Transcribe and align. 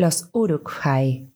los 0.00 0.30
Uruk-hai. 0.32 1.30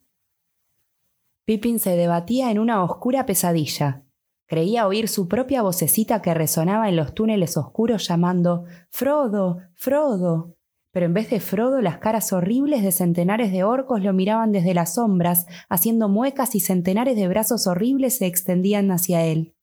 Pippin 1.44 1.78
se 1.78 1.98
debatía 1.98 2.50
en 2.50 2.58
una 2.58 2.82
oscura 2.82 3.26
pesadilla. 3.26 4.04
Creía 4.46 4.86
oír 4.86 5.08
su 5.08 5.28
propia 5.28 5.60
vocecita 5.60 6.22
que 6.22 6.32
resonaba 6.32 6.88
en 6.88 6.96
los 6.96 7.12
túneles 7.12 7.58
oscuros 7.58 8.08
llamando 8.08 8.64
Frodo, 8.88 9.58
Frodo. 9.74 10.56
Pero 10.92 11.04
en 11.04 11.12
vez 11.12 11.28
de 11.28 11.40
Frodo, 11.40 11.82
las 11.82 11.98
caras 11.98 12.32
horribles 12.32 12.82
de 12.82 12.92
centenares 12.92 13.52
de 13.52 13.64
orcos 13.64 14.02
lo 14.02 14.14
miraban 14.14 14.50
desde 14.50 14.72
las 14.72 14.94
sombras, 14.94 15.44
haciendo 15.68 16.08
muecas 16.08 16.54
y 16.54 16.60
centenares 16.60 17.16
de 17.16 17.28
brazos 17.28 17.66
horribles 17.66 18.16
se 18.16 18.24
extendían 18.24 18.90
hacia 18.90 19.26
él. 19.26 19.54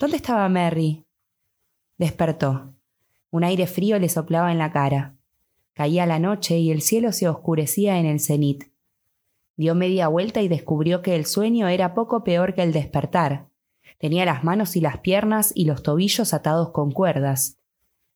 ¿Dónde 0.00 0.16
estaba 0.16 0.48
Merry? 0.48 1.04
Despertó. 1.96 2.74
Un 3.30 3.44
aire 3.44 3.68
frío 3.68 4.00
le 4.00 4.08
soplaba 4.08 4.50
en 4.50 4.58
la 4.58 4.72
cara. 4.72 5.14
Caía 5.74 6.06
la 6.06 6.18
noche 6.18 6.58
y 6.58 6.70
el 6.70 6.82
cielo 6.82 7.12
se 7.12 7.28
oscurecía 7.28 7.98
en 7.98 8.06
el 8.06 8.20
cenit. 8.20 8.64
Dio 9.56 9.74
media 9.74 10.08
vuelta 10.08 10.42
y 10.42 10.48
descubrió 10.48 11.02
que 11.02 11.16
el 11.16 11.26
sueño 11.26 11.68
era 11.68 11.94
poco 11.94 12.24
peor 12.24 12.54
que 12.54 12.62
el 12.62 12.72
despertar. 12.72 13.48
Tenía 13.98 14.24
las 14.24 14.44
manos 14.44 14.76
y 14.76 14.80
las 14.80 14.98
piernas 14.98 15.52
y 15.54 15.64
los 15.64 15.82
tobillos 15.82 16.34
atados 16.34 16.70
con 16.70 16.90
cuerdas. 16.90 17.58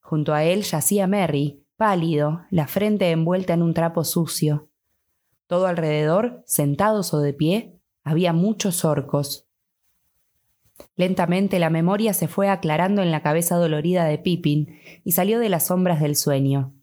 Junto 0.01 0.35
a 0.35 0.45
él 0.45 0.63
yacía 0.63 1.07
Merry, 1.07 1.65
pálido, 1.77 2.43
la 2.51 2.67
frente 2.67 3.11
envuelta 3.11 3.55
en 3.55 3.63
un 3.63 3.75
trapo 3.75 4.05
sucio. 4.05 4.69
Todo 5.47 5.67
alrededor, 5.67 6.43
sentados 6.47 7.15
o 7.15 7.21
de 7.21 7.33
pie, 7.33 7.79
había 8.03 8.33
muchos 8.33 8.85
orcos. 8.85 9.47
Lentamente 10.97 11.59
la 11.59 11.71
memoria 11.71 12.13
se 12.13 12.29
fue 12.29 12.49
aclarando 12.49 13.03
en 13.03 13.11
la 13.11 13.23
cabeza 13.23 13.57
dolorida 13.57 14.05
de 14.05 14.19
Pippin 14.19 14.79
y 15.05 15.13
salió 15.13 15.39
de 15.39 15.49
las 15.49 15.67
sombras 15.67 16.01
del 16.01 16.17
sueño. 16.17 16.76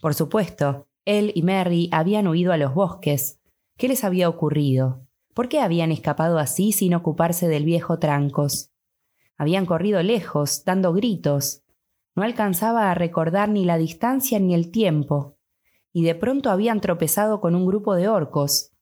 Por 0.00 0.14
supuesto, 0.14 0.86
él 1.04 1.32
y 1.34 1.42
Merry 1.42 1.88
habían 1.92 2.28
huido 2.28 2.52
a 2.52 2.56
los 2.56 2.74
bosques. 2.74 3.40
¿Qué 3.76 3.88
les 3.88 4.04
había 4.04 4.28
ocurrido? 4.28 5.06
¿Por 5.34 5.48
qué 5.48 5.60
habían 5.60 5.90
escapado 5.90 6.38
así 6.38 6.72
sin 6.72 6.94
ocuparse 6.94 7.48
del 7.48 7.64
viejo 7.64 7.98
Trancos? 7.98 8.72
Habían 9.36 9.66
corrido 9.66 10.02
lejos, 10.02 10.64
dando 10.64 10.92
gritos. 10.92 11.62
No 12.14 12.22
alcanzaba 12.24 12.90
a 12.90 12.94
recordar 12.94 13.48
ni 13.48 13.64
la 13.64 13.78
distancia 13.78 14.38
ni 14.38 14.54
el 14.54 14.70
tiempo. 14.70 15.36
Y 15.92 16.04
de 16.04 16.14
pronto 16.14 16.50
habían 16.50 16.80
tropezado 16.80 17.40
con 17.40 17.54
un 17.54 17.66
grupo 17.66 17.94
de 17.94 18.08
orcos. 18.08 18.72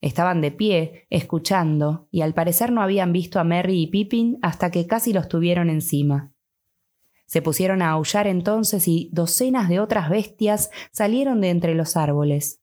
Estaban 0.00 0.40
de 0.40 0.50
pie, 0.50 1.06
escuchando, 1.10 2.08
y 2.10 2.22
al 2.22 2.34
parecer 2.34 2.72
no 2.72 2.82
habían 2.82 3.12
visto 3.12 3.40
a 3.40 3.44
Merry 3.44 3.82
y 3.82 3.86
Pippin 3.88 4.38
hasta 4.42 4.70
que 4.70 4.86
casi 4.86 5.12
los 5.12 5.28
tuvieron 5.28 5.70
encima. 5.70 6.32
Se 7.28 7.42
pusieron 7.42 7.82
a 7.82 7.90
aullar 7.90 8.26
entonces 8.26 8.88
y 8.88 9.10
docenas 9.12 9.68
de 9.68 9.80
otras 9.80 10.08
bestias 10.08 10.70
salieron 10.92 11.42
de 11.42 11.50
entre 11.50 11.74
los 11.74 11.94
árboles. 11.94 12.62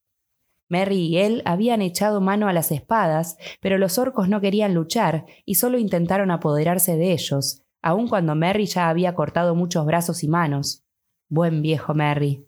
Merry 0.68 0.98
y 0.98 1.18
él 1.18 1.44
habían 1.46 1.84
echado 1.84 2.20
mano 2.20 2.48
a 2.48 2.54
las 2.54 2.72
espadas, 2.72 3.38
pero 3.62 3.78
los 3.78 4.00
orcos 4.00 4.28
no 4.28 4.42
querían 4.42 4.74
luchar 4.74 5.28
y 5.46 5.56
solo 5.56 5.78
intentaron 5.78 6.32
apoderarse 6.32 6.98
de 6.98 7.12
ellos, 7.12 7.62
aun 7.84 8.08
cuando 8.08 8.34
Merry 8.34 8.66
ya 8.66 8.90
había 8.90 9.14
cortado 9.14 9.54
muchos 9.54 9.86
brazos 9.86 10.24
y 10.24 10.28
manos. 10.28 10.84
Buen 11.30 11.62
viejo 11.62 11.94
Merry. 11.94 12.48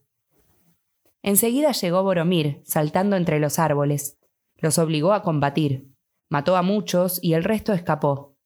Enseguida 1.22 1.72
llegó 1.72 2.02
Boromir, 2.02 2.62
saltando 2.66 3.16
entre 3.16 3.40
los 3.40 3.60
árboles. 3.60 4.18
Los 4.56 4.80
obligó 4.80 5.14
a 5.14 5.22
combatir. 5.22 5.94
Mató 6.30 6.58
a 6.58 6.64
muchos 6.64 7.20
y 7.22 7.34
el 7.34 7.44
resto 7.44 7.74
escapó 7.74 8.37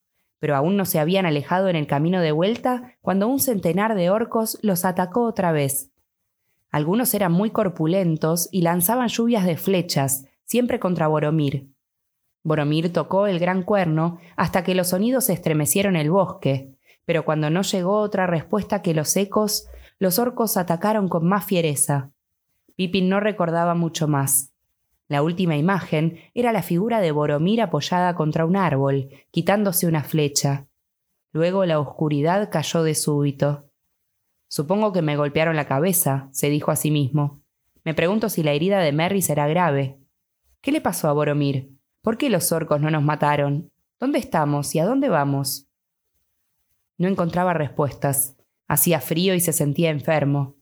pero 0.42 0.56
aún 0.56 0.76
no 0.76 0.86
se 0.86 0.98
habían 0.98 1.24
alejado 1.24 1.68
en 1.68 1.76
el 1.76 1.86
camino 1.86 2.20
de 2.20 2.32
vuelta 2.32 2.96
cuando 3.00 3.28
un 3.28 3.38
centenar 3.38 3.94
de 3.94 4.10
orcos 4.10 4.58
los 4.60 4.84
atacó 4.84 5.22
otra 5.22 5.52
vez. 5.52 5.92
Algunos 6.72 7.14
eran 7.14 7.30
muy 7.30 7.50
corpulentos 7.50 8.48
y 8.50 8.62
lanzaban 8.62 9.06
lluvias 9.06 9.46
de 9.46 9.56
flechas, 9.56 10.24
siempre 10.42 10.80
contra 10.80 11.06
Boromir. 11.06 11.68
Boromir 12.42 12.92
tocó 12.92 13.28
el 13.28 13.38
gran 13.38 13.62
cuerno 13.62 14.18
hasta 14.34 14.64
que 14.64 14.74
los 14.74 14.88
sonidos 14.88 15.30
estremecieron 15.30 15.94
el 15.94 16.10
bosque, 16.10 16.74
pero 17.04 17.24
cuando 17.24 17.48
no 17.48 17.62
llegó 17.62 18.00
otra 18.00 18.26
respuesta 18.26 18.82
que 18.82 18.94
los 18.94 19.16
ecos, 19.16 19.68
los 20.00 20.18
orcos 20.18 20.56
atacaron 20.56 21.06
con 21.06 21.24
más 21.24 21.44
fiereza. 21.44 22.10
Pippin 22.74 23.08
no 23.08 23.20
recordaba 23.20 23.76
mucho 23.76 24.08
más. 24.08 24.51
La 25.12 25.22
última 25.22 25.58
imagen 25.58 26.16
era 26.32 26.52
la 26.52 26.62
figura 26.62 27.02
de 27.02 27.12
Boromir 27.12 27.60
apoyada 27.60 28.14
contra 28.14 28.46
un 28.46 28.56
árbol, 28.56 29.10
quitándose 29.30 29.86
una 29.86 30.04
flecha. 30.04 30.68
Luego 31.32 31.66
la 31.66 31.78
oscuridad 31.78 32.48
cayó 32.50 32.82
de 32.82 32.94
súbito. 32.94 33.68
Supongo 34.48 34.94
que 34.94 35.02
me 35.02 35.18
golpearon 35.18 35.54
la 35.54 35.66
cabeza, 35.66 36.30
se 36.32 36.48
dijo 36.48 36.70
a 36.70 36.76
sí 36.76 36.90
mismo. 36.90 37.42
Me 37.84 37.92
pregunto 37.92 38.30
si 38.30 38.42
la 38.42 38.52
herida 38.52 38.78
de 38.78 38.90
Merry 38.92 39.20
será 39.20 39.46
grave. 39.48 39.98
¿Qué 40.62 40.72
le 40.72 40.80
pasó 40.80 41.10
a 41.10 41.12
Boromir? 41.12 41.76
¿Por 42.00 42.16
qué 42.16 42.30
los 42.30 42.50
orcos 42.50 42.80
no 42.80 42.90
nos 42.90 43.02
mataron? 43.02 43.70
¿Dónde 44.00 44.18
estamos 44.18 44.74
y 44.74 44.78
a 44.78 44.86
dónde 44.86 45.10
vamos? 45.10 45.68
No 46.96 47.06
encontraba 47.06 47.52
respuestas. 47.52 48.34
Hacía 48.66 48.98
frío 49.02 49.34
y 49.34 49.40
se 49.40 49.52
sentía 49.52 49.90
enfermo. 49.90 50.56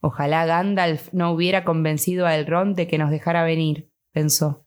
Ojalá 0.00 0.46
Gandalf 0.46 1.12
no 1.12 1.30
hubiera 1.30 1.64
convencido 1.64 2.26
a 2.26 2.34
Elrond 2.34 2.76
de 2.76 2.86
que 2.86 2.98
nos 2.98 3.10
dejara 3.10 3.44
venir, 3.44 3.90
pensó. 4.12 4.64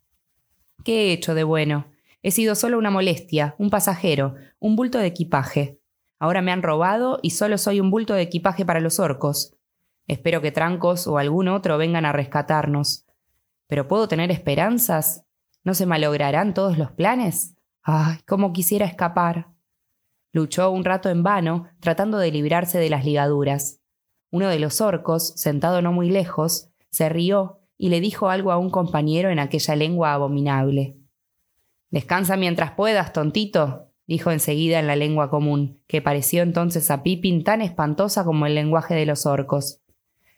¿Qué 0.84 1.06
he 1.10 1.14
hecho 1.14 1.34
de 1.34 1.44
bueno? 1.44 1.88
He 2.22 2.32
sido 2.32 2.56
solo 2.56 2.78
una 2.78 2.92
molestia, 2.92 3.56
un 3.58 3.70
pasajero, 3.70 4.36
un 4.60 4.76
bulto 4.76 5.00
de 5.00 5.08
equipaje. 5.08 5.80
Ahora 6.20 6.42
me 6.42 6.52
han 6.52 6.64
robado 6.64 7.20
y 7.22 7.32
solo 7.32 7.58
soy 7.58 7.80
un 7.80 7.92
bulto 7.92 8.14
de 8.14 8.22
equipaje 8.22 8.64
para 8.64 8.80
los 8.80 9.00
orcos. 9.00 9.56
Espero 10.08 10.42
que 10.42 10.52
Trancos 10.52 11.08
o 11.08 11.18
algún 11.18 11.48
otro 11.48 11.78
vengan 11.78 12.06
a 12.06 12.12
rescatarnos. 12.12 13.06
¿Pero 13.68 13.88
puedo 13.88 14.08
tener 14.08 14.32
esperanzas? 14.32 15.26
¿No 15.64 15.74
se 15.74 15.86
malograrán 15.86 16.54
todos 16.54 16.78
los 16.78 16.92
planes? 16.92 17.56
¡Ay, 17.82 18.20
cómo 18.26 18.54
quisiera 18.54 18.86
escapar! 18.86 19.50
Luchó 20.32 20.72
un 20.72 20.84
rato 20.84 21.10
en 21.10 21.24
vano, 21.24 21.68
tratando 21.80 22.18
de 22.18 22.32
librarse 22.32 22.80
de 22.80 22.90
las 22.90 23.06
ligaduras. 23.06 23.83
Uno 24.34 24.50
de 24.50 24.58
los 24.58 24.82
orcos, 24.82 25.28
sentado 25.36 25.84
no 25.84 25.94
muy 25.94 26.10
lejos, 26.10 26.72
se 26.90 27.08
rió 27.08 27.60
y 27.78 27.90
le 27.90 28.02
dijo 28.02 28.30
algo 28.30 28.52
a 28.52 28.58
un 28.58 28.72
compañero 28.72 29.30
en 29.30 29.38
aquella 29.38 29.76
lengua 29.76 30.12
abominable. 30.12 30.98
Descansa 31.92 32.36
mientras 32.36 32.72
puedas, 32.72 33.14
tontito, 33.14 33.92
dijo 34.08 34.32
enseguida 34.32 34.80
en 34.80 34.88
la 34.88 34.96
lengua 34.96 35.30
común, 35.30 35.84
que 35.86 36.02
pareció 36.02 36.42
entonces 36.42 36.90
a 36.90 37.04
Pippin 37.04 37.44
tan 37.44 37.62
espantosa 37.62 38.26
como 38.26 38.48
el 38.48 38.56
lenguaje 38.56 38.96
de 38.96 39.06
los 39.06 39.28
orcos. 39.28 39.82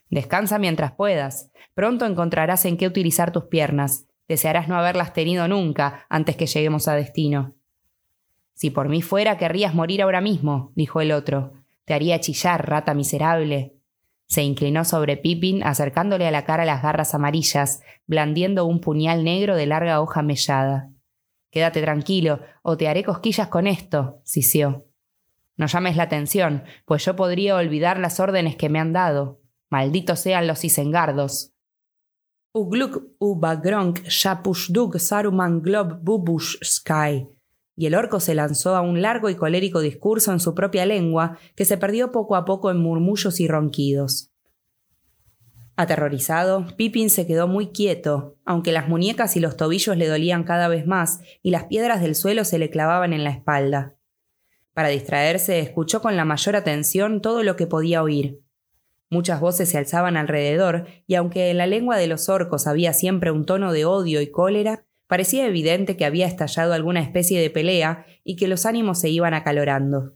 Descansa 0.09 0.59
mientras 0.59 0.91
puedas. 0.91 1.49
Pronto 1.73 2.05
encontrarás 2.05 2.65
en 2.65 2.75
qué 2.75 2.87
utilizar 2.87 3.31
tus 3.31 3.45
piernas. 3.45 4.07
Desearás 4.27 4.67
no 4.67 4.75
haberlas 4.75 5.13
tenido 5.13 5.47
nunca 5.47 6.05
antes 6.09 6.35
que 6.35 6.47
lleguemos 6.47 6.89
a 6.89 6.95
destino. 6.95 7.55
Si 8.55 8.71
por 8.71 8.89
mí 8.89 9.01
fuera, 9.01 9.37
querrías 9.37 9.73
morir 9.73 10.01
ahora 10.01 10.19
mismo, 10.19 10.73
dijo 10.75 10.99
el 10.99 11.13
otro. 11.13 11.53
Te 11.85 11.93
haría 11.93 12.19
chillar, 12.19 12.67
rata 12.67 12.93
miserable. 12.93 13.71
Se 14.27 14.43
inclinó 14.43 14.85
sobre 14.85 15.17
Pippin, 15.17 15.63
acercándole 15.63 16.27
a 16.27 16.31
la 16.31 16.45
cara 16.45 16.65
las 16.65 16.81
garras 16.81 17.13
amarillas, 17.13 17.81
blandiendo 18.07 18.65
un 18.65 18.81
puñal 18.81 19.23
negro 19.23 19.55
de 19.55 19.65
larga 19.65 20.01
hoja 20.01 20.21
mellada. 20.21 20.91
Quédate 21.51 21.81
tranquilo, 21.81 22.41
o 22.63 22.75
te 22.75 22.87
haré 22.87 23.03
cosquillas 23.03 23.47
con 23.47 23.67
esto, 23.67 24.19
sisió. 24.23 24.87
No 25.57 25.67
llames 25.67 25.95
la 25.95 26.03
atención, 26.03 26.63
pues 26.85 27.05
yo 27.05 27.15
podría 27.15 27.55
olvidar 27.55 27.99
las 27.99 28.19
órdenes 28.19 28.55
que 28.55 28.67
me 28.67 28.79
han 28.79 28.93
dado. 28.93 29.41
Malditos 29.69 30.19
sean 30.19 30.47
los 30.47 30.65
isengardos. 30.65 31.53
Ugluk 32.53 33.15
ubagronk 33.19 34.07
shapushdug 34.07 34.99
saruman 34.99 35.61
glob 35.61 35.99
bubush 36.01 36.57
y 37.75 37.87
el 37.87 37.95
orco 37.95 38.19
se 38.19 38.35
lanzó 38.35 38.75
a 38.75 38.81
un 38.81 39.01
largo 39.01 39.29
y 39.29 39.35
colérico 39.35 39.81
discurso 39.81 40.31
en 40.31 40.39
su 40.39 40.55
propia 40.55 40.85
lengua, 40.85 41.37
que 41.55 41.65
se 41.65 41.77
perdió 41.77 42.11
poco 42.11 42.35
a 42.35 42.45
poco 42.45 42.71
en 42.71 42.77
murmullos 42.77 43.39
y 43.39 43.47
ronquidos. 43.47 44.31
Aterrorizado, 45.77 46.65
Pippin 46.77 47.09
se 47.09 47.27
quedó 47.27 47.49
muy 47.49 47.67
quieto, 47.67 48.37
aunque 48.45 48.71
las 48.71 48.87
muñecas 48.87 49.35
y 49.35 49.41
los 49.41 49.57
tobillos 49.57 49.97
le 49.97 50.07
dolían 50.07 50.45
cada 50.45 50.69
vez 50.69 50.87
más 50.87 51.19
y 51.41 51.51
las 51.51 51.65
piedras 51.65 52.01
del 52.01 52.15
suelo 52.15 52.45
se 52.45 52.59
le 52.59 52.69
clavaban 52.69 53.11
en 53.11 53.25
la 53.25 53.31
espalda. 53.31 53.95
Para 54.73 54.87
distraerse, 54.87 55.59
escuchó 55.59 56.01
con 56.01 56.15
la 56.15 56.23
mayor 56.23 56.55
atención 56.55 57.21
todo 57.21 57.43
lo 57.43 57.57
que 57.57 57.67
podía 57.67 58.03
oír. 58.03 58.41
Muchas 59.09 59.39
voces 59.39 59.69
se 59.69 59.77
alzaban 59.77 60.17
alrededor, 60.17 60.87
y 61.07 61.15
aunque 61.15 61.49
en 61.49 61.57
la 61.57 61.67
lengua 61.67 61.97
de 61.97 62.07
los 62.07 62.29
orcos 62.29 62.67
había 62.67 62.93
siempre 62.93 63.31
un 63.31 63.45
tono 63.45 63.71
de 63.71 63.85
odio 63.85 64.21
y 64.21 64.31
cólera, 64.31 64.85
Parecía 65.07 65.45
evidente 65.45 65.97
que 65.97 66.05
había 66.05 66.25
estallado 66.25 66.73
alguna 66.73 67.01
especie 67.01 67.39
de 67.39 67.49
pelea 67.49 68.05
y 68.23 68.35
que 68.35 68.47
los 68.47 68.65
ánimos 68.65 68.99
se 68.99 69.09
iban 69.09 69.33
acalorando. 69.33 70.15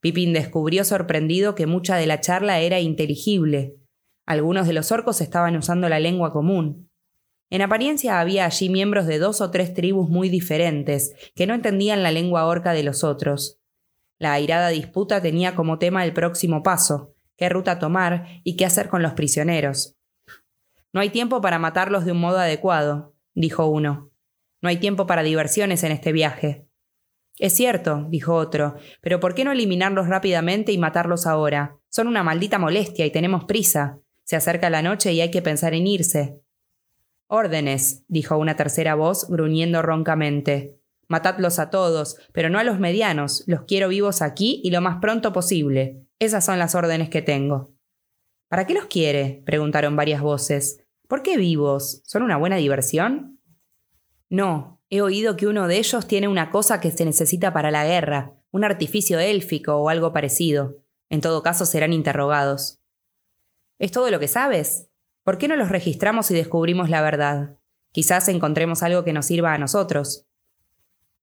Pippin 0.00 0.32
descubrió 0.32 0.84
sorprendido 0.84 1.54
que 1.54 1.66
mucha 1.66 1.96
de 1.96 2.06
la 2.06 2.20
charla 2.20 2.58
era 2.58 2.80
inteligible. 2.80 3.76
Algunos 4.26 4.66
de 4.66 4.72
los 4.72 4.90
orcos 4.90 5.20
estaban 5.20 5.56
usando 5.56 5.88
la 5.88 6.00
lengua 6.00 6.32
común. 6.32 6.90
En 7.50 7.62
apariencia 7.62 8.18
había 8.18 8.46
allí 8.46 8.68
miembros 8.68 9.06
de 9.06 9.18
dos 9.18 9.40
o 9.40 9.50
tres 9.50 9.74
tribus 9.74 10.08
muy 10.08 10.28
diferentes, 10.28 11.14
que 11.36 11.46
no 11.46 11.54
entendían 11.54 12.02
la 12.02 12.10
lengua 12.10 12.46
orca 12.46 12.72
de 12.72 12.82
los 12.82 13.04
otros. 13.04 13.60
La 14.18 14.32
airada 14.32 14.68
disputa 14.68 15.20
tenía 15.20 15.54
como 15.54 15.78
tema 15.78 16.04
el 16.04 16.12
próximo 16.12 16.62
paso, 16.62 17.14
qué 17.36 17.48
ruta 17.48 17.78
tomar 17.78 18.40
y 18.42 18.56
qué 18.56 18.64
hacer 18.64 18.88
con 18.88 19.02
los 19.02 19.12
prisioneros. 19.12 19.96
No 20.92 21.00
hay 21.00 21.10
tiempo 21.10 21.40
para 21.40 21.58
matarlos 21.58 22.04
de 22.04 22.12
un 22.12 22.20
modo 22.20 22.38
adecuado, 22.38 23.11
dijo 23.34 23.66
uno. 23.66 24.10
No 24.60 24.68
hay 24.68 24.78
tiempo 24.78 25.06
para 25.06 25.22
diversiones 25.22 25.82
en 25.84 25.92
este 25.92 26.12
viaje. 26.12 26.66
Es 27.38 27.54
cierto, 27.54 28.06
dijo 28.08 28.34
otro, 28.34 28.76
pero 29.00 29.18
¿por 29.18 29.34
qué 29.34 29.44
no 29.44 29.52
eliminarlos 29.52 30.06
rápidamente 30.06 30.72
y 30.72 30.78
matarlos 30.78 31.26
ahora? 31.26 31.78
Son 31.88 32.06
una 32.06 32.22
maldita 32.22 32.58
molestia 32.58 33.06
y 33.06 33.10
tenemos 33.10 33.44
prisa. 33.44 33.98
Se 34.24 34.36
acerca 34.36 34.70
la 34.70 34.82
noche 34.82 35.12
y 35.12 35.20
hay 35.20 35.30
que 35.30 35.42
pensar 35.42 35.74
en 35.74 35.86
irse. 35.86 36.40
Órdenes, 37.26 38.04
dijo 38.08 38.36
una 38.36 38.56
tercera 38.56 38.94
voz, 38.94 39.26
gruñendo 39.28 39.82
roncamente. 39.82 40.78
Matadlos 41.08 41.58
a 41.58 41.70
todos, 41.70 42.18
pero 42.32 42.50
no 42.50 42.58
a 42.58 42.64
los 42.64 42.78
medianos. 42.78 43.44
Los 43.46 43.62
quiero 43.62 43.88
vivos 43.88 44.22
aquí 44.22 44.60
y 44.62 44.70
lo 44.70 44.80
más 44.80 44.98
pronto 45.00 45.32
posible. 45.32 46.06
Esas 46.18 46.44
son 46.44 46.58
las 46.58 46.74
órdenes 46.74 47.08
que 47.08 47.22
tengo. 47.22 47.74
¿Para 48.48 48.66
qué 48.66 48.74
los 48.74 48.84
quiere? 48.84 49.42
preguntaron 49.46 49.96
varias 49.96 50.20
voces. 50.20 50.81
¿Por 51.12 51.22
qué 51.22 51.36
vivos? 51.36 52.00
¿Son 52.06 52.22
una 52.22 52.38
buena 52.38 52.56
diversión? 52.56 53.38
No, 54.30 54.80
he 54.88 55.02
oído 55.02 55.36
que 55.36 55.46
uno 55.46 55.68
de 55.68 55.76
ellos 55.76 56.06
tiene 56.06 56.26
una 56.26 56.50
cosa 56.50 56.80
que 56.80 56.90
se 56.90 57.04
necesita 57.04 57.52
para 57.52 57.70
la 57.70 57.84
guerra, 57.84 58.32
un 58.50 58.64
artificio 58.64 59.18
élfico 59.18 59.74
o 59.76 59.90
algo 59.90 60.14
parecido. 60.14 60.78
En 61.10 61.20
todo 61.20 61.42
caso 61.42 61.66
serán 61.66 61.92
interrogados. 61.92 62.80
¿Es 63.78 63.92
todo 63.92 64.10
lo 64.10 64.20
que 64.20 64.26
sabes? 64.26 64.88
¿Por 65.22 65.36
qué 65.36 65.48
no 65.48 65.56
los 65.56 65.68
registramos 65.68 66.30
y 66.30 66.34
descubrimos 66.34 66.88
la 66.88 67.02
verdad? 67.02 67.58
Quizás 67.90 68.26
encontremos 68.28 68.82
algo 68.82 69.04
que 69.04 69.12
nos 69.12 69.26
sirva 69.26 69.52
a 69.52 69.58
nosotros. 69.58 70.26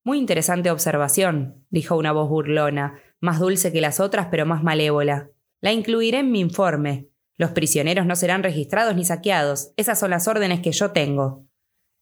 Muy 0.03 0.19
interesante 0.19 0.69
observación, 0.69 1.65
dijo 1.71 1.97
una 1.97 2.11
voz 2.11 2.29
burlona, 2.29 3.01
más 3.21 3.39
dulce 3.39 3.73
que 3.73 3.81
las 3.81 3.99
otras 3.99 4.27
pero 4.29 4.45
más 4.45 4.61
malévola. 4.61 5.31
La 5.61 5.71
incluiré 5.71 6.19
en 6.19 6.31
mi 6.31 6.41
informe. 6.41 7.08
Los 7.39 7.51
prisioneros 7.51 8.05
no 8.05 8.17
serán 8.17 8.43
registrados 8.43 8.97
ni 8.97 9.05
saqueados. 9.05 9.71
Esas 9.77 9.97
son 9.97 10.11
las 10.11 10.27
órdenes 10.27 10.59
que 10.59 10.73
yo 10.73 10.91
tengo. 10.91 11.45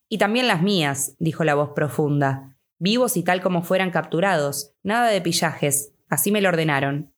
Y 0.09 0.17
también 0.17 0.47
las 0.47 0.63
mías, 0.63 1.15
dijo 1.19 1.43
la 1.43 1.53
voz 1.53 1.73
profunda. 1.75 2.57
Vivos 2.79 3.17
y 3.17 3.23
tal 3.23 3.43
como 3.43 3.61
fueran 3.61 3.91
capturados. 3.91 4.73
Nada 4.81 5.09
de 5.09 5.21
pillajes. 5.21 5.93
Así 6.09 6.31
me 6.31 6.41
lo 6.41 6.49
ordenaron. 6.49 7.13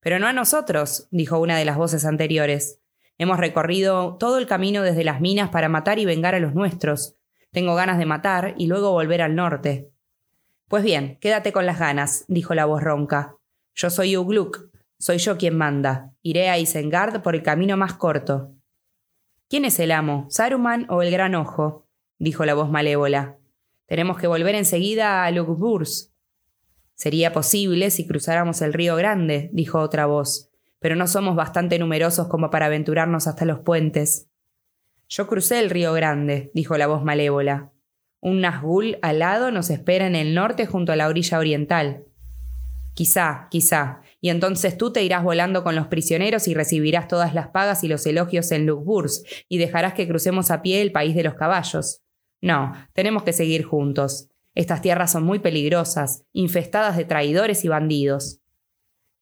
Pero 0.00 0.18
no 0.18 0.26
a 0.26 0.32
nosotros, 0.32 1.06
dijo 1.12 1.38
una 1.38 1.56
de 1.56 1.64
las 1.64 1.76
voces 1.76 2.04
anteriores. 2.04 2.80
Hemos 3.18 3.38
recorrido 3.38 4.16
todo 4.18 4.38
el 4.38 4.48
camino 4.48 4.82
desde 4.82 5.04
las 5.04 5.20
minas 5.20 5.50
para 5.50 5.68
matar 5.68 6.00
y 6.00 6.06
vengar 6.06 6.34
a 6.34 6.40
los 6.40 6.54
nuestros. 6.56 7.14
Tengo 7.52 7.76
ganas 7.76 7.98
de 7.98 8.06
matar 8.06 8.54
y 8.58 8.66
luego 8.66 8.90
volver 8.90 9.22
al 9.22 9.36
norte. 9.36 9.92
Pues 10.66 10.82
bien, 10.82 11.18
quédate 11.20 11.52
con 11.52 11.66
las 11.66 11.78
ganas, 11.78 12.24
dijo 12.26 12.52
la 12.52 12.64
voz 12.64 12.82
ronca. 12.82 13.36
Yo 13.76 13.90
soy 13.90 14.16
Ugluk, 14.16 14.69
soy 15.00 15.16
yo 15.16 15.38
quien 15.38 15.56
manda. 15.56 16.12
Iré 16.20 16.50
a 16.50 16.58
Isengard 16.58 17.22
por 17.22 17.34
el 17.34 17.42
camino 17.42 17.74
más 17.78 17.94
corto. 17.94 18.52
¿Quién 19.48 19.64
es 19.64 19.80
el 19.80 19.92
amo, 19.92 20.26
Saruman 20.28 20.86
o 20.90 21.00
el 21.02 21.10
Gran 21.10 21.34
Ojo? 21.34 21.88
dijo 22.18 22.44
la 22.44 22.52
voz 22.52 22.70
malévola. 22.70 23.38
Tenemos 23.86 24.18
que 24.18 24.26
volver 24.26 24.54
enseguida 24.54 25.24
a 25.24 25.30
Lugburs. 25.30 26.12
Sería 26.94 27.32
posible 27.32 27.90
si 27.90 28.06
cruzáramos 28.06 28.60
el 28.60 28.74
río 28.74 28.94
Grande, 28.94 29.48
dijo 29.54 29.80
otra 29.80 30.04
voz, 30.04 30.50
pero 30.80 30.96
no 30.96 31.06
somos 31.06 31.34
bastante 31.34 31.78
numerosos 31.78 32.28
como 32.28 32.50
para 32.50 32.66
aventurarnos 32.66 33.26
hasta 33.26 33.46
los 33.46 33.60
puentes. 33.60 34.28
Yo 35.08 35.26
crucé 35.26 35.60
el 35.60 35.70
río 35.70 35.94
Grande, 35.94 36.50
dijo 36.52 36.76
la 36.76 36.86
voz 36.86 37.02
malévola. 37.02 37.72
Un 38.20 38.42
Nazgûl 38.42 38.98
alado 39.00 39.50
nos 39.50 39.70
espera 39.70 40.06
en 40.06 40.14
el 40.14 40.34
norte 40.34 40.66
junto 40.66 40.92
a 40.92 40.96
la 40.96 41.08
orilla 41.08 41.38
oriental. 41.38 42.04
Quizá, 42.94 43.48
quizá. 43.50 44.02
Y 44.20 44.28
entonces 44.28 44.76
tú 44.76 44.92
te 44.92 45.02
irás 45.02 45.24
volando 45.24 45.64
con 45.64 45.74
los 45.74 45.86
prisioneros 45.86 46.46
y 46.48 46.54
recibirás 46.54 47.08
todas 47.08 47.34
las 47.34 47.48
pagas 47.48 47.84
y 47.84 47.88
los 47.88 48.04
elogios 48.06 48.52
en 48.52 48.66
Lugburs, 48.66 49.24
y 49.48 49.58
dejarás 49.58 49.94
que 49.94 50.06
crucemos 50.06 50.50
a 50.50 50.62
pie 50.62 50.82
el 50.82 50.92
país 50.92 51.14
de 51.14 51.24
los 51.24 51.34
caballos. 51.34 52.02
No, 52.42 52.72
tenemos 52.92 53.22
que 53.22 53.32
seguir 53.32 53.64
juntos. 53.64 54.28
Estas 54.54 54.82
tierras 54.82 55.12
son 55.12 55.22
muy 55.24 55.38
peligrosas, 55.38 56.24
infestadas 56.32 56.96
de 56.96 57.04
traidores 57.04 57.64
y 57.64 57.68
bandidos. 57.68 58.40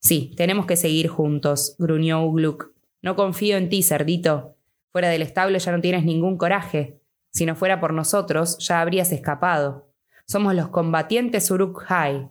Sí, 0.01 0.33
tenemos 0.37 0.67
que 0.67 0.77
seguir 0.77 1.09
juntos, 1.09 1.77
gruñó 1.79 2.25
Ugluk. 2.25 2.73
No 3.03 3.15
confío 3.17 3.57
en 3.57 3.69
ti, 3.69 3.83
cerdito. 3.83 4.57
Fuera 4.91 5.09
del 5.09 5.23
establo 5.23 5.59
ya 5.59 5.73
no 5.73 5.81
tienes 5.81 6.05
ningún 6.05 6.39
coraje. 6.39 7.01
Si 7.31 7.47
no 7.47 7.55
fuera 7.55 7.81
por 7.81 7.93
nosotros, 7.93 8.59
ya 8.59 8.81
habrías 8.81 9.13
escapado. 9.13 9.93
Somos 10.27 10.55
los 10.55 10.69
combatientes 10.69 11.51
Uruk-hai. 11.51 12.29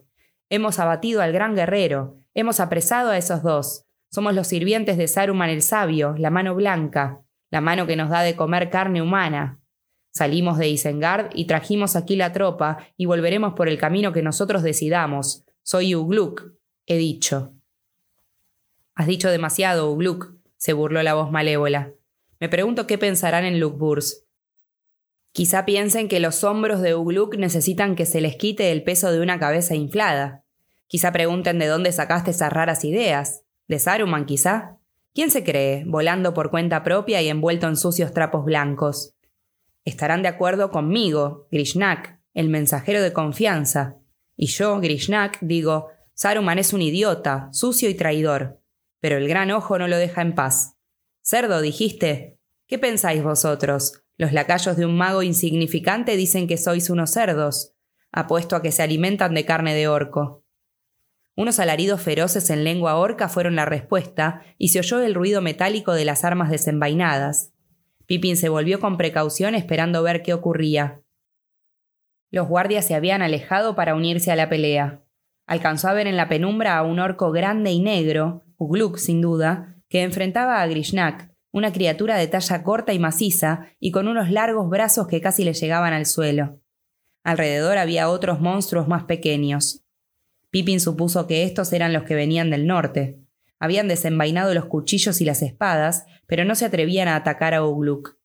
Hemos 0.50 0.80
abatido 0.80 1.22
al 1.22 1.34
gran 1.34 1.56
guerrero. 1.56 2.18
Hemos 2.38 2.60
apresado 2.60 3.10
a 3.10 3.18
esos 3.18 3.42
dos. 3.42 3.88
Somos 4.12 4.36
los 4.36 4.46
sirvientes 4.46 4.96
de 4.96 5.08
Saruman 5.08 5.50
el 5.50 5.64
Sabio, 5.64 6.14
la 6.20 6.30
mano 6.30 6.54
blanca, 6.54 7.24
la 7.50 7.62
mano 7.62 7.88
que 7.88 7.96
nos 7.96 8.12
da 8.12 8.22
de 8.22 8.36
comer 8.36 8.70
carne 8.70 9.02
humana. 9.02 9.60
Salimos 10.14 10.60
de 10.60 10.70
Isengard 10.70 11.32
y 11.34 11.46
trajimos 11.46 11.96
aquí 11.96 12.16
la 12.16 12.34
tropa 12.34 12.78
y 12.96 13.08
volveremos 13.08 13.56
por 13.56 13.68
el 13.68 13.80
camino 13.80 14.14
que 14.14 14.22
nosotros 14.22 14.62
decidamos. 14.62 15.46
Soy 15.64 15.96
Ugluk, 15.96 16.54
he 16.86 16.98
dicho. 16.98 17.56
Has 18.94 19.08
dicho 19.08 19.32
demasiado, 19.32 19.92
Ugluk, 19.92 20.36
se 20.58 20.74
burló 20.74 21.02
la 21.02 21.16
voz 21.16 21.32
malévola. 21.32 21.92
Me 22.40 22.50
pregunto 22.50 22.86
qué 22.86 23.00
pensarán 23.00 23.46
en 23.46 23.60
Lukburs. 23.60 24.28
Quizá 25.32 25.66
piensen 25.66 26.08
que 26.08 26.20
los 26.20 26.44
hombros 26.44 26.82
de 26.82 26.94
Ugluk 26.94 27.36
necesitan 27.36 27.96
que 27.96 28.06
se 28.06 28.22
les 28.22 28.36
quite 28.36 28.72
el 28.72 28.84
peso 28.84 29.12
de 29.12 29.22
una 29.22 29.40
cabeza 29.40 29.74
inflada. 29.74 30.44
Quizá 30.88 31.12
pregunten 31.12 31.60
de 31.60 31.68
dónde 31.68 31.92
sacaste 31.92 32.32
esas 32.32 32.52
raras 32.52 32.84
ideas. 32.84 33.44
¿De 33.68 33.80
Saruman, 33.80 34.26
quizá? 34.26 34.78
¿Quién 35.14 35.32
se 35.32 35.44
cree, 35.44 35.84
volando 35.86 36.34
por 36.34 36.50
cuenta 36.50 36.84
propia 36.84 37.22
y 37.22 37.30
envuelto 37.30 37.68
en 37.68 37.76
sucios 37.76 38.14
trapos 38.14 38.46
blancos? 38.46 39.16
Estarán 39.84 40.22
de 40.22 40.28
acuerdo 40.28 40.72
conmigo, 40.72 41.48
Grishnak, 41.52 42.20
el 42.34 42.50
mensajero 42.50 43.02
de 43.02 43.14
confianza. 43.14 43.98
Y 44.36 44.48
yo, 44.48 44.80
Grishnak, 44.80 45.40
digo, 45.42 45.90
Saruman 46.14 46.60
es 46.60 46.74
un 46.74 46.82
idiota, 46.82 47.50
sucio 47.52 47.90
y 47.90 47.96
traidor. 47.96 48.62
Pero 49.00 49.18
el 49.18 49.28
gran 49.28 49.52
ojo 49.52 49.78
no 49.78 49.88
lo 49.88 49.98
deja 49.98 50.22
en 50.22 50.36
paz. 50.36 50.78
Cerdo, 51.22 51.62
dijiste. 51.62 52.40
¿Qué 52.68 52.80
pensáis 52.80 53.24
vosotros? 53.24 54.04
Los 54.18 54.34
lacayos 54.34 54.78
de 54.78 54.86
un 54.86 54.98
mago 54.98 55.24
insignificante 55.24 56.16
dicen 56.16 56.48
que 56.48 56.58
sois 56.58 56.90
unos 56.90 57.12
cerdos. 57.12 57.74
Apuesto 58.12 58.56
a 58.56 58.62
que 58.62 58.72
se 58.72 58.84
alimentan 58.84 59.34
de 59.34 59.46
carne 59.46 59.76
de 59.76 59.88
orco. 59.88 60.44
Unos 61.38 61.60
alaridos 61.60 62.02
feroces 62.02 62.50
en 62.50 62.64
lengua 62.64 62.96
orca 62.96 63.30
fueron 63.30 63.56
la 63.56 63.66
respuesta, 63.66 64.42
y 64.58 64.70
se 64.70 64.80
oyó 64.80 65.02
el 65.04 65.14
ruido 65.14 65.40
metálico 65.40 65.94
de 65.94 66.04
las 66.04 66.24
armas 66.24 66.50
desenvainadas. 66.50 67.54
Pippin 68.08 68.36
se 68.38 68.50
volvió 68.50 68.80
con 68.80 68.98
precaución 68.98 69.54
esperando 69.54 70.02
ver 70.02 70.24
qué 70.24 70.34
ocurría. 70.34 71.04
Los 72.32 72.48
guardias 72.48 72.88
se 72.88 72.96
habían 72.96 73.22
alejado 73.22 73.76
para 73.76 73.94
unirse 73.94 74.32
a 74.32 74.36
la 74.36 74.50
pelea. 74.50 75.04
Alcanzó 75.46 75.90
a 75.90 75.94
ver 75.94 76.08
en 76.08 76.18
la 76.18 76.28
penumbra 76.28 76.76
a 76.76 76.82
un 76.82 77.00
orco 77.00 77.32
grande 77.32 77.72
y 77.72 77.82
negro, 77.82 78.44
Ugluk 78.58 78.98
sin 78.98 79.22
duda, 79.22 79.76
que 79.90 80.02
enfrentaba 80.02 80.60
a 80.60 80.66
Grishnak, 80.66 81.32
una 81.52 81.72
criatura 81.72 82.18
de 82.18 82.26
talla 82.26 82.64
corta 82.64 82.94
y 82.94 83.00
maciza 83.00 83.68
y 83.80 83.92
con 83.92 84.08
unos 84.08 84.32
largos 84.32 84.70
brazos 84.70 85.08
que 85.08 85.22
casi 85.22 85.44
le 85.44 85.54
llegaban 85.54 85.94
al 85.94 86.08
suelo. 86.08 86.60
Alrededor 87.24 87.78
había 87.78 88.10
otros 88.10 88.42
monstruos 88.42 88.88
más 88.88 89.04
pequeños. 89.04 89.87
Pippin 90.50 90.80
supuso 90.80 91.28
que 91.28 91.44
estos 91.44 91.74
eran 91.74 91.94
los 91.94 92.04
que 92.04 92.16
venían 92.16 92.50
del 92.50 92.68
norte. 92.68 93.20
Habían 93.60 93.88
desenvainado 93.88 94.54
los 94.54 94.66
cuchillos 94.66 95.20
y 95.22 95.26
las 95.26 95.42
espadas, 95.42 96.06
pero 96.28 96.46
no 96.46 96.56
se 96.56 96.66
atrevían 96.66 97.08
a 97.08 97.16
atacar 97.16 97.54
a 97.54 97.66
Ugluk. 97.66 98.18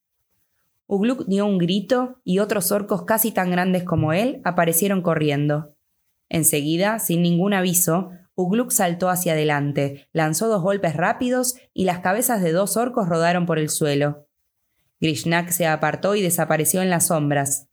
Ugluk 0.86 1.26
dio 1.26 1.46
un 1.46 1.58
grito 1.58 2.20
y 2.22 2.38
otros 2.38 2.70
orcos 2.70 3.04
casi 3.04 3.32
tan 3.32 3.50
grandes 3.50 3.84
como 3.84 4.12
él 4.12 4.40
aparecieron 4.44 5.00
corriendo. 5.00 5.74
Enseguida, 6.28 6.98
sin 6.98 7.22
ningún 7.22 7.54
aviso, 7.54 8.10
Ugluk 8.34 8.70
saltó 8.70 9.08
hacia 9.08 9.32
adelante, 9.32 10.08
lanzó 10.12 10.48
dos 10.48 10.62
golpes 10.62 10.96
rápidos 10.96 11.56
y 11.74 11.84
las 11.84 12.00
cabezas 12.00 12.42
de 12.42 12.52
dos 12.52 12.76
orcos 12.76 13.08
rodaron 13.08 13.46
por 13.46 13.58
el 13.58 13.68
suelo. 13.68 14.26
Grishnak 15.00 15.50
se 15.50 15.66
apartó 15.66 16.14
y 16.14 16.22
desapareció 16.22 16.80
en 16.80 16.90
las 16.90 17.08
sombras. 17.08 17.68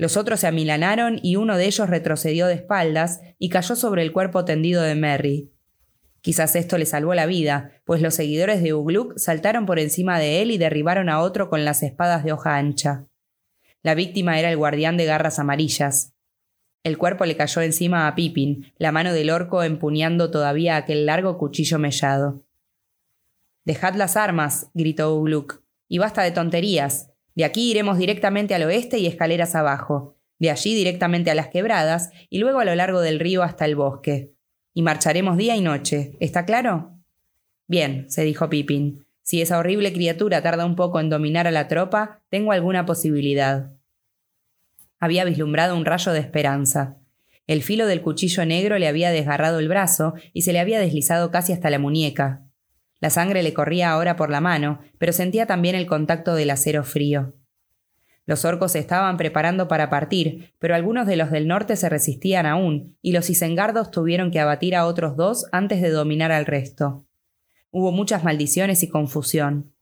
Los 0.00 0.16
otros 0.16 0.40
se 0.40 0.46
amilanaron 0.46 1.20
y 1.22 1.36
uno 1.36 1.58
de 1.58 1.66
ellos 1.66 1.90
retrocedió 1.90 2.46
de 2.46 2.54
espaldas 2.54 3.20
y 3.38 3.50
cayó 3.50 3.76
sobre 3.76 4.00
el 4.00 4.12
cuerpo 4.12 4.46
tendido 4.46 4.80
de 4.80 4.94
Merry. 4.94 5.52
Quizás 6.22 6.56
esto 6.56 6.78
le 6.78 6.86
salvó 6.86 7.12
la 7.14 7.26
vida, 7.26 7.72
pues 7.84 8.00
los 8.00 8.14
seguidores 8.14 8.62
de 8.62 8.72
Ugluk 8.72 9.18
saltaron 9.18 9.66
por 9.66 9.78
encima 9.78 10.18
de 10.18 10.40
él 10.40 10.52
y 10.52 10.56
derribaron 10.56 11.10
a 11.10 11.20
otro 11.20 11.50
con 11.50 11.66
las 11.66 11.82
espadas 11.82 12.24
de 12.24 12.32
hoja 12.32 12.56
ancha. 12.56 13.08
La 13.82 13.94
víctima 13.94 14.38
era 14.38 14.48
el 14.48 14.56
guardián 14.56 14.96
de 14.96 15.04
garras 15.04 15.38
amarillas. 15.38 16.14
El 16.82 16.96
cuerpo 16.96 17.26
le 17.26 17.36
cayó 17.36 17.60
encima 17.60 18.08
a 18.08 18.14
Pippin, 18.14 18.72
la 18.78 18.92
mano 18.92 19.12
del 19.12 19.28
orco 19.28 19.62
empuñando 19.62 20.30
todavía 20.30 20.76
aquel 20.76 21.04
largo 21.04 21.36
cuchillo 21.36 21.78
mellado. 21.78 22.42
Dejad 23.66 23.96
las 23.96 24.16
armas, 24.16 24.70
gritó 24.72 25.14
Ugluk, 25.14 25.62
y 25.88 25.98
basta 25.98 26.22
de 26.22 26.30
tonterías. 26.30 27.09
De 27.34 27.44
aquí 27.44 27.70
iremos 27.70 27.98
directamente 27.98 28.54
al 28.54 28.62
oeste 28.64 28.98
y 28.98 29.06
escaleras 29.06 29.54
abajo, 29.54 30.16
de 30.38 30.50
allí 30.50 30.74
directamente 30.74 31.30
a 31.30 31.34
las 31.34 31.48
quebradas 31.48 32.10
y 32.28 32.38
luego 32.38 32.60
a 32.60 32.64
lo 32.64 32.74
largo 32.74 33.00
del 33.00 33.20
río 33.20 33.42
hasta 33.42 33.64
el 33.64 33.76
bosque 33.76 34.34
y 34.74 34.82
marcharemos 34.82 35.36
día 35.36 35.56
y 35.56 35.60
noche. 35.60 36.16
¿Está 36.20 36.44
claro? 36.44 36.96
Bien, 37.66 38.10
se 38.10 38.22
dijo 38.24 38.48
Pippin. 38.48 39.04
Si 39.22 39.40
esa 39.40 39.58
horrible 39.58 39.92
criatura 39.92 40.42
tarda 40.42 40.64
un 40.64 40.76
poco 40.76 41.00
en 41.00 41.08
dominar 41.08 41.46
a 41.46 41.50
la 41.50 41.68
tropa, 41.68 42.22
tengo 42.30 42.52
alguna 42.52 42.86
posibilidad. 42.86 43.72
Había 44.98 45.24
vislumbrado 45.24 45.76
un 45.76 45.84
rayo 45.84 46.12
de 46.12 46.20
esperanza. 46.20 46.98
El 47.46 47.62
filo 47.62 47.86
del 47.86 48.02
cuchillo 48.02 48.44
negro 48.44 48.78
le 48.78 48.88
había 48.88 49.10
desgarrado 49.10 49.58
el 49.58 49.68
brazo 49.68 50.14
y 50.32 50.42
se 50.42 50.52
le 50.52 50.60
había 50.60 50.78
deslizado 50.78 51.30
casi 51.30 51.52
hasta 51.52 51.70
la 51.70 51.78
muñeca. 51.78 52.44
La 53.00 53.10
sangre 53.10 53.42
le 53.42 53.54
corría 53.54 53.90
ahora 53.90 54.16
por 54.16 54.30
la 54.30 54.40
mano, 54.40 54.80
pero 54.98 55.12
sentía 55.12 55.46
también 55.46 55.74
el 55.74 55.86
contacto 55.86 56.34
del 56.34 56.50
acero 56.50 56.84
frío. 56.84 57.34
Los 58.26 58.44
orcos 58.44 58.76
estaban 58.76 59.16
preparando 59.16 59.66
para 59.66 59.90
partir, 59.90 60.54
pero 60.58 60.74
algunos 60.74 61.06
de 61.06 61.16
los 61.16 61.30
del 61.30 61.48
norte 61.48 61.74
se 61.74 61.88
resistían 61.88 62.46
aún, 62.46 62.96
y 63.02 63.12
los 63.12 63.28
isengardos 63.28 63.90
tuvieron 63.90 64.30
que 64.30 64.38
abatir 64.38 64.76
a 64.76 64.86
otros 64.86 65.16
dos 65.16 65.46
antes 65.50 65.80
de 65.80 65.90
dominar 65.90 66.30
al 66.30 66.46
resto. 66.46 67.06
Hubo 67.72 67.90
muchas 67.90 68.22
maldiciones 68.22 68.82
y 68.82 68.88
confusión. 68.88 69.72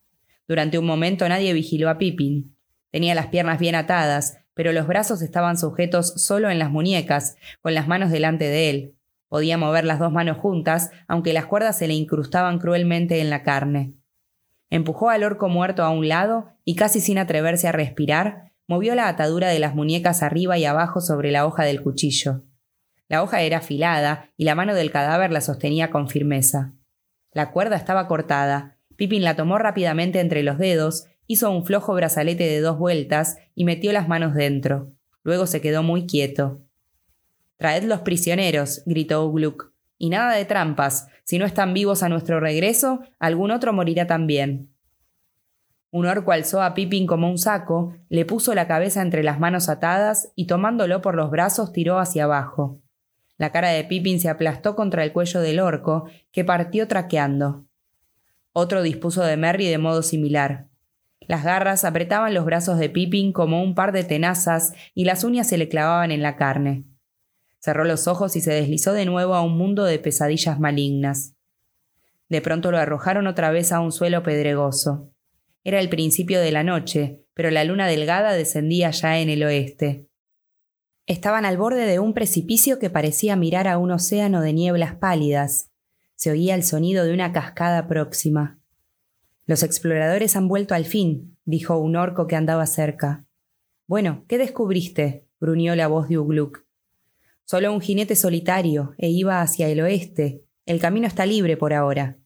Durante 0.47 0.79
un 0.79 0.87
momento 0.87 1.29
nadie 1.29 1.53
vigiló 1.53 1.91
a 1.91 1.99
Pippin. 1.99 2.57
Tenía 2.91 3.15
las 3.15 3.27
piernas 3.27 3.59
bien 3.59 3.75
atadas, 3.75 4.39
pero 4.55 4.73
los 4.73 4.87
brazos 4.87 5.21
estaban 5.21 5.59
sujetos 5.59 6.15
solo 6.17 6.51
en 6.51 6.59
las 6.59 6.71
muñecas, 6.71 7.37
con 7.61 7.75
las 7.75 7.87
manos 7.87 8.11
delante 8.11 8.47
de 8.47 8.71
él. 8.71 8.95
Podía 9.29 9.59
mover 9.59 9.85
las 9.85 9.99
dos 9.99 10.13
manos 10.13 10.39
juntas, 10.39 10.91
aunque 11.07 11.33
las 11.33 11.47
cuerdas 11.47 11.77
se 11.77 11.87
le 11.87 11.95
incrustaban 11.95 12.59
cruelmente 12.59 13.21
en 13.21 13.31
la 13.31 13.43
carne. 13.43 13.95
Empujó 14.71 15.11
al 15.11 15.25
orco 15.25 15.49
muerto 15.49 15.83
a 15.83 15.91
un 15.91 16.09
lado 16.09 16.53
y 16.65 16.75
casi 16.75 17.01
sin 17.01 17.19
atreverse 17.19 17.69
a 17.69 17.73
respirar, 17.73 18.53
movió 18.67 18.95
la 18.95 19.09
atadura 19.09 19.49
de 19.49 19.59
las 19.59 19.75
muñecas 19.75 20.23
arriba 20.23 20.59
y 20.59 20.65
abajo 20.65 21.01
sobre 21.01 21.31
la 21.31 21.47
hoja 21.47 21.65
del 21.65 21.83
cuchillo. 21.83 22.45
La 23.09 23.23
hoja 23.23 23.41
era 23.41 23.59
afilada 23.59 24.31
y 24.37 24.45
la 24.45 24.55
mano 24.55 24.75
del 24.75 24.91
cadáver 24.91 25.33
la 25.33 25.41
sostenía 25.41 25.91
con 25.91 26.09
firmeza. 26.09 26.75
La 27.33 27.51
cuerda 27.51 27.77
estaba 27.77 28.07
cortada. 28.07 28.79
Pippin 28.97 29.25
la 29.25 29.37
tomó 29.37 29.59
rápidamente 29.59 30.21
entre 30.21 30.43
los 30.43 30.59
dedos, 30.59 31.07
hizo 31.27 31.51
un 31.51 31.65
flojo 31.65 31.95
brazalete 31.95 32.45
de 32.45 32.61
dos 32.61 32.79
vueltas 32.79 33.39
y 33.55 33.65
metió 33.65 33.93
las 33.93 34.09
manos 34.09 34.35
dentro. 34.35 34.93
Luego 35.23 35.47
se 35.47 35.61
quedó 35.61 35.83
muy 35.83 36.07
quieto. 36.07 36.68
Traed 37.59 37.85
los 37.85 38.01
prisioneros, 38.01 38.83
gritó 38.87 39.27
Ugluk. 39.27 39.73
Y 39.99 40.11
nada 40.11 40.35
de 40.35 40.45
trampas. 40.45 41.09
Si 41.25 41.39
no 41.39 41.45
están 41.45 41.75
vivos 41.75 42.03
a 42.03 42.09
nuestro 42.09 42.41
regreso, 42.41 43.01
algún 43.19 43.51
otro 43.51 43.73
morirá 43.73 44.07
también. 44.07 44.71
Un 45.91 46.07
orco 46.07 46.33
alzó 46.33 46.63
a 46.63 46.75
Pippin 46.75 47.07
como 47.07 47.29
un 47.29 47.39
saco, 47.39 47.97
le 48.09 48.25
puso 48.25 48.55
la 48.55 48.69
cabeza 48.69 49.03
entre 49.03 49.23
las 49.23 49.41
manos 49.41 49.69
atadas 49.69 50.33
y 50.37 50.47
tomándolo 50.47 51.01
por 51.01 51.15
los 51.15 51.31
brazos 51.31 51.73
tiró 51.73 51.99
hacia 51.99 52.25
abajo. 52.25 52.81
La 53.39 53.53
cara 53.53 53.71
de 53.71 53.85
Pippin 53.85 54.21
se 54.21 54.29
aplastó 54.29 54.77
contra 54.77 55.03
el 55.03 55.13
cuello 55.13 55.41
del 55.41 55.61
orco, 55.61 56.09
que 56.31 56.45
partió 56.45 56.89
traqueando. 56.89 57.65
Otro 58.53 58.83
dispuso 58.83 59.23
de 59.23 59.37
Merry 59.37 59.67
de 59.67 59.79
modo 59.79 60.03
similar. 60.03 60.69
Las 61.21 61.45
garras 61.45 61.85
apretaban 61.85 62.35
los 62.35 62.45
brazos 62.45 62.79
de 62.79 62.91
Pippin 62.91 63.33
como 63.33 63.63
un 63.63 63.75
par 63.75 63.93
de 63.93 64.05
tenazas 64.05 64.75
y 64.95 65.05
las 65.05 65.25
uñas 65.25 65.49
se 65.49 65.59
le 65.59 65.69
clavaban 65.69 66.11
en 66.11 66.23
la 66.23 66.37
carne. 66.37 66.85
Cerró 67.69 67.85
los 67.85 68.09
ojos 68.09 68.35
y 68.35 68.41
se 68.41 68.51
deslizó 68.51 68.95
de 68.95 69.05
nuevo 69.05 69.35
a 69.35 69.43
un 69.43 69.59
mundo 69.59 69.85
de 69.85 69.99
pesadillas 69.99 70.59
malignas. 70.59 71.35
De 72.31 72.41
pronto 72.41 72.71
lo 72.71 72.79
arrojaron 72.79 73.27
otra 73.27 73.51
vez 73.51 73.73
a 73.73 73.81
un 73.81 73.93
suelo 73.93 74.23
pedregoso. 74.23 75.13
Era 75.65 75.79
el 75.79 75.91
principio 75.91 76.41
de 76.41 76.51
la 76.51 76.65
noche, 76.65 77.27
pero 77.35 77.51
la 77.51 77.65
luna 77.65 77.87
delgada 77.87 78.33
descendía 78.33 78.91
ya 78.91 79.19
en 79.19 79.29
el 79.29 79.45
oeste. 79.45 80.09
Estaban 81.05 81.45
al 81.45 81.59
borde 81.59 81.85
de 81.85 81.99
un 81.99 82.15
precipicio 82.15 82.79
que 82.79 82.89
parecía 82.89 83.37
mirar 83.37 83.69
a 83.69 83.77
un 83.77 83.91
océano 83.91 84.41
de 84.41 84.55
nieblas 84.55 84.95
pálidas. 84.95 85.71
Se 86.15 86.31
oía 86.31 86.55
el 86.55 86.63
sonido 86.63 87.05
de 87.05 87.13
una 87.13 87.35
cascada 87.35 87.87
próxima. 87.87 88.59
Los 89.45 89.63
exploradores 89.63 90.37
han 90.37 90.49
vuelto 90.49 90.75
al 90.75 90.87
fin, 90.87 91.37
dijo 91.45 91.77
un 91.77 91.97
orco 91.97 92.27
que 92.29 92.37
andaba 92.37 92.65
cerca. 92.65 93.27
Bueno, 93.87 94.25
¿qué 94.27 94.39
descubriste? 94.39 95.29
gruñó 95.39 95.77
la 95.77 95.89
voz 95.89 96.09
de 96.09 96.17
Ugluk. 96.17 96.67
Solo 97.51 97.73
un 97.73 97.81
jinete 97.81 98.15
solitario, 98.15 98.93
e 98.99 99.09
iba 99.09 99.41
hacia 99.41 99.69
el 99.69 99.81
oeste. 99.81 100.45
El 100.67 100.81
camino 100.81 101.07
está 101.07 101.25
libre 101.25 101.57
por 101.57 101.73
ahora. 101.73 102.19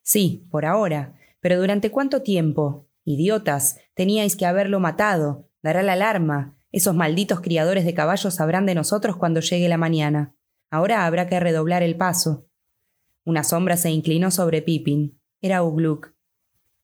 Sí, 0.00 0.46
por 0.50 0.64
ahora. 0.64 1.18
Pero 1.40 1.60
¿durante 1.60 1.90
cuánto 1.90 2.22
tiempo? 2.22 2.88
Idiotas, 3.04 3.76
teníais 3.92 4.36
que 4.36 4.46
haberlo 4.46 4.80
matado. 4.80 5.50
Dará 5.62 5.82
la 5.82 5.92
alarma. 5.92 6.56
Esos 6.72 6.94
malditos 6.94 7.42
criadores 7.42 7.84
de 7.84 7.92
caballos 7.92 8.32
sabrán 8.32 8.64
de 8.64 8.74
nosotros 8.74 9.18
cuando 9.18 9.40
llegue 9.40 9.68
la 9.68 9.76
mañana. 9.76 10.34
Ahora 10.70 11.04
habrá 11.04 11.26
que 11.26 11.38
redoblar 11.40 11.82
el 11.82 11.98
paso. 11.98 12.48
Una 13.22 13.44
sombra 13.44 13.76
se 13.76 13.90
inclinó 13.90 14.30
sobre 14.30 14.62
Pippin. 14.62 15.20
Era 15.42 15.62
Ugluk. 15.62 16.14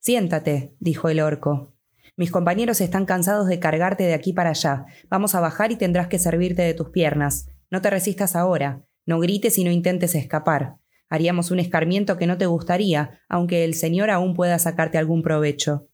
Siéntate, 0.01 0.77
dijo 0.81 1.09
el 1.09 1.21
orco. 1.21 1.73
Mis 2.15 2.31
compañeros 2.31 2.83
están 2.83 3.07
cansados 3.07 3.49
de 3.49 3.59
cargarte 3.59 4.05
de 4.05 4.13
aquí 4.13 4.35
para 4.35 4.51
allá. 4.51 4.85
Vamos 5.09 5.35
a 5.35 5.41
bajar 5.41 5.73
y 5.73 5.77
tendrás 5.77 6.09
que 6.09 6.19
servirte 6.19 6.61
de 6.61 6.75
tus 6.75 6.91
piernas. 6.91 7.47
No 7.71 7.81
te 7.81 7.91
resistas 7.91 8.37
ahora. 8.37 8.85
No 9.07 9.21
grites 9.21 9.59
y 9.59 9.65
no 9.65 9.71
intentes 9.71 10.15
escapar. 10.15 10.77
Haríamos 11.09 11.51
un 11.51 11.59
escarmiento 11.59 12.17
que 12.19 12.27
no 12.27 12.39
te 12.39 12.47
gustaría, 12.47 13.21
aunque 13.29 13.65
el 13.65 13.75
Señor 13.75 14.11
aún 14.11 14.35
pueda 14.35 14.59
sacarte 14.59 14.99
algún 14.99 15.23
provecho. 15.23 15.89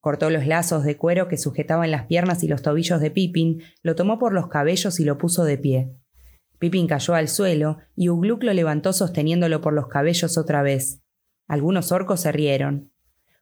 Cortó 0.00 0.30
los 0.30 0.46
lazos 0.46 0.84
de 0.84 0.96
cuero 0.96 1.28
que 1.28 1.36
sujetaban 1.36 1.90
las 1.90 2.06
piernas 2.06 2.42
y 2.42 2.48
los 2.48 2.62
tobillos 2.62 3.00
de 3.00 3.10
Pippin, 3.10 3.62
lo 3.82 3.94
tomó 3.94 4.18
por 4.18 4.32
los 4.32 4.48
cabellos 4.48 4.98
y 5.00 5.04
lo 5.04 5.18
puso 5.18 5.44
de 5.44 5.58
pie. 5.58 5.92
Pippin 6.58 6.86
cayó 6.86 7.14
al 7.14 7.28
suelo 7.28 7.78
y 7.94 8.08
Ugluk 8.08 8.42
lo 8.42 8.52
levantó 8.52 8.92
sosteniéndolo 8.92 9.60
por 9.60 9.72
los 9.74 9.88
cabellos 9.88 10.38
otra 10.38 10.62
vez. 10.62 11.02
Algunos 11.46 11.92
orcos 11.92 12.20
se 12.20 12.32
rieron. 12.32 12.90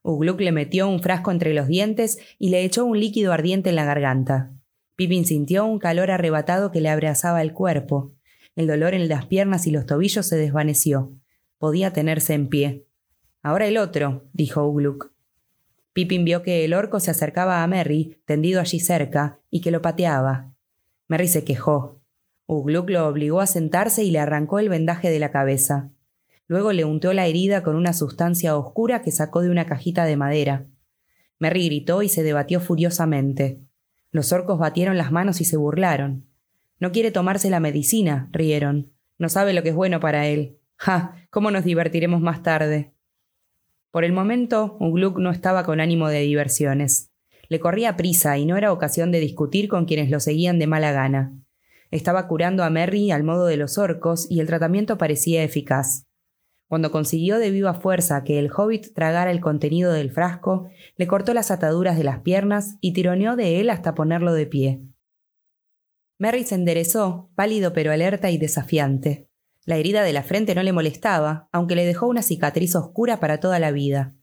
Ugluk 0.03 0.41
le 0.41 0.53
metió 0.53 0.89
un 0.89 1.01
frasco 1.01 1.31
entre 1.31 1.55
los 1.55 1.69
dientes 1.69 2.19
y 2.39 2.51
le 2.51 2.65
echó 2.65 2.85
un 2.85 2.99
líquido 2.99 3.33
ardiente 3.33 3.71
en 3.71 3.77
la 3.77 3.85
garganta. 3.85 4.53
Pippin 5.01 5.25
sintió 5.25 5.65
un 5.65 5.79
calor 5.79 6.11
arrebatado 6.11 6.71
que 6.71 6.83
le 6.83 6.91
abrazaba 6.91 7.41
el 7.41 7.55
cuerpo. 7.55 8.13
El 8.55 8.67
dolor 8.67 8.93
en 8.93 9.09
las 9.09 9.25
piernas 9.25 9.67
y 9.67 9.71
los 9.71 9.87
tobillos 9.87 10.27
se 10.27 10.37
desvaneció. 10.37 11.15
Podía 11.57 11.95
tenerse 11.95 12.35
en 12.35 12.51
pie. 12.51 12.85
Ahora 13.43 13.67
el 13.67 13.79
otro, 13.79 14.29
dijo 14.35 14.63
Ugluk. 14.63 15.15
Pippin 15.95 16.27
vio 16.27 16.43
que 16.43 16.67
el 16.67 16.75
orco 16.75 17.01
se 17.01 17.13
acercaba 17.13 17.63
a 17.63 17.67
Merry, 17.67 18.19
tendido 18.27 18.61
allí 18.61 18.79
cerca, 18.79 19.41
y 19.49 19.63
que 19.63 19.71
lo 19.71 19.81
pateaba. 19.81 20.53
Merry 21.09 21.29
se 21.29 21.45
quejó. 21.45 22.03
Ugluk 22.45 22.91
lo 22.91 23.09
obligó 23.09 23.41
a 23.41 23.47
sentarse 23.47 24.05
y 24.05 24.11
le 24.11 24.19
arrancó 24.19 24.59
el 24.59 24.69
vendaje 24.69 25.09
de 25.09 25.19
la 25.19 25.31
cabeza. 25.31 25.89
Luego 26.47 26.75
le 26.75 26.85
untó 26.85 27.15
la 27.15 27.27
herida 27.27 27.63
con 27.63 27.75
una 27.75 27.95
sustancia 27.95 28.55
oscura 28.55 29.01
que 29.01 29.13
sacó 29.13 29.41
de 29.41 29.49
una 29.49 29.65
cajita 29.65 30.05
de 30.05 30.19
madera. 30.19 30.67
Merry 31.39 31.65
gritó 31.69 32.03
y 32.03 32.11
se 32.11 32.23
debatió 32.23 32.61
furiosamente. 32.61 33.63
Los 34.13 34.33
orcos 34.33 34.59
batieron 34.59 34.99
las 34.99 35.13
manos 35.13 35.41
y 35.41 35.45
se 35.45 35.57
burlaron. 35.57 36.27
No 36.79 36.93
quiere 36.93 37.11
tomarse 37.11 37.51
la 37.51 37.61
medicina, 37.61 38.29
rieron. 38.33 38.93
No 39.19 39.29
sabe 39.29 39.53
lo 39.53 39.63
que 39.63 39.69
es 39.69 39.75
bueno 39.75 40.01
para 40.01 40.27
él. 40.27 40.59
¡Ja! 40.77 41.15
¿Cómo 41.31 41.51
nos 41.51 41.65
divertiremos 41.65 42.21
más 42.21 42.43
tarde? 42.43 42.93
Por 43.91 44.05
el 44.05 44.13
momento, 44.13 44.77
Ugluk 44.81 45.19
no 45.19 45.31
estaba 45.31 45.65
con 45.65 45.81
ánimo 45.81 46.09
de 46.09 46.21
diversiones. 46.21 47.11
Le 47.49 47.61
corría 47.61 47.97
prisa 47.97 48.39
y 48.39 48.47
no 48.47 48.57
era 48.57 48.73
ocasión 48.73 49.13
de 49.13 49.21
discutir 49.21 49.69
con 49.69 49.85
quienes 49.85 50.11
lo 50.11 50.21
seguían 50.21 50.59
de 50.59 50.67
mala 50.67 50.93
gana. 50.93 51.33
Estaba 51.91 52.29
curando 52.29 52.63
a 52.63 52.71
Merry 52.71 53.11
al 53.11 53.25
modo 53.25 53.47
de 53.47 53.57
los 53.57 53.79
orcos 53.79 54.31
y 54.31 54.41
el 54.41 54.47
tratamiento 54.47 54.97
parecía 54.97 55.43
eficaz. 55.43 56.07
Cuando 56.71 56.93
consiguió 56.93 57.41
de 57.41 57.51
viva 57.51 57.75
fuerza 57.75 58.23
que 58.23 58.39
el 58.39 58.49
hobbit 58.57 58.95
tragara 58.95 59.33
el 59.33 59.41
contenido 59.41 59.93
del 59.93 60.13
frasco, 60.13 60.71
le 60.97 61.09
cortó 61.09 61.35
las 61.35 61.51
ataduras 61.51 61.99
de 61.99 62.05
las 62.05 62.21
piernas 62.21 62.77
y 62.81 62.93
tironeó 62.93 63.35
de 63.35 63.61
él 63.61 63.71
hasta 63.71 63.97
ponerlo 63.97 64.33
de 64.35 64.47
pie. 64.47 64.81
Merry 66.17 66.45
se 66.45 66.55
enderezó, 66.55 67.29
pálido 67.35 67.73
pero 67.73 67.91
alerta 67.91 68.31
y 68.31 68.39
desafiante. 68.39 69.29
La 69.65 69.79
herida 69.79 70.05
de 70.05 70.13
la 70.13 70.23
frente 70.23 70.55
no 70.55 70.63
le 70.63 70.73
molestaba, 70.73 71.49
aunque 71.51 71.75
le 71.75 71.85
dejó 71.85 72.07
una 72.07 72.23
cicatriz 72.23 72.77
oscura 72.77 73.19
para 73.19 73.41
toda 73.41 73.59
la 73.59 73.73
vida. 73.73 74.15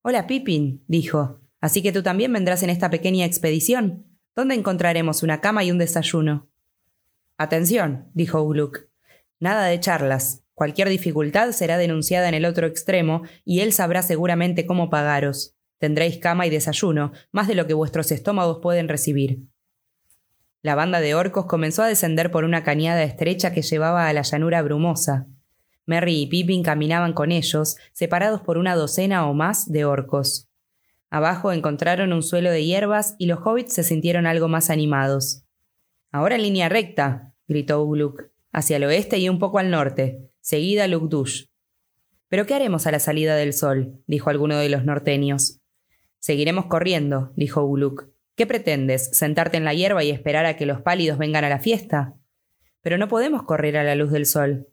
Hola, 0.00 0.26
Pippin, 0.26 0.82
dijo. 0.86 1.42
¿Así 1.60 1.82
que 1.82 1.92
tú 1.92 2.02
también 2.02 2.32
vendrás 2.32 2.62
en 2.62 2.70
esta 2.70 2.88
pequeña 2.88 3.26
expedición? 3.26 4.06
¿Dónde 4.34 4.54
encontraremos 4.54 5.22
una 5.22 5.42
cama 5.42 5.64
y 5.64 5.70
un 5.70 5.76
desayuno? 5.76 6.48
Atención, 7.36 8.08
dijo 8.14 8.40
Uluk. 8.40 8.86
Nada 9.38 9.66
de 9.66 9.78
charlas. 9.80 10.47
Cualquier 10.58 10.88
dificultad 10.88 11.52
será 11.52 11.78
denunciada 11.78 12.28
en 12.28 12.34
el 12.34 12.44
otro 12.44 12.66
extremo, 12.66 13.22
y 13.44 13.60
él 13.60 13.72
sabrá 13.72 14.02
seguramente 14.02 14.66
cómo 14.66 14.90
pagaros. 14.90 15.54
Tendréis 15.78 16.18
cama 16.18 16.48
y 16.48 16.50
desayuno, 16.50 17.12
más 17.30 17.46
de 17.46 17.54
lo 17.54 17.68
que 17.68 17.74
vuestros 17.74 18.10
estómagos 18.10 18.58
pueden 18.60 18.88
recibir. 18.88 19.38
La 20.62 20.74
banda 20.74 20.98
de 20.98 21.14
orcos 21.14 21.46
comenzó 21.46 21.84
a 21.84 21.86
descender 21.86 22.32
por 22.32 22.42
una 22.42 22.64
cañada 22.64 23.04
estrecha 23.04 23.52
que 23.52 23.62
llevaba 23.62 24.08
a 24.08 24.12
la 24.12 24.22
llanura 24.22 24.60
brumosa. 24.60 25.28
Merry 25.86 26.22
y 26.22 26.26
Pippin 26.26 26.64
caminaban 26.64 27.12
con 27.12 27.30
ellos, 27.30 27.76
separados 27.92 28.40
por 28.40 28.58
una 28.58 28.74
docena 28.74 29.28
o 29.28 29.34
más 29.34 29.70
de 29.70 29.84
orcos. 29.84 30.48
Abajo 31.08 31.52
encontraron 31.52 32.12
un 32.12 32.24
suelo 32.24 32.50
de 32.50 32.64
hierbas 32.64 33.14
y 33.16 33.26
los 33.26 33.38
hobbits 33.44 33.74
se 33.74 33.84
sintieron 33.84 34.26
algo 34.26 34.48
más 34.48 34.70
animados. 34.70 35.44
Ahora 36.10 36.34
en 36.34 36.42
línea 36.42 36.68
recta, 36.68 37.32
gritó 37.46 37.84
Uluk, 37.84 38.24
hacia 38.50 38.78
el 38.78 38.82
oeste 38.82 39.18
y 39.18 39.28
un 39.28 39.38
poco 39.38 39.60
al 39.60 39.70
norte. 39.70 40.27
Seguida 40.48 40.86
Lukdush. 40.86 41.44
¿Pero 42.28 42.46
qué 42.46 42.54
haremos 42.54 42.86
a 42.86 42.90
la 42.90 43.00
salida 43.00 43.36
del 43.36 43.52
sol? 43.52 44.02
dijo 44.06 44.30
alguno 44.30 44.56
de 44.56 44.70
los 44.70 44.82
norteños. 44.82 45.60
Seguiremos 46.20 46.64
corriendo, 46.68 47.34
dijo 47.36 47.62
Uluk. 47.64 48.06
¿Qué 48.34 48.46
pretendes? 48.46 49.10
¿Sentarte 49.12 49.58
en 49.58 49.66
la 49.66 49.74
hierba 49.74 50.04
y 50.04 50.10
esperar 50.10 50.46
a 50.46 50.56
que 50.56 50.64
los 50.64 50.80
pálidos 50.80 51.18
vengan 51.18 51.44
a 51.44 51.50
la 51.50 51.58
fiesta? 51.58 52.14
Pero 52.80 52.96
no 52.96 53.08
podemos 53.08 53.42
correr 53.42 53.76
a 53.76 53.84
la 53.84 53.94
luz 53.94 54.10
del 54.10 54.24
sol. 54.24 54.68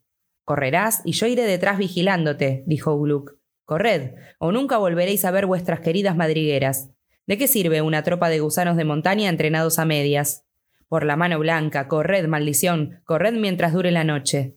Correrás 0.46 1.02
y 1.04 1.12
yo 1.12 1.28
iré 1.28 1.44
detrás 1.44 1.78
vigilándote, 1.78 2.64
dijo 2.68 2.94
Uluk. 2.96 3.34
Corred, 3.66 4.14
o 4.40 4.54
nunca 4.54 4.78
volveréis 4.78 5.26
a 5.26 5.32
ver 5.32 5.46
vuestras 5.46 5.82
queridas 5.82 6.16
madrigueras. 6.16 6.90
¿De 7.28 7.38
qué 7.38 7.50
sirve 7.50 7.82
una 7.82 8.02
tropa 8.02 8.30
de 8.30 8.40
gusanos 8.40 8.78
de 8.78 8.86
montaña 8.86 9.28
entrenados 9.28 9.78
a 9.78 9.84
medias? 9.84 10.46
Por 10.88 11.04
la 11.04 11.18
mano 11.18 11.38
blanca, 11.38 11.90
corred, 11.90 12.28
maldición, 12.28 13.02
corred 13.04 13.34
mientras 13.34 13.74
dure 13.74 13.92
la 13.92 14.06
noche. 14.06 14.56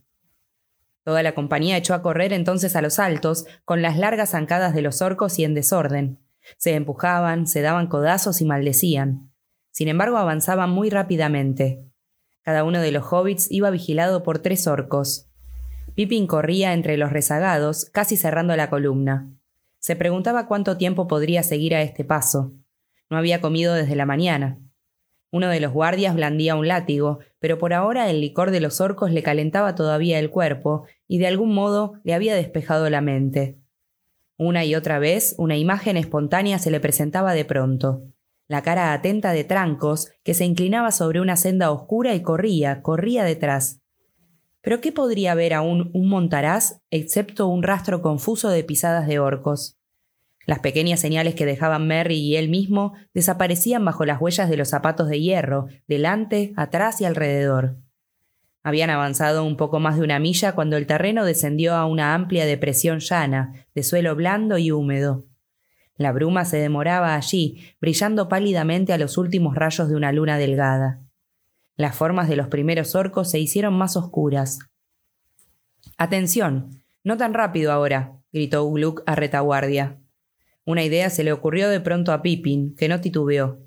Toda 1.09 1.23
la 1.23 1.35
compañía 1.35 1.79
echó 1.79 1.95
a 1.95 2.03
correr 2.03 2.35
entonces 2.35 2.77
a 2.77 2.83
los 2.83 2.99
altos, 2.99 3.47
con 3.65 3.81
las 3.81 3.97
largas 3.97 4.33
zancadas 4.33 4.75
de 4.75 4.83
los 4.83 5.01
orcos 5.01 5.39
y 5.39 5.45
en 5.45 5.55
desorden. 5.55 6.19
Se 6.59 6.75
empujaban, 6.75 7.47
se 7.47 7.63
daban 7.63 7.87
codazos 7.87 8.43
y 8.43 8.45
maldecían. 8.45 9.33
Sin 9.71 9.89
embargo, 9.89 10.19
avanzaban 10.19 10.69
muy 10.69 10.91
rápidamente. 10.91 11.83
Cada 12.43 12.63
uno 12.63 12.83
de 12.83 12.93
los 12.93 13.11
hobbits 13.11 13.51
iba 13.51 13.71
vigilado 13.71 14.23
por 14.23 14.41
tres 14.41 14.67
orcos. 14.67 15.31
Pippin 15.95 16.27
corría 16.27 16.75
entre 16.75 16.99
los 16.99 17.11
rezagados, 17.11 17.87
casi 17.87 18.19
cerrando 18.19 18.55
la 18.55 18.69
columna. 18.69 19.31
Se 19.79 19.97
preguntaba 19.97 20.47
cuánto 20.47 20.77
tiempo 20.77 21.09
podría 21.09 21.43
seguir 21.43 21.75
a 21.75 21.81
este 21.81 22.05
paso. 22.05 22.53
No 23.09 23.17
había 23.17 23.41
comido 23.41 23.73
desde 23.73 23.97
la 23.97 24.05
mañana. 24.05 24.59
Uno 25.31 25.49
de 25.49 25.61
los 25.61 25.73
guardias 25.73 26.15
blandía 26.15 26.55
un 26.55 26.69
látigo, 26.69 27.19
pero 27.39 27.59
por 27.59 27.75
ahora 27.75 28.11
el 28.11 28.21
licor 28.21 28.51
de 28.51 28.61
los 28.61 28.81
orcos 28.81 29.11
le 29.11 29.23
calentaba 29.23 29.75
todavía 29.75 30.19
el 30.19 30.31
cuerpo 30.31 30.85
y 31.09 31.19
de 31.19 31.27
algún 31.27 31.53
modo 31.53 31.95
le 32.05 32.15
había 32.15 32.37
despejado 32.37 32.89
la 32.91 33.01
mente. 33.01 33.59
Una 34.37 34.65
y 34.65 34.77
otra 34.77 35.01
vez 35.01 35.35
una 35.39 35.57
imagen 35.57 35.97
espontánea 35.97 36.61
se 36.61 36.71
le 36.71 36.79
presentaba 36.79 37.33
de 37.33 37.45
pronto. 37.45 38.05
La 38.47 38.63
cara 38.63 38.93
atenta 38.93 39.33
de 39.33 39.45
Trancos, 39.45 40.11
que 40.23 40.33
se 40.33 40.45
inclinaba 40.45 40.93
sobre 40.93 41.21
una 41.21 41.37
senda 41.37 41.73
oscura 41.73 42.15
y 42.15 42.23
corría, 42.23 42.83
corría 42.83 43.25
detrás. 43.25 43.81
Pero 44.63 44.81
¿qué 44.81 44.93
podría 44.93 45.35
ver 45.35 45.55
aún 45.55 45.91
un 45.93 46.09
montaraz 46.09 46.81
excepto 46.91 47.49
un 47.49 47.63
rastro 47.63 48.01
confuso 48.01 48.49
de 48.51 48.65
pisadas 48.65 49.07
de 49.07 49.19
orcos? 49.19 49.79
Las 50.47 50.61
pequeñas 50.61 51.01
señales 51.01 51.35
que 51.35 51.45
dejaban 51.45 51.87
Merry 51.87 52.17
y 52.17 52.37
él 52.37 52.49
mismo 52.49 52.95
desaparecían 53.13 53.85
bajo 53.85 54.07
las 54.07 54.21
huellas 54.21 54.49
de 54.49 54.57
los 54.57 54.69
zapatos 54.69 55.09
de 55.09 55.21
hierro, 55.21 55.67
delante, 55.87 56.55
atrás 56.57 57.03
y 57.03 57.05
alrededor. 57.05 57.77
Habían 58.69 58.91
avanzado 58.91 59.47
un 59.47 59.57
poco 59.57 59.81
más 59.81 59.97
de 59.97 60.03
una 60.03 60.19
milla 60.19 60.53
cuando 60.53 60.77
el 60.77 60.87
terreno 60.87 61.25
descendió 61.25 61.75
a 61.75 61.87
una 61.87 62.13
amplia 62.13 62.45
depresión 62.45 62.99
llana, 62.99 63.67
de 63.75 63.83
suelo 63.83 64.15
blando 64.15 64.59
y 64.59 64.73
húmedo. 64.73 65.25
La 65.97 66.13
bruma 66.13 66.45
se 66.45 66.59
demoraba 66.59 67.15
allí, 67.15 67.65
brillando 67.81 68.29
pálidamente 68.29 68.93
a 68.93 68.99
los 68.99 69.17
últimos 69.17 69.55
rayos 69.55 69.89
de 69.89 69.97
una 69.97 70.13
luna 70.13 70.37
delgada. 70.37 71.01
Las 71.77 71.97
formas 71.97 72.29
de 72.29 72.37
los 72.37 72.49
primeros 72.49 72.95
orcos 72.95 73.31
se 73.31 73.39
hicieron 73.39 73.73
más 73.73 73.97
oscuras. 73.97 74.59
Atención. 75.97 76.83
No 77.03 77.17
tan 77.17 77.33
rápido 77.33 77.73
ahora, 77.73 78.19
gritó 78.35 78.67
Ugluk 78.67 79.03
a 79.07 79.15
retaguardia. 79.15 79.99
Una 80.67 80.85
idea 80.85 81.09
se 81.09 81.25
le 81.25 81.33
ocurrió 81.33 81.71
de 81.71 81.81
pronto 81.81 82.13
a 82.13 82.21
Pippin, 82.21 82.75
que 82.77 82.91
no 82.91 83.01
titubeó. 83.01 83.61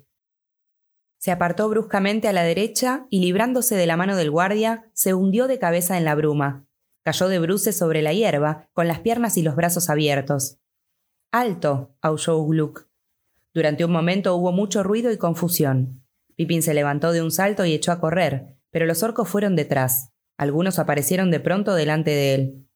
Se 1.22 1.30
apartó 1.30 1.68
bruscamente 1.68 2.26
a 2.26 2.32
la 2.32 2.42
derecha 2.42 3.06
y 3.08 3.20
librándose 3.20 3.76
de 3.76 3.86
la 3.86 3.96
mano 3.96 4.16
del 4.16 4.32
guardia, 4.32 4.90
se 4.92 5.14
hundió 5.14 5.46
de 5.46 5.60
cabeza 5.60 5.96
en 5.96 6.04
la 6.04 6.16
bruma. 6.16 6.66
Cayó 7.04 7.28
de 7.28 7.38
bruces 7.38 7.78
sobre 7.78 8.02
la 8.02 8.12
hierba, 8.12 8.68
con 8.72 8.88
las 8.88 8.98
piernas 8.98 9.36
y 9.36 9.42
los 9.42 9.54
brazos 9.54 9.88
abiertos. 9.88 10.58
¡Alto! 11.30 11.94
aulló 12.00 12.38
Ugluk. 12.38 12.88
Durante 13.54 13.84
un 13.84 13.92
momento 13.92 14.34
hubo 14.34 14.50
mucho 14.50 14.82
ruido 14.82 15.12
y 15.12 15.16
confusión. 15.16 16.02
Pippin 16.34 16.60
se 16.60 16.74
levantó 16.74 17.12
de 17.12 17.22
un 17.22 17.30
salto 17.30 17.64
y 17.64 17.72
echó 17.72 17.92
a 17.92 18.00
correr, 18.00 18.56
pero 18.72 18.84
los 18.86 19.04
orcos 19.04 19.28
fueron 19.28 19.54
detrás. 19.54 20.10
Algunos 20.36 20.80
aparecieron 20.80 21.30
de 21.30 21.38
pronto 21.38 21.76
delante 21.76 22.10
de 22.10 22.34
él. 22.34 22.66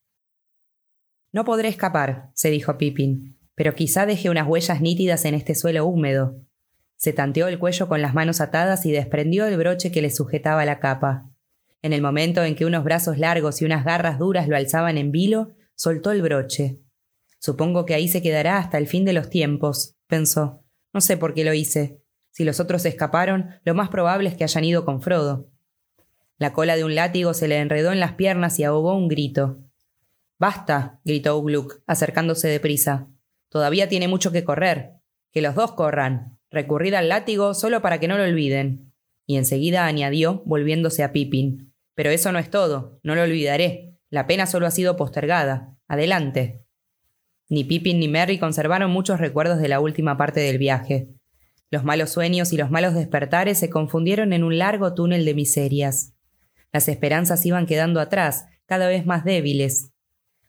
No 1.32 1.44
podré 1.44 1.66
escapar, 1.66 2.30
se 2.34 2.50
dijo 2.50 2.78
Pippin 2.78 3.36
pero 3.56 3.74
quizá 3.74 4.06
deje 4.06 4.30
unas 4.30 4.46
huellas 4.46 4.80
nítidas 4.80 5.24
en 5.24 5.34
este 5.34 5.54
suelo 5.54 5.86
húmedo. 5.86 6.45
Se 6.96 7.12
tanteó 7.12 7.48
el 7.48 7.58
cuello 7.58 7.88
con 7.88 8.02
las 8.02 8.14
manos 8.14 8.40
atadas 8.40 8.86
y 8.86 8.92
desprendió 8.92 9.46
el 9.46 9.56
broche 9.56 9.92
que 9.92 10.02
le 10.02 10.10
sujetaba 10.10 10.64
la 10.64 10.80
capa. 10.80 11.30
En 11.82 11.92
el 11.92 12.02
momento 12.02 12.42
en 12.42 12.54
que 12.56 12.64
unos 12.64 12.84
brazos 12.84 13.18
largos 13.18 13.60
y 13.60 13.64
unas 13.64 13.84
garras 13.84 14.18
duras 14.18 14.48
lo 14.48 14.56
alzaban 14.56 14.98
en 14.98 15.12
vilo, 15.12 15.54
soltó 15.74 16.10
el 16.10 16.22
broche. 16.22 16.80
Supongo 17.38 17.84
que 17.84 17.94
ahí 17.94 18.08
se 18.08 18.22
quedará 18.22 18.58
hasta 18.58 18.78
el 18.78 18.86
fin 18.86 19.04
de 19.04 19.12
los 19.12 19.30
tiempos, 19.30 19.94
pensó. 20.06 20.64
No 20.92 21.00
sé 21.00 21.16
por 21.16 21.34
qué 21.34 21.44
lo 21.44 21.52
hice. 21.52 22.00
Si 22.30 22.44
los 22.44 22.60
otros 22.60 22.84
escaparon, 22.86 23.50
lo 23.64 23.74
más 23.74 23.88
probable 23.88 24.28
es 24.28 24.36
que 24.36 24.44
hayan 24.44 24.64
ido 24.64 24.84
con 24.84 25.00
Frodo. 25.00 25.50
La 26.38 26.52
cola 26.52 26.76
de 26.76 26.84
un 26.84 26.94
látigo 26.94 27.34
se 27.34 27.48
le 27.48 27.58
enredó 27.58 27.92
en 27.92 28.00
las 28.00 28.12
piernas 28.12 28.58
y 28.58 28.64
ahogó 28.64 28.94
un 28.94 29.08
grito. 29.08 29.58
Basta, 30.38 31.00
gritó 31.04 31.38
Ugluk, 31.38 31.82
acercándose 31.86 32.48
deprisa. 32.48 33.08
Todavía 33.48 33.88
tiene 33.88 34.08
mucho 34.08 34.32
que 34.32 34.44
correr. 34.44 34.94
Que 35.32 35.40
los 35.40 35.54
dos 35.54 35.72
corran. 35.72 36.35
Recurrir 36.56 36.96
al 36.96 37.10
látigo 37.10 37.52
solo 37.52 37.82
para 37.82 38.00
que 38.00 38.08
no 38.08 38.16
lo 38.16 38.24
olviden. 38.24 38.90
Y 39.26 39.36
enseguida 39.36 39.84
añadió, 39.84 40.42
volviéndose 40.46 41.04
a 41.04 41.12
Pippin. 41.12 41.74
Pero 41.94 42.08
eso 42.08 42.32
no 42.32 42.38
es 42.38 42.48
todo. 42.48 42.98
No 43.02 43.14
lo 43.14 43.24
olvidaré. 43.24 43.98
La 44.08 44.26
pena 44.26 44.46
solo 44.46 44.66
ha 44.66 44.70
sido 44.70 44.96
postergada. 44.96 45.76
Adelante. 45.86 46.64
Ni 47.50 47.64
Pippin 47.64 48.00
ni 48.00 48.08
Merry 48.08 48.38
conservaron 48.38 48.90
muchos 48.90 49.20
recuerdos 49.20 49.58
de 49.58 49.68
la 49.68 49.80
última 49.80 50.16
parte 50.16 50.40
del 50.40 50.56
viaje. 50.56 51.10
Los 51.70 51.84
malos 51.84 52.08
sueños 52.08 52.54
y 52.54 52.56
los 52.56 52.70
malos 52.70 52.94
despertares 52.94 53.58
se 53.58 53.68
confundieron 53.68 54.32
en 54.32 54.42
un 54.42 54.56
largo 54.56 54.94
túnel 54.94 55.26
de 55.26 55.34
miserias. 55.34 56.14
Las 56.72 56.88
esperanzas 56.88 57.44
iban 57.44 57.66
quedando 57.66 58.00
atrás, 58.00 58.46
cada 58.64 58.88
vez 58.88 59.04
más 59.04 59.26
débiles, 59.26 59.92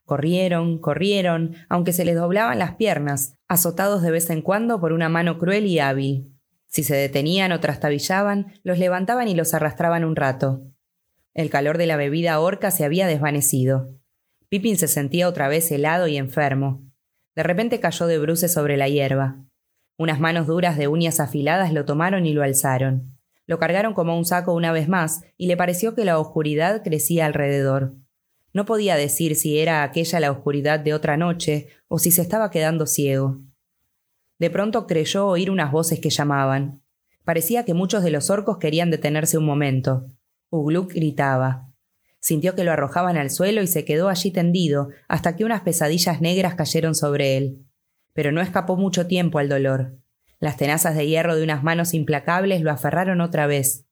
Corrieron, 0.07 0.79
corrieron, 0.79 1.57
aunque 1.67 1.91
se 1.91 2.05
les 2.05 2.15
doblaban 2.15 2.59
las 2.59 2.75
piernas, 2.75 3.35
azotados 3.49 4.01
de 4.01 4.09
vez 4.09 4.29
en 4.29 4.41
cuando 4.41 4.79
por 4.79 4.93
una 4.93 5.09
mano 5.09 5.37
cruel 5.37 5.65
y 5.65 5.79
hábil. 5.79 6.31
Si 6.65 6.83
se 6.83 6.95
detenían 6.95 7.51
o 7.51 7.59
trastabillaban, 7.59 8.53
los 8.63 8.79
levantaban 8.79 9.27
y 9.27 9.35
los 9.35 9.53
arrastraban 9.53 10.05
un 10.05 10.15
rato. 10.15 10.61
El 11.33 11.49
calor 11.49 11.77
de 11.77 11.87
la 11.87 11.97
bebida 11.97 12.39
horca 12.39 12.71
se 12.71 12.85
había 12.85 13.05
desvanecido. 13.05 13.99
Pippin 14.47 14.77
se 14.77 14.87
sentía 14.87 15.27
otra 15.27 15.49
vez 15.49 15.69
helado 15.73 16.07
y 16.07 16.15
enfermo. 16.15 16.85
De 17.35 17.43
repente 17.43 17.81
cayó 17.81 18.07
de 18.07 18.17
bruces 18.17 18.53
sobre 18.53 18.77
la 18.77 18.87
hierba. 18.87 19.43
Unas 19.97 20.21
manos 20.21 20.47
duras 20.47 20.77
de 20.77 20.87
uñas 20.87 21.19
afiladas 21.19 21.73
lo 21.73 21.83
tomaron 21.83 22.25
y 22.25 22.31
lo 22.31 22.43
alzaron. 22.43 23.19
Lo 23.45 23.59
cargaron 23.59 23.93
como 23.93 24.17
un 24.17 24.23
saco 24.23 24.53
una 24.53 24.71
vez 24.71 24.87
más, 24.87 25.23
y 25.35 25.47
le 25.47 25.57
pareció 25.57 25.95
que 25.95 26.05
la 26.05 26.17
oscuridad 26.17 26.81
crecía 26.81 27.25
alrededor. 27.25 27.97
No 28.57 28.65
podía 28.65 28.95
decir 28.95 29.35
si 29.35 29.59
era 29.59 29.83
aquella 29.83 30.19
la 30.19 30.31
oscuridad 30.31 30.79
de 30.79 30.95
otra 30.95 31.15
noche 31.15 31.67
o 31.87 31.99
si 31.99 32.09
se 32.09 32.23
estaba 32.23 32.49
quedando 32.49 32.87
ciego. 32.87 33.37
De 34.39 34.49
pronto 34.49 34.87
creyó 34.87 35.27
oír 35.27 35.51
unas 35.51 35.71
voces 35.71 35.99
que 35.99 36.09
llamaban. 36.09 36.81
Parecía 37.23 37.65
que 37.65 37.75
muchos 37.75 38.01
de 38.01 38.09
los 38.09 38.31
orcos 38.31 38.57
querían 38.57 38.89
detenerse 38.89 39.37
un 39.37 39.45
momento. 39.45 40.07
Ugluk 40.49 40.91
gritaba. 40.91 41.71
Sintió 42.19 42.55
que 42.55 42.63
lo 42.63 42.71
arrojaban 42.71 43.15
al 43.15 43.29
suelo 43.29 43.61
y 43.61 43.67
se 43.67 43.85
quedó 43.85 44.09
allí 44.09 44.31
tendido 44.31 44.89
hasta 45.07 45.35
que 45.35 45.45
unas 45.45 45.61
pesadillas 45.61 46.19
negras 46.19 46.55
cayeron 46.55 46.95
sobre 46.95 47.37
él. 47.37 47.63
Pero 48.13 48.31
no 48.31 48.41
escapó 48.41 48.75
mucho 48.75 49.05
tiempo 49.05 49.37
al 49.37 49.49
dolor. 49.49 49.99
Las 50.39 50.57
tenazas 50.57 50.95
de 50.95 51.05
hierro 51.05 51.35
de 51.35 51.43
unas 51.43 51.61
manos 51.61 51.93
implacables 51.93 52.63
lo 52.63 52.71
aferraron 52.71 53.21
otra 53.21 53.45
vez. 53.45 53.86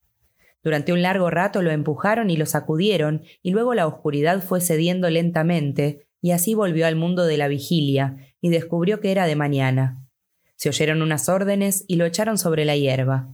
Durante 0.65 0.91
un 0.91 1.03
largo 1.03 1.29
rato 1.29 1.61
lo 1.61 1.69
empujaron 1.69 2.31
y 2.31 2.37
lo 2.37 2.47
sacudieron, 2.47 3.21
y 3.43 3.51
luego 3.51 3.75
la 3.75 3.85
oscuridad 3.85 4.41
fue 4.41 4.61
cediendo 4.61 5.11
lentamente, 5.11 6.07
y 6.23 6.31
así 6.31 6.55
volvió 6.55 6.87
al 6.87 6.95
mundo 6.95 7.27
de 7.27 7.37
la 7.37 7.47
vigilia, 7.47 8.17
y 8.41 8.49
descubrió 8.49 8.99
que 8.99 9.11
era 9.11 9.27
de 9.27 9.35
mañana. 9.35 10.03
Se 10.55 10.69
oyeron 10.69 11.03
unas 11.03 11.29
órdenes 11.29 11.85
y 11.87 11.97
lo 11.97 12.05
echaron 12.05 12.39
sobre 12.39 12.65
la 12.65 12.75
hierba. 12.75 13.29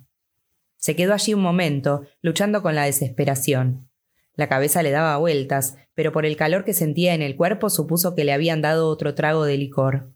Se 0.75 0.97
quedó 0.97 1.13
allí 1.13 1.33
un 1.33 1.41
momento, 1.41 2.01
luchando 2.21 2.61
con 2.61 2.75
la 2.75 2.83
desesperación. 2.83 3.87
La 4.35 4.49
cabeza 4.49 4.83
le 4.83 4.91
daba 4.91 5.15
vueltas, 5.15 5.77
pero 5.93 6.11
por 6.11 6.25
el 6.25 6.35
calor 6.35 6.65
que 6.65 6.73
sentía 6.73 7.13
en 7.13 7.21
el 7.21 7.37
cuerpo 7.37 7.69
supuso 7.69 8.13
que 8.13 8.25
le 8.25 8.33
habían 8.33 8.61
dado 8.61 8.89
otro 8.89 9.15
trago 9.15 9.45
de 9.45 9.57
licor. 9.57 10.11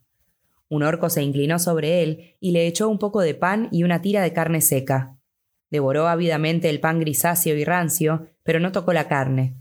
Un 0.68 0.84
orco 0.84 1.10
se 1.10 1.24
inclinó 1.24 1.60
sobre 1.60 2.04
él 2.04 2.36
y 2.42 2.52
le 2.52 2.68
echó 2.68 2.90
un 2.90 3.00
poco 3.00 3.22
de 3.22 3.36
pan 3.36 3.70
y 3.72 3.84
una 3.84 4.02
tira 4.02 4.22
de 4.22 4.34
carne 4.34 4.60
seca. 4.60 5.15
Devoró 5.76 6.08
ávidamente 6.08 6.70
el 6.70 6.80
pan 6.80 7.02
grisáceo 7.02 7.58
y 7.58 7.66
rancio, 7.66 8.30
pero 8.44 8.62
no 8.62 8.72
tocó 8.72 8.94
la 8.94 9.10
carne. 9.10 9.58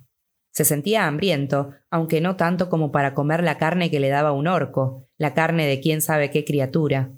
Se 0.53 0.65
sentía 0.65 1.09
hambriento, 1.09 1.73
aunque 1.91 2.21
no 2.21 2.37
tanto 2.37 2.71
como 2.71 2.93
para 2.93 3.15
comer 3.15 3.43
la 3.43 3.59
carne 3.59 3.91
que 3.91 3.99
le 3.99 4.11
daba 4.11 4.31
un 4.31 4.47
orco, 4.47 5.09
la 5.19 5.35
carne 5.35 5.67
de 5.67 5.81
quién 5.81 6.01
sabe 6.01 6.31
qué 6.31 6.45
criatura. 6.45 7.11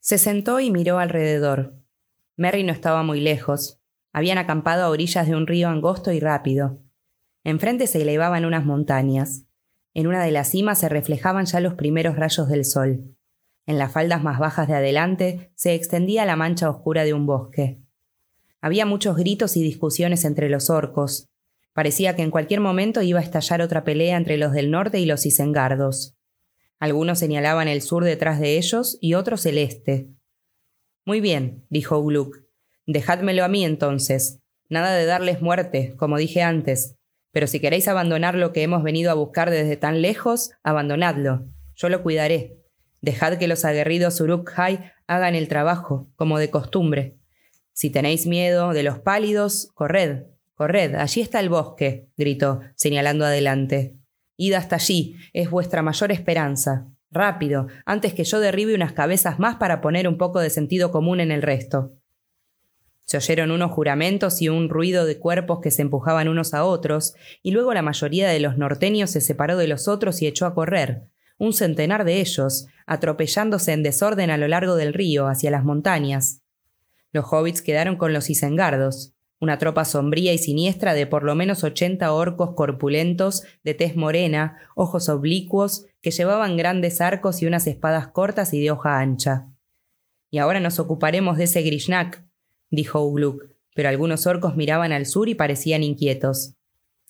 Se 0.00 0.18
sentó 0.18 0.60
y 0.60 0.70
miró 0.70 0.98
alrededor. 0.98 1.78
Merry 2.36 2.62
no 2.62 2.74
estaba 2.74 3.02
muy 3.02 3.22
lejos. 3.22 3.80
Habían 4.12 4.36
acampado 4.36 4.84
a 4.84 4.90
orillas 4.90 5.26
de 5.26 5.34
un 5.34 5.46
río 5.46 5.70
angosto 5.70 6.12
y 6.12 6.20
rápido. 6.20 6.82
Enfrente 7.42 7.86
se 7.86 8.02
elevaban 8.02 8.44
unas 8.44 8.66
montañas. 8.66 9.46
En 9.94 10.08
una 10.08 10.22
de 10.22 10.32
las 10.32 10.50
cimas 10.50 10.78
se 10.78 10.90
reflejaban 10.90 11.46
ya 11.46 11.60
los 11.60 11.72
primeros 11.72 12.16
rayos 12.16 12.50
del 12.50 12.66
sol. 12.66 13.16
En 13.68 13.76
las 13.76 13.92
faldas 13.92 14.22
más 14.22 14.38
bajas 14.38 14.66
de 14.66 14.74
adelante 14.74 15.52
se 15.54 15.74
extendía 15.74 16.24
la 16.24 16.36
mancha 16.36 16.70
oscura 16.70 17.04
de 17.04 17.12
un 17.12 17.26
bosque. 17.26 17.82
Había 18.62 18.86
muchos 18.86 19.14
gritos 19.14 19.58
y 19.58 19.62
discusiones 19.62 20.24
entre 20.24 20.48
los 20.48 20.70
orcos. 20.70 21.28
Parecía 21.74 22.16
que 22.16 22.22
en 22.22 22.30
cualquier 22.30 22.60
momento 22.60 23.02
iba 23.02 23.20
a 23.20 23.22
estallar 23.22 23.60
otra 23.60 23.84
pelea 23.84 24.16
entre 24.16 24.38
los 24.38 24.54
del 24.54 24.70
norte 24.70 25.00
y 25.00 25.04
los 25.04 25.26
isengardos. 25.26 26.16
Algunos 26.78 27.18
señalaban 27.18 27.68
el 27.68 27.82
sur 27.82 28.04
detrás 28.04 28.40
de 28.40 28.56
ellos 28.56 28.96
y 29.02 29.12
otros 29.12 29.44
el 29.44 29.58
este. 29.58 30.08
Muy 31.04 31.20
bien, 31.20 31.66
dijo 31.68 32.02
Gluck. 32.02 32.38
Dejádmelo 32.86 33.44
a 33.44 33.48
mí 33.48 33.66
entonces. 33.66 34.40
Nada 34.70 34.94
de 34.94 35.04
darles 35.04 35.42
muerte, 35.42 35.94
como 35.98 36.16
dije 36.16 36.40
antes. 36.40 36.96
Pero 37.32 37.46
si 37.46 37.60
queréis 37.60 37.86
abandonar 37.86 38.34
lo 38.34 38.54
que 38.54 38.62
hemos 38.62 38.82
venido 38.82 39.10
a 39.10 39.14
buscar 39.14 39.50
desde 39.50 39.76
tan 39.76 40.00
lejos, 40.00 40.52
abandonadlo. 40.62 41.44
Yo 41.74 41.90
lo 41.90 42.02
cuidaré. 42.02 42.58
Dejad 43.00 43.38
que 43.38 43.48
los 43.48 43.64
aguerridos 43.64 44.20
Uruk-hai 44.20 44.90
hagan 45.06 45.34
el 45.34 45.48
trabajo, 45.48 46.10
como 46.16 46.38
de 46.38 46.50
costumbre. 46.50 47.16
Si 47.72 47.90
tenéis 47.90 48.26
miedo 48.26 48.72
de 48.72 48.82
los 48.82 48.98
pálidos, 48.98 49.70
corred, 49.74 50.24
corred, 50.54 50.94
allí 50.96 51.20
está 51.20 51.38
el 51.40 51.48
bosque, 51.48 52.08
gritó, 52.16 52.60
señalando 52.74 53.24
adelante. 53.24 53.94
Id 54.36 54.54
hasta 54.54 54.76
allí, 54.76 55.16
es 55.32 55.50
vuestra 55.50 55.82
mayor 55.82 56.10
esperanza. 56.10 56.88
Rápido, 57.10 57.68
antes 57.86 58.12
que 58.12 58.24
yo 58.24 58.40
derribe 58.40 58.74
unas 58.74 58.92
cabezas 58.92 59.38
más 59.38 59.56
para 59.56 59.80
poner 59.80 60.08
un 60.08 60.18
poco 60.18 60.40
de 60.40 60.50
sentido 60.50 60.90
común 60.90 61.20
en 61.20 61.30
el 61.30 61.42
resto. 61.42 61.92
Se 63.06 63.16
oyeron 63.16 63.50
unos 63.50 63.70
juramentos 63.70 64.42
y 64.42 64.50
un 64.50 64.68
ruido 64.68 65.06
de 65.06 65.18
cuerpos 65.18 65.60
que 65.62 65.70
se 65.70 65.80
empujaban 65.80 66.28
unos 66.28 66.52
a 66.52 66.64
otros, 66.64 67.14
y 67.42 67.52
luego 67.52 67.72
la 67.72 67.80
mayoría 67.80 68.28
de 68.28 68.40
los 68.40 68.58
norteños 68.58 69.10
se 69.10 69.22
separó 69.22 69.56
de 69.56 69.68
los 69.68 69.88
otros 69.88 70.20
y 70.20 70.26
echó 70.26 70.44
a 70.44 70.54
correr, 70.54 71.04
un 71.38 71.52
centenar 71.52 72.04
de 72.04 72.20
ellos, 72.20 72.66
atropellándose 72.86 73.72
en 73.72 73.82
desorden 73.82 74.30
a 74.30 74.36
lo 74.36 74.48
largo 74.48 74.76
del 74.76 74.92
río, 74.92 75.28
hacia 75.28 75.50
las 75.50 75.64
montañas. 75.64 76.42
Los 77.12 77.24
hobbits 77.32 77.62
quedaron 77.62 77.96
con 77.96 78.12
los 78.12 78.28
isengardos, 78.28 79.14
una 79.40 79.58
tropa 79.58 79.84
sombría 79.84 80.32
y 80.32 80.38
siniestra 80.38 80.94
de 80.94 81.06
por 81.06 81.22
lo 81.22 81.34
menos 81.34 81.62
ochenta 81.62 82.12
orcos 82.12 82.54
corpulentos, 82.54 83.44
de 83.62 83.74
tez 83.74 83.94
morena, 83.94 84.58
ojos 84.74 85.08
oblicuos, 85.08 85.86
que 86.00 86.10
llevaban 86.10 86.56
grandes 86.56 87.00
arcos 87.00 87.40
y 87.40 87.46
unas 87.46 87.66
espadas 87.66 88.08
cortas 88.08 88.52
y 88.52 88.60
de 88.60 88.70
hoja 88.72 88.98
ancha. 88.98 89.46
Y 90.30 90.38
ahora 90.38 90.60
nos 90.60 90.78
ocuparemos 90.78 91.38
de 91.38 91.44
ese 91.44 91.62
Grishnak, 91.62 92.24
dijo 92.70 93.00
Ugluk, 93.02 93.44
pero 93.74 93.88
algunos 93.88 94.26
orcos 94.26 94.56
miraban 94.56 94.92
al 94.92 95.06
sur 95.06 95.28
y 95.28 95.34
parecían 95.34 95.84
inquietos. 95.84 96.54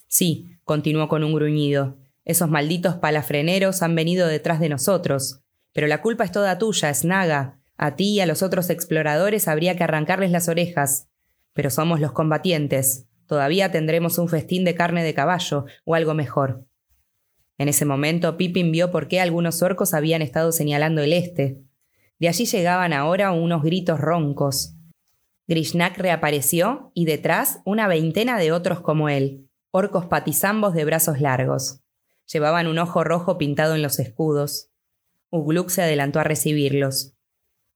Sí, 0.06 0.50
continuó 0.64 1.08
con 1.08 1.24
un 1.24 1.34
gruñido. 1.34 1.96
Esos 2.28 2.50
malditos 2.50 2.96
palafreneros 2.96 3.82
han 3.82 3.94
venido 3.94 4.28
detrás 4.28 4.60
de 4.60 4.68
nosotros. 4.68 5.40
Pero 5.72 5.86
la 5.86 6.02
culpa 6.02 6.24
es 6.24 6.30
toda 6.30 6.58
tuya, 6.58 6.92
Snaga. 6.92 7.58
A 7.78 7.96
ti 7.96 8.10
y 8.10 8.20
a 8.20 8.26
los 8.26 8.42
otros 8.42 8.68
exploradores 8.68 9.48
habría 9.48 9.76
que 9.76 9.84
arrancarles 9.84 10.30
las 10.30 10.46
orejas. 10.46 11.08
Pero 11.54 11.70
somos 11.70 12.00
los 12.00 12.12
combatientes. 12.12 13.06
Todavía 13.26 13.72
tendremos 13.72 14.18
un 14.18 14.28
festín 14.28 14.66
de 14.66 14.74
carne 14.74 15.02
de 15.02 15.14
caballo, 15.14 15.64
o 15.86 15.94
algo 15.94 16.12
mejor. 16.12 16.66
En 17.56 17.68
ese 17.68 17.86
momento 17.86 18.36
Pippin 18.36 18.72
vio 18.72 18.90
por 18.90 19.08
qué 19.08 19.20
algunos 19.20 19.62
orcos 19.62 19.94
habían 19.94 20.20
estado 20.20 20.52
señalando 20.52 21.00
el 21.00 21.14
este. 21.14 21.62
De 22.18 22.28
allí 22.28 22.44
llegaban 22.44 22.92
ahora 22.92 23.32
unos 23.32 23.62
gritos 23.62 23.98
roncos. 23.98 24.74
Grishnak 25.46 25.96
reapareció 25.96 26.92
y 26.92 27.06
detrás 27.06 27.60
una 27.64 27.88
veintena 27.88 28.38
de 28.38 28.52
otros 28.52 28.80
como 28.82 29.08
él, 29.08 29.48
orcos 29.70 30.04
patizambos 30.04 30.74
de 30.74 30.84
brazos 30.84 31.22
largos. 31.22 31.80
Llevaban 32.30 32.66
un 32.66 32.78
ojo 32.78 33.04
rojo 33.04 33.38
pintado 33.38 33.74
en 33.74 33.82
los 33.82 33.98
escudos. 33.98 34.70
Ugluk 35.30 35.70
se 35.70 35.82
adelantó 35.82 36.20
a 36.20 36.24
recibirlos. 36.24 37.14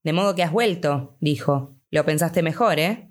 De 0.02 0.12
modo 0.12 0.34
que 0.34 0.42
has 0.42 0.52
vuelto, 0.52 1.16
dijo. 1.20 1.76
Lo 1.90 2.04
pensaste 2.04 2.42
mejor, 2.42 2.78
¿eh? 2.78 3.10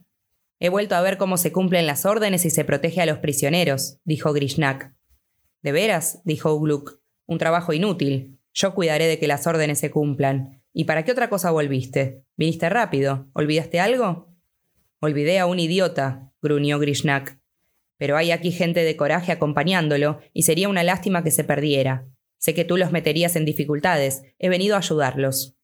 He 0.60 0.69
vuelto 0.69 0.95
a 0.95 1.01
ver 1.01 1.17
cómo 1.17 1.38
se 1.38 1.51
cumplen 1.51 1.88
las 1.88 2.06
órdenes 2.06 2.45
y 2.45 2.51
se 2.51 2.63
protege 2.63 3.01
a 3.01 3.06
los 3.08 3.17
prisioneros, 3.17 3.99
dijo 4.04 4.34
Grishnak. 4.34 4.93
¿De 5.63 5.71
veras? 5.71 6.21
dijo 6.23 6.54
Ugluk. 6.54 7.01
Un 7.25 7.39
trabajo 7.39 7.73
inútil. 7.73 8.39
Yo 8.54 8.75
cuidaré 8.75 9.08
de 9.08 9.17
que 9.17 9.27
las 9.27 9.47
órdenes 9.47 9.80
se 9.80 9.89
cumplan. 9.89 10.62
¿Y 10.73 10.84
para 10.84 11.04
qué 11.04 11.12
otra 11.12 11.30
cosa 11.30 11.49
volviste? 11.49 12.23
¿Viniste 12.38 12.69
rápido? 12.69 13.27
¿Olvidaste 13.34 13.80
algo? 13.80 14.30
Olvidé 14.99 15.39
a 15.39 15.47
un 15.47 15.60
idiota, 15.60 16.32
gruñó 16.41 16.77
Grishnak. 16.77 17.40
Pero 18.01 18.17
hay 18.17 18.31
aquí 18.31 18.51
gente 18.51 18.83
de 18.83 18.97
coraje 18.97 19.31
acompañándolo, 19.31 20.21
y 20.33 20.41
sería 20.41 20.69
una 20.69 20.81
lástima 20.81 21.23
que 21.23 21.29
se 21.29 21.43
perdiera. 21.43 22.07
Sé 22.39 22.55
que 22.55 22.65
tú 22.65 22.75
los 22.75 22.91
meterías 22.91 23.35
en 23.35 23.45
dificultades. 23.45 24.23
He 24.39 24.49
venido 24.49 24.73
a 24.73 24.79
ayudarlos. 24.79 25.55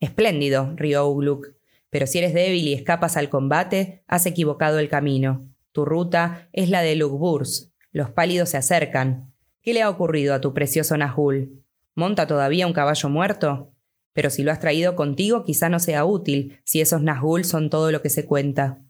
Espléndido, 0.00 0.72
rió 0.76 1.06
Ugluk. 1.06 1.48
Pero 1.90 2.06
si 2.06 2.16
eres 2.16 2.32
débil 2.32 2.66
y 2.66 2.72
escapas 2.72 3.18
al 3.18 3.28
combate, 3.28 4.02
has 4.06 4.24
equivocado 4.24 4.78
el 4.78 4.88
camino. 4.88 5.50
Tu 5.72 5.84
ruta 5.84 6.48
es 6.54 6.70
la 6.70 6.80
de 6.80 6.96
Lugburs. 6.96 7.74
Los 7.92 8.08
pálidos 8.08 8.48
se 8.48 8.56
acercan. 8.56 9.34
¿Qué 9.60 9.74
le 9.74 9.82
ha 9.82 9.90
ocurrido 9.90 10.32
a 10.32 10.40
tu 10.40 10.54
precioso 10.54 10.96
Nahul? 10.96 11.62
¿Monta 11.94 12.26
todavía 12.26 12.66
un 12.66 12.72
caballo 12.72 13.10
muerto? 13.10 13.74
Pero 14.14 14.30
si 14.30 14.44
lo 14.44 14.50
has 14.50 14.60
traído 14.60 14.96
contigo, 14.96 15.44
quizá 15.44 15.68
no 15.68 15.78
sea 15.78 16.06
útil, 16.06 16.58
si 16.64 16.80
esos 16.80 17.02
Nazgûl 17.02 17.44
son 17.44 17.68
todo 17.68 17.92
lo 17.92 18.00
que 18.00 18.08
se 18.08 18.24
cuenta. 18.24 18.82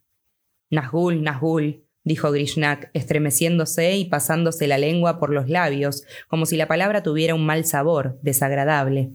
Nazgûl, 0.70 1.20
Nazgûl, 1.20 1.85
dijo 2.06 2.30
Grishnak, 2.30 2.88
estremeciéndose 2.94 3.96
y 3.96 4.04
pasándose 4.04 4.68
la 4.68 4.78
lengua 4.78 5.18
por 5.18 5.30
los 5.30 5.48
labios, 5.48 6.04
como 6.28 6.46
si 6.46 6.56
la 6.56 6.68
palabra 6.68 7.02
tuviera 7.02 7.34
un 7.34 7.44
mal 7.44 7.64
sabor, 7.64 8.16
desagradable. 8.22 9.10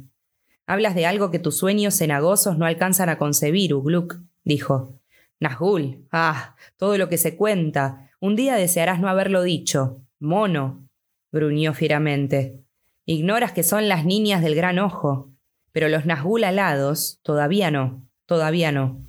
Hablas 0.67 0.93
de 0.93 1.05
algo 1.05 1.31
que 1.31 1.39
tus 1.39 1.57
sueños 1.57 1.97
cenagosos 1.97 2.57
no 2.57 2.65
alcanzan 2.65 3.07
a 3.07 3.17
concebir, 3.17 3.73
Ugluk, 3.73 4.17
dijo. 4.43 4.99
Nazgûl, 5.39 6.05
ah, 6.11 6.57
todo 6.75 6.97
lo 6.97 7.07
que 7.07 7.17
se 7.17 7.37
cuenta. 7.37 8.09
Un 8.19 8.35
día 8.35 8.55
desearás 8.55 8.99
no 8.99 9.07
haberlo 9.07 9.41
dicho. 9.41 10.01
Mono, 10.19 10.85
gruñó 11.31 11.73
fieramente. 11.73 12.59
Ignoras 13.05 13.53
que 13.53 13.63
son 13.63 13.87
las 13.87 14.03
niñas 14.03 14.41
del 14.41 14.53
gran 14.53 14.79
ojo. 14.79 15.31
Pero 15.71 15.87
los 15.87 16.03
Nazgûl 16.05 16.43
alados, 16.43 17.21
todavía 17.23 17.71
no, 17.71 18.05
todavía 18.25 18.73
no. 18.73 19.01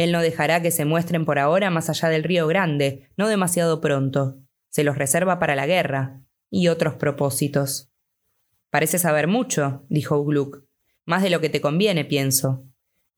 Él 0.00 0.12
no 0.12 0.22
dejará 0.22 0.62
que 0.62 0.70
se 0.70 0.86
muestren 0.86 1.26
por 1.26 1.38
ahora 1.38 1.68
más 1.68 1.90
allá 1.90 2.08
del 2.08 2.24
río 2.24 2.46
Grande, 2.46 3.10
no 3.18 3.28
demasiado 3.28 3.82
pronto. 3.82 4.38
Se 4.70 4.82
los 4.82 4.96
reserva 4.96 5.38
para 5.38 5.54
la 5.54 5.66
guerra 5.66 6.22
y 6.48 6.68
otros 6.68 6.94
propósitos. 6.94 7.92
Parece 8.70 8.98
saber 8.98 9.26
mucho, 9.26 9.84
dijo 9.90 10.18
Ugluk. 10.18 10.64
Más 11.04 11.22
de 11.22 11.28
lo 11.28 11.42
que 11.42 11.50
te 11.50 11.60
conviene, 11.60 12.06
pienso. 12.06 12.64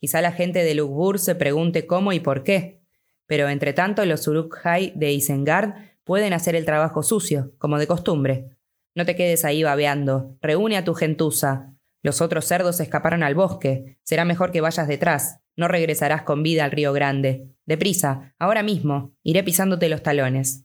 Quizá 0.00 0.20
la 0.22 0.32
gente 0.32 0.64
de 0.64 0.74
Lugbur 0.74 1.20
se 1.20 1.36
pregunte 1.36 1.86
cómo 1.86 2.12
y 2.12 2.18
por 2.18 2.42
qué. 2.42 2.82
Pero 3.26 3.48
entre 3.48 3.74
tanto 3.74 4.04
los 4.04 4.26
Uruk-hai 4.26 4.92
de 4.96 5.12
Isengard 5.12 5.74
pueden 6.02 6.32
hacer 6.32 6.56
el 6.56 6.64
trabajo 6.64 7.04
sucio, 7.04 7.52
como 7.58 7.78
de 7.78 7.86
costumbre. 7.86 8.56
No 8.96 9.06
te 9.06 9.14
quedes 9.14 9.44
ahí 9.44 9.62
babeando. 9.62 10.36
Reúne 10.40 10.78
a 10.78 10.84
tu 10.84 10.94
gentuza. 10.94 11.76
Los 12.02 12.20
otros 12.20 12.44
cerdos 12.44 12.80
escaparon 12.80 13.22
al 13.22 13.36
bosque. 13.36 14.00
Será 14.02 14.24
mejor 14.24 14.50
que 14.50 14.60
vayas 14.60 14.88
detrás. 14.88 15.41
No 15.56 15.68
regresarás 15.68 16.22
con 16.22 16.42
vida 16.42 16.64
al 16.64 16.70
río 16.70 16.92
Grande. 16.92 17.46
Deprisa, 17.66 18.34
ahora 18.38 18.62
mismo. 18.62 19.12
Iré 19.22 19.42
pisándote 19.42 19.88
los 19.88 20.02
talones. 20.02 20.64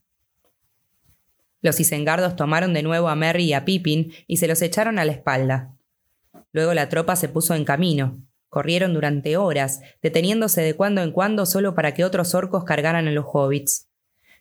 Los 1.62 1.80
isengardos 1.80 2.36
tomaron 2.36 2.74
de 2.74 2.84
nuevo 2.84 3.10
a 3.10 3.16
Merry 3.16 3.46
y 3.46 3.54
a 3.54 3.66
Pippin 3.66 4.14
y 4.28 4.38
se 4.38 4.48
los 4.48 4.62
echaron 4.62 5.00
a 5.00 5.06
la 5.06 5.12
espalda. 5.12 5.76
Luego 6.52 6.74
la 6.74 6.90
tropa 6.90 7.16
se 7.16 7.30
puso 7.30 7.56
en 7.56 7.66
camino. 7.66 8.22
Corrieron 8.50 8.94
durante 8.94 9.38
horas, 9.38 9.82
deteniéndose 10.02 10.62
de 10.62 10.76
cuando 10.76 11.02
en 11.02 11.12
cuando 11.12 11.46
solo 11.46 11.76
para 11.76 11.94
que 11.94 12.06
otros 12.06 12.34
orcos 12.34 12.64
cargaran 12.64 13.08
a 13.08 13.12
los 13.12 13.26
hobbits. 13.32 13.90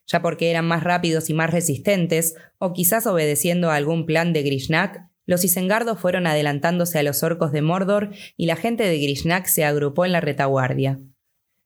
Ya 0.07 0.23
porque 0.23 0.51
eran 0.51 0.67
más 0.69 0.85
rápidos 0.85 1.29
y 1.31 1.35
más 1.35 1.51
resistentes, 1.51 2.37
o 2.59 2.73
quizás 2.73 3.07
obedeciendo 3.07 3.71
a 3.71 3.75
algún 3.75 4.07
plan 4.07 4.33
de 4.33 4.45
Grishnak, 4.45 5.09
los 5.27 5.45
isengardos 5.45 5.99
fueron 5.99 6.27
adelantándose 6.27 6.99
a 6.99 7.03
los 7.03 7.23
orcos 7.23 7.53
de 7.53 7.61
Mordor 7.61 8.11
y 8.37 8.47
la 8.47 8.57
gente 8.57 8.85
de 8.85 8.99
Grishnak 8.99 9.47
se 9.47 9.65
agrupó 9.65 10.05
en 10.05 10.13
la 10.13 10.21
retaguardia. 10.21 11.01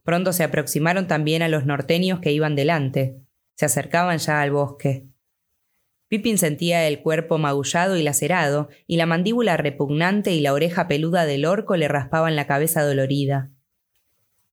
Pronto 0.03 0.33
se 0.33 0.45
aproximaron 0.45 1.07
también 1.07 1.43
a 1.43 1.49
los 1.49 1.67
norteños 1.67 2.21
que 2.21 2.33
iban 2.33 2.57
delante. 2.57 3.17
Se 3.55 3.67
acercaban 3.67 4.19
ya 4.19 4.41
al 4.41 4.51
bosque. 4.51 5.07
Pippin 6.09 6.39
sentía 6.39 6.89
el 6.89 7.03
cuerpo 7.03 7.39
magullado 7.39 7.97
y 7.97 8.03
lacerado, 8.03 8.69
y 8.89 8.97
la 8.97 9.07
mandíbula 9.07 9.57
repugnante 9.57 10.33
y 10.33 10.41
la 10.41 10.53
oreja 10.53 10.89
peluda 10.89 11.25
del 11.25 11.45
orco 11.45 11.77
le 11.77 11.87
raspaban 11.87 12.35
la 12.35 12.49
cabeza 12.49 12.83
dolorida. 12.83 13.53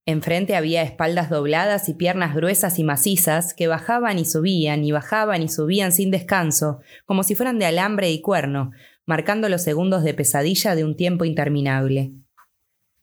Enfrente 0.05 0.55
había 0.55 0.83
espaldas 0.83 1.29
dobladas 1.29 1.89
y 1.89 1.93
piernas 1.93 2.35
gruesas 2.35 2.79
y 2.79 2.83
macizas 2.83 3.53
que 3.53 3.67
bajaban 3.67 4.19
y 4.19 4.25
subían 4.25 4.85
y 4.85 4.91
bajaban 4.91 5.41
y 5.41 5.49
subían 5.49 5.91
sin 5.91 6.11
descanso, 6.11 6.79
como 7.05 7.23
si 7.23 7.35
fueran 7.35 7.59
de 7.59 7.65
alambre 7.65 8.11
y 8.11 8.21
cuerno, 8.21 8.71
marcando 9.07 9.47
los 9.47 9.63
segundos 9.63 10.03
de 10.03 10.13
pesadilla 10.13 10.75
de 10.75 10.83
un 10.83 10.95
tiempo 10.95 11.25
interminable. 11.25 12.11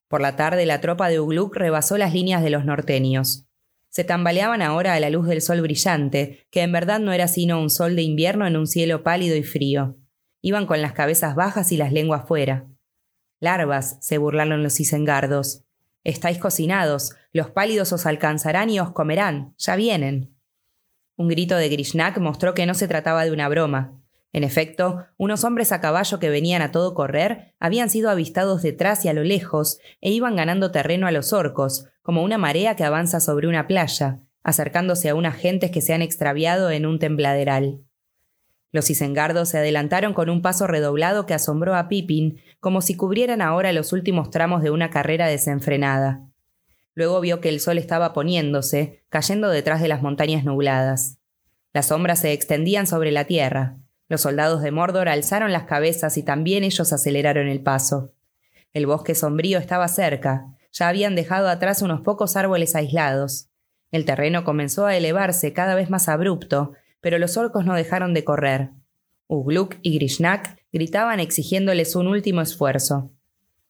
Por 0.07 0.21
la 0.21 0.37
tarde 0.37 0.67
la 0.67 0.81
tropa 0.81 1.09
de 1.09 1.19
Ugluk 1.19 1.57
rebasó 1.57 1.97
las 1.97 2.13
líneas 2.13 2.43
de 2.43 2.51
los 2.51 2.67
norteños. 2.67 3.47
Se 3.89 4.05
tambaleaban 4.05 4.61
ahora 4.61 4.95
a 4.95 5.01
la 5.01 5.09
luz 5.09 5.27
del 5.27 5.41
sol 5.41 5.63
brillante, 5.63 6.47
que 6.51 6.61
en 6.61 6.73
verdad 6.73 7.01
no 7.01 7.13
era 7.13 7.27
sino 7.27 7.61
un 7.61 7.71
sol 7.71 7.97
de 7.97 8.03
invierno 8.03 8.47
en 8.47 8.57
un 8.57 8.67
cielo 8.67 9.03
pálido 9.03 9.35
y 9.35 9.43
frío. 9.43 9.97
Iban 10.43 10.67
con 10.67 10.83
las 10.83 10.93
cabezas 10.93 11.35
bajas 11.35 11.73
y 11.73 11.79
las 11.79 11.91
lenguas 11.91 12.29
fuera. 12.29 12.69
Larvas, 13.41 13.97
se 14.03 14.19
burlaron 14.19 14.63
los 14.63 14.79
isengardos. 14.79 15.65
Estáis 16.03 16.37
cocinados, 16.37 17.17
los 17.33 17.51
pálidos 17.51 17.93
os 17.95 18.05
alcanzarán 18.05 18.69
y 18.69 18.79
os 18.79 18.93
comerán, 18.93 19.55
ya 19.57 19.75
vienen. 19.75 20.37
Un 21.17 21.29
grito 21.29 21.57
de 21.57 21.71
Grishnak 21.71 22.19
mostró 22.19 22.53
que 22.53 22.67
no 22.67 22.75
se 22.75 22.89
trataba 22.89 23.25
de 23.25 23.33
una 23.33 23.49
broma. 23.49 24.04
En 24.35 24.43
efecto, 24.43 25.07
unos 25.17 25.45
hombres 25.45 25.71
a 25.71 25.81
caballo 25.81 26.19
que 26.19 26.29
venían 26.29 26.61
a 26.61 26.73
todo 26.73 26.93
correr 26.93 27.55
habían 27.61 27.89
sido 27.89 28.11
avistados 28.11 28.63
detrás 28.63 29.05
y 29.05 29.09
a 29.09 29.13
lo 29.13 29.23
lejos 29.23 29.79
e 30.01 30.11
iban 30.11 30.35
ganando 30.35 30.73
terreno 30.73 31.07
a 31.07 31.13
los 31.13 31.33
orcos, 31.33 31.87
como 32.03 32.25
una 32.25 32.37
marea 32.37 32.75
que 32.75 32.83
avanza 32.83 33.21
sobre 33.21 33.47
una 33.47 33.69
playa, 33.69 34.19
acercándose 34.43 35.09
a 35.09 35.15
unas 35.15 35.37
gentes 35.37 35.71
que 35.71 35.81
se 35.81 35.95
han 35.95 36.03
extraviado 36.03 36.73
en 36.73 36.85
un 36.85 36.99
tembladeral. 36.99 37.85
Los 38.73 38.91
isengardos 38.91 39.51
se 39.51 39.59
adelantaron 39.59 40.15
con 40.15 40.29
un 40.29 40.43
paso 40.43 40.67
redoblado 40.67 41.27
que 41.27 41.35
asombró 41.35 41.77
a 41.77 41.87
Pippin, 41.87 42.41
como 42.59 42.83
si 42.83 42.97
cubrieran 42.97 43.41
ahora 43.41 43.73
los 43.73 43.93
últimos 43.93 44.31
tramos 44.31 44.65
de 44.65 44.71
una 44.71 44.91
carrera 44.91 45.29
desenfrenada. 45.29 46.27
Luego 46.97 47.21
vio 47.21 47.41
que 47.41 47.51
el 47.51 47.61
sol 47.61 47.79
estaba 47.79 48.13
poniéndose, 48.13 49.05
cayendo 49.11 49.49
detrás 49.49 49.81
de 49.81 49.87
las 49.87 50.03
montañas 50.03 50.43
nubladas. 50.43 51.21
Las 51.73 51.87
sombras 51.87 52.19
se 52.19 52.33
extendían 52.33 52.89
sobre 52.89 53.13
la 53.13 53.27
tierra. 53.27 53.79
Los 54.09 54.23
soldados 54.23 54.63
de 54.63 54.71
Mordor 54.71 55.09
alzaron 55.09 55.53
las 55.53 55.65
cabezas 55.65 56.17
y 56.19 56.23
también 56.23 56.65
ellos 56.65 56.93
aceleraron 56.93 57.49
el 57.49 57.63
paso. 57.63 58.13
El 58.73 58.87
bosque 58.87 59.15
sombrío 59.15 59.59
estaba 59.59 59.89
cerca, 59.89 60.47
ya 60.73 60.89
habían 60.89 61.15
dejado 61.15 61.49
atrás 61.49 61.81
unos 61.83 62.01
pocos 62.01 62.37
árboles 62.37 62.75
aislados. 62.75 63.49
El 63.93 64.05
terreno 64.05 64.45
comenzó 64.45 64.87
a 64.87 64.97
elevarse 64.97 65.53
cada 65.53 65.75
vez 65.75 65.89
más 65.89 66.09
abrupto, 66.09 66.73
pero 67.01 67.19
los 67.19 67.37
orcos 67.37 67.65
no 67.65 67.75
dejaron 67.75 68.13
de 68.13 68.25
correr. 68.25 68.71
Ugluk 69.29 69.77
y 69.83 69.95
Grishnak 69.95 70.59
gritaban 70.73 71.21
exigiéndoles 71.21 71.95
un 71.95 72.09
último 72.09 72.41
esfuerzo. 72.41 73.13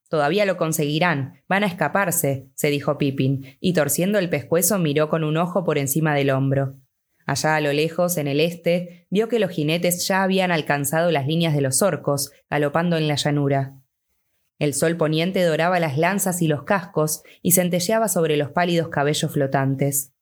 Todavía 0.08 0.46
lo 0.46 0.56
conseguirán, 0.56 1.42
van 1.48 1.64
a 1.64 1.66
escaparse, 1.66 2.48
se 2.54 2.68
dijo 2.68 2.98
Pippin, 2.98 3.56
y 3.60 3.72
torciendo 3.72 4.18
el 4.18 4.30
pescuezo 4.30 4.78
miró 4.78 5.08
con 5.08 5.24
un 5.24 5.36
ojo 5.36 5.64
por 5.64 5.76
encima 5.76 6.14
del 6.14 6.30
hombro. 6.30 6.76
Allá 7.26 7.56
a 7.56 7.60
lo 7.60 7.72
lejos, 7.72 8.18
en 8.18 8.28
el 8.28 8.40
este, 8.40 9.06
vio 9.10 9.28
que 9.28 9.38
los 9.38 9.50
jinetes 9.50 10.06
ya 10.06 10.22
habían 10.22 10.52
alcanzado 10.52 11.10
las 11.10 11.26
líneas 11.26 11.54
de 11.54 11.62
los 11.62 11.80
orcos, 11.80 12.32
galopando 12.50 12.98
en 12.98 13.08
la 13.08 13.14
llanura. 13.14 13.78
El 14.58 14.74
sol 14.74 14.96
poniente 14.96 15.42
doraba 15.42 15.80
las 15.80 15.96
lanzas 15.96 16.42
y 16.42 16.48
los 16.48 16.64
cascos 16.64 17.22
y 17.42 17.52
centelleaba 17.52 18.08
sobre 18.08 18.36
los 18.36 18.50
pálidos 18.50 18.88
cabellos 18.88 19.32
flotantes. 19.32 20.12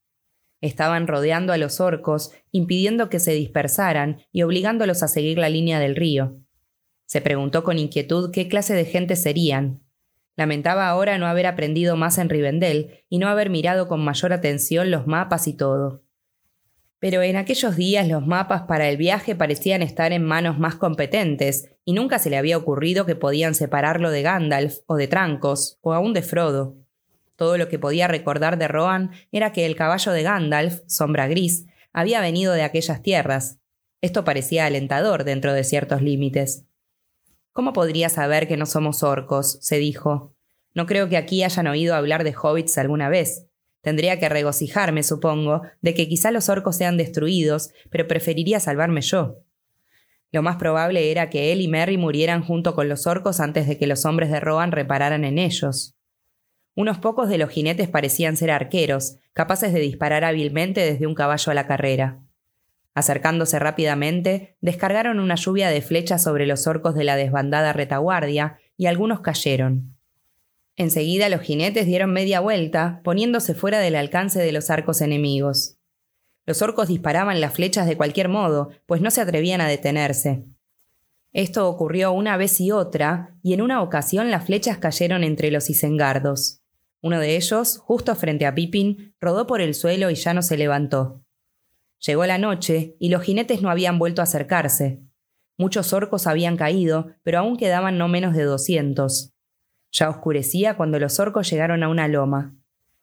Estaban 0.60 1.08
rodeando 1.08 1.52
a 1.52 1.58
los 1.58 1.80
orcos, 1.80 2.32
impidiendo 2.52 3.10
que 3.10 3.18
se 3.18 3.32
dispersaran 3.32 4.22
y 4.30 4.42
obligándolos 4.42 5.02
a 5.02 5.08
seguir 5.08 5.38
la 5.38 5.48
línea 5.48 5.80
del 5.80 5.96
río. 5.96 6.38
Se 7.04 7.20
preguntó 7.20 7.64
con 7.64 7.78
inquietud 7.78 8.30
qué 8.32 8.48
clase 8.48 8.74
de 8.74 8.84
gente 8.84 9.16
serían. 9.16 9.82
Lamentaba 10.36 10.88
ahora 10.88 11.18
no 11.18 11.26
haber 11.26 11.46
aprendido 11.46 11.96
más 11.96 12.16
en 12.16 12.30
Rivendell 12.30 13.04
y 13.08 13.18
no 13.18 13.28
haber 13.28 13.50
mirado 13.50 13.88
con 13.88 14.02
mayor 14.02 14.32
atención 14.32 14.90
los 14.90 15.06
mapas 15.06 15.48
y 15.48 15.54
todo 15.54 16.04
pero 17.02 17.20
en 17.20 17.34
aquellos 17.34 17.74
días 17.74 18.06
los 18.06 18.24
mapas 18.28 18.62
para 18.68 18.88
el 18.88 18.96
viaje 18.96 19.34
parecían 19.34 19.82
estar 19.82 20.12
en 20.12 20.22
manos 20.22 20.60
más 20.60 20.76
competentes, 20.76 21.68
y 21.84 21.94
nunca 21.94 22.20
se 22.20 22.30
le 22.30 22.36
había 22.36 22.56
ocurrido 22.56 23.06
que 23.06 23.16
podían 23.16 23.56
separarlo 23.56 24.12
de 24.12 24.22
Gandalf 24.22 24.78
o 24.86 24.94
de 24.94 25.08
Trancos, 25.08 25.80
o 25.80 25.94
aún 25.94 26.12
de 26.12 26.22
Frodo. 26.22 26.76
Todo 27.34 27.58
lo 27.58 27.66
que 27.66 27.80
podía 27.80 28.06
recordar 28.06 28.56
de 28.56 28.68
Rohan 28.68 29.10
era 29.32 29.52
que 29.52 29.66
el 29.66 29.74
caballo 29.74 30.12
de 30.12 30.22
Gandalf, 30.22 30.82
Sombra 30.86 31.26
Gris, 31.26 31.66
había 31.92 32.20
venido 32.20 32.52
de 32.52 32.62
aquellas 32.62 33.02
tierras. 33.02 33.58
Esto 34.00 34.22
parecía 34.22 34.66
alentador 34.66 35.24
dentro 35.24 35.54
de 35.54 35.64
ciertos 35.64 36.02
límites. 36.02 36.66
¿Cómo 37.52 37.72
podría 37.72 38.10
saber 38.10 38.46
que 38.46 38.56
no 38.56 38.64
somos 38.64 39.02
orcos? 39.02 39.58
se 39.60 39.78
dijo. 39.78 40.36
No 40.72 40.86
creo 40.86 41.08
que 41.08 41.16
aquí 41.16 41.42
hayan 41.42 41.66
oído 41.66 41.96
hablar 41.96 42.22
de 42.22 42.36
hobbits 42.40 42.78
alguna 42.78 43.08
vez. 43.08 43.48
Tendría 43.82 44.18
que 44.18 44.28
regocijarme, 44.28 45.02
supongo, 45.02 45.62
de 45.80 45.94
que 45.94 46.08
quizá 46.08 46.30
los 46.30 46.48
orcos 46.48 46.76
sean 46.76 46.96
destruidos, 46.96 47.72
pero 47.90 48.06
preferiría 48.08 48.60
salvarme 48.60 49.02
yo. 49.02 49.38
Lo 50.30 50.42
más 50.42 50.56
probable 50.56 51.10
era 51.10 51.28
que 51.28 51.52
él 51.52 51.60
y 51.60 51.68
Merry 51.68 51.98
murieran 51.98 52.42
junto 52.42 52.74
con 52.74 52.88
los 52.88 53.06
orcos 53.06 53.38
antes 53.40 53.66
de 53.66 53.76
que 53.76 53.86
los 53.86 54.06
hombres 54.06 54.30
de 54.30 54.40
Rohan 54.40 54.72
repararan 54.72 55.24
en 55.24 55.38
ellos. 55.38 55.94
Unos 56.74 56.98
pocos 56.98 57.28
de 57.28 57.36
los 57.36 57.50
jinetes 57.50 57.88
parecían 57.88 58.38
ser 58.38 58.50
arqueros, 58.50 59.18
capaces 59.34 59.74
de 59.74 59.80
disparar 59.80 60.24
hábilmente 60.24 60.80
desde 60.80 61.06
un 61.06 61.14
caballo 61.14 61.50
a 61.50 61.54
la 61.54 61.66
carrera. 61.66 62.22
Acercándose 62.94 63.58
rápidamente, 63.58 64.56
descargaron 64.60 65.18
una 65.18 65.34
lluvia 65.34 65.68
de 65.68 65.82
flechas 65.82 66.22
sobre 66.22 66.46
los 66.46 66.66
orcos 66.66 66.94
de 66.94 67.04
la 67.04 67.16
desbandada 67.16 67.72
retaguardia, 67.72 68.58
y 68.78 68.86
algunos 68.86 69.20
cayeron. 69.20 69.96
Enseguida 70.82 71.28
los 71.28 71.42
jinetes 71.42 71.86
dieron 71.86 72.12
media 72.12 72.40
vuelta, 72.40 73.02
poniéndose 73.04 73.54
fuera 73.54 73.78
del 73.78 73.94
alcance 73.94 74.40
de 74.40 74.50
los 74.50 74.68
arcos 74.68 75.00
enemigos. 75.00 75.78
Los 76.44 76.60
orcos 76.60 76.88
disparaban 76.88 77.40
las 77.40 77.54
flechas 77.54 77.86
de 77.86 77.96
cualquier 77.96 78.28
modo, 78.28 78.70
pues 78.86 79.00
no 79.00 79.12
se 79.12 79.20
atrevían 79.20 79.60
a 79.60 79.68
detenerse. 79.68 80.44
Esto 81.32 81.68
ocurrió 81.68 82.10
una 82.10 82.36
vez 82.36 82.60
y 82.60 82.72
otra, 82.72 83.36
y 83.44 83.52
en 83.52 83.62
una 83.62 83.80
ocasión 83.80 84.32
las 84.32 84.44
flechas 84.44 84.78
cayeron 84.78 85.22
entre 85.22 85.52
los 85.52 85.70
isengardos. 85.70 86.62
Uno 87.00 87.20
de 87.20 87.36
ellos, 87.36 87.78
justo 87.78 88.16
frente 88.16 88.44
a 88.44 88.52
Pippin, 88.56 89.14
rodó 89.20 89.46
por 89.46 89.60
el 89.60 89.76
suelo 89.76 90.10
y 90.10 90.16
ya 90.16 90.34
no 90.34 90.42
se 90.42 90.56
levantó. 90.56 91.22
Llegó 92.04 92.26
la 92.26 92.38
noche, 92.38 92.96
y 92.98 93.08
los 93.08 93.22
jinetes 93.22 93.62
no 93.62 93.70
habían 93.70 94.00
vuelto 94.00 94.20
a 94.20 94.24
acercarse. 94.24 95.00
Muchos 95.56 95.92
orcos 95.92 96.26
habían 96.26 96.56
caído, 96.56 97.12
pero 97.22 97.38
aún 97.38 97.56
quedaban 97.56 97.98
no 97.98 98.08
menos 98.08 98.34
de 98.34 98.42
doscientos. 98.42 99.31
Ya 99.92 100.09
oscurecía 100.09 100.76
cuando 100.76 100.98
los 100.98 101.20
orcos 101.20 101.48
llegaron 101.48 101.83
a 101.83 101.88
una 101.88 102.09
loma. 102.09 102.57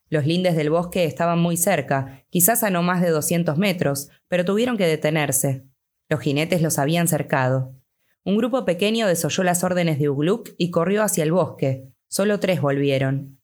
Los 0.10 0.26
lindes 0.26 0.56
del 0.56 0.72
bosque 0.72 1.06
estaban 1.06 1.40
muy 1.40 1.56
cerca, 1.56 2.26
quizás 2.30 2.64
a 2.64 2.72
no 2.72 2.82
más 2.82 3.02
de 3.02 3.12
doscientos 3.12 3.58
metros, 3.60 4.10
pero 4.28 4.44
tuvieron 4.44 4.76
que 4.76 4.88
detenerse. 4.88 5.66
Los 6.10 6.20
jinetes 6.22 6.64
los 6.64 6.80
habían 6.80 7.08
cercado. 7.08 7.76
Un 8.24 8.38
grupo 8.38 8.66
pequeño 8.66 9.08
desoyó 9.08 9.44
las 9.44 9.64
órdenes 9.64 10.00
de 10.00 10.10
Ugluk 10.10 10.50
y 10.58 10.72
corrió 10.72 11.04
hacia 11.04 11.24
el 11.24 11.32
bosque. 11.32 11.88
Solo 12.08 12.40
tres 12.40 12.60
volvieron. 12.60 13.40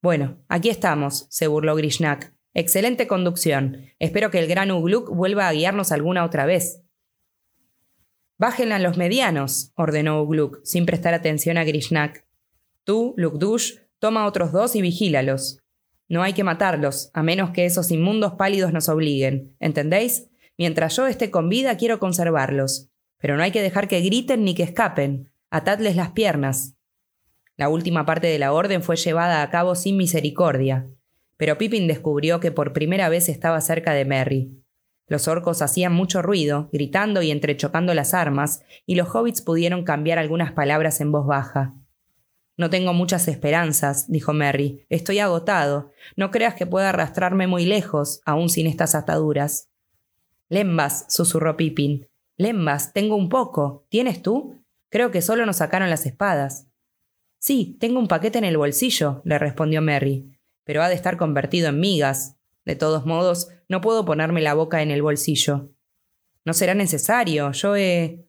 Bueno, 0.00 0.38
aquí 0.48 0.70
estamos, 0.70 1.26
se 1.30 1.48
burló 1.48 1.74
Grishnak. 1.74 2.32
Excelente 2.54 3.08
conducción. 3.08 3.78
Espero 3.98 4.30
que 4.30 4.38
el 4.38 4.46
gran 4.46 4.70
Ugluk 4.70 5.10
vuelva 5.10 5.48
a 5.48 5.52
guiarnos 5.52 5.90
alguna 5.90 6.24
otra 6.24 6.46
vez. 6.46 6.82
Bájenla 8.38 8.78
los 8.78 8.96
medianos, 8.96 9.72
ordenó 9.74 10.22
Ugluk, 10.22 10.60
sin 10.62 10.86
prestar 10.86 11.14
atención 11.14 11.58
a 11.58 11.64
Grishnak. 11.64 12.27
Tú, 12.88 13.12
Lukdush, 13.18 13.74
toma 13.98 14.24
otros 14.24 14.50
dos 14.50 14.74
y 14.74 14.80
vigílalos. 14.80 15.60
No 16.08 16.22
hay 16.22 16.32
que 16.32 16.42
matarlos, 16.42 17.10
a 17.12 17.22
menos 17.22 17.50
que 17.50 17.66
esos 17.66 17.90
inmundos 17.90 18.36
pálidos 18.38 18.72
nos 18.72 18.88
obliguen. 18.88 19.54
¿Entendéis? 19.60 20.30
Mientras 20.56 20.96
yo 20.96 21.06
esté 21.06 21.30
con 21.30 21.50
vida, 21.50 21.76
quiero 21.76 21.98
conservarlos. 21.98 22.88
Pero 23.18 23.36
no 23.36 23.42
hay 23.42 23.50
que 23.50 23.60
dejar 23.60 23.88
que 23.88 24.00
griten 24.00 24.42
ni 24.42 24.54
que 24.54 24.62
escapen. 24.62 25.30
Atadles 25.50 25.96
las 25.96 26.12
piernas. 26.12 26.76
La 27.58 27.68
última 27.68 28.06
parte 28.06 28.28
de 28.28 28.38
la 28.38 28.54
orden 28.54 28.82
fue 28.82 28.96
llevada 28.96 29.42
a 29.42 29.50
cabo 29.50 29.74
sin 29.74 29.98
misericordia. 29.98 30.88
Pero 31.36 31.58
Pippin 31.58 31.88
descubrió 31.88 32.40
que 32.40 32.52
por 32.52 32.72
primera 32.72 33.10
vez 33.10 33.28
estaba 33.28 33.60
cerca 33.60 33.92
de 33.92 34.06
Merry. 34.06 34.64
Los 35.08 35.28
orcos 35.28 35.60
hacían 35.60 35.92
mucho 35.92 36.22
ruido, 36.22 36.70
gritando 36.72 37.20
y 37.20 37.32
entrechocando 37.32 37.92
las 37.92 38.14
armas, 38.14 38.62
y 38.86 38.94
los 38.94 39.14
hobbits 39.14 39.42
pudieron 39.42 39.84
cambiar 39.84 40.18
algunas 40.18 40.52
palabras 40.52 41.02
en 41.02 41.12
voz 41.12 41.26
baja. 41.26 41.74
No 42.58 42.70
tengo 42.70 42.92
muchas 42.92 43.28
esperanzas, 43.28 44.10
dijo 44.10 44.32
Merry. 44.32 44.84
Estoy 44.90 45.20
agotado. 45.20 45.92
No 46.16 46.32
creas 46.32 46.54
que 46.54 46.66
pueda 46.66 46.90
arrastrarme 46.90 47.46
muy 47.46 47.64
lejos, 47.64 48.20
aún 48.26 48.50
sin 48.50 48.66
estas 48.66 48.96
ataduras. 48.96 49.70
Lembas, 50.48 51.06
susurró 51.08 51.56
Pippin. 51.56 52.08
Lembas, 52.36 52.92
tengo 52.92 53.14
un 53.14 53.28
poco. 53.28 53.86
¿Tienes 53.88 54.22
tú? 54.22 54.56
Creo 54.90 55.12
que 55.12 55.22
solo 55.22 55.46
nos 55.46 55.58
sacaron 55.58 55.88
las 55.88 56.04
espadas. 56.04 56.66
Sí, 57.38 57.76
tengo 57.78 58.00
un 58.00 58.08
paquete 58.08 58.38
en 58.38 58.44
el 58.44 58.56
bolsillo, 58.56 59.22
le 59.24 59.38
respondió 59.38 59.80
Merry, 59.80 60.36
pero 60.64 60.82
ha 60.82 60.88
de 60.88 60.96
estar 60.96 61.16
convertido 61.16 61.68
en 61.68 61.78
migas. 61.78 62.36
De 62.64 62.74
todos 62.74 63.06
modos, 63.06 63.48
no 63.68 63.80
puedo 63.80 64.04
ponerme 64.04 64.42
la 64.42 64.54
boca 64.54 64.82
en 64.82 64.90
el 64.90 65.00
bolsillo. 65.00 65.70
No 66.44 66.54
será 66.54 66.74
necesario. 66.74 67.52
Yo 67.52 67.76
he 67.76 68.27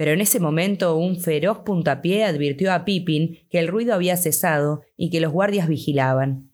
pero 0.00 0.12
en 0.12 0.22
ese 0.22 0.40
momento 0.40 0.96
un 0.96 1.20
feroz 1.20 1.58
puntapié 1.58 2.24
advirtió 2.24 2.72
a 2.72 2.86
Pippin 2.86 3.40
que 3.50 3.58
el 3.58 3.68
ruido 3.68 3.92
había 3.92 4.16
cesado 4.16 4.80
y 4.96 5.10
que 5.10 5.20
los 5.20 5.30
guardias 5.30 5.68
vigilaban. 5.68 6.50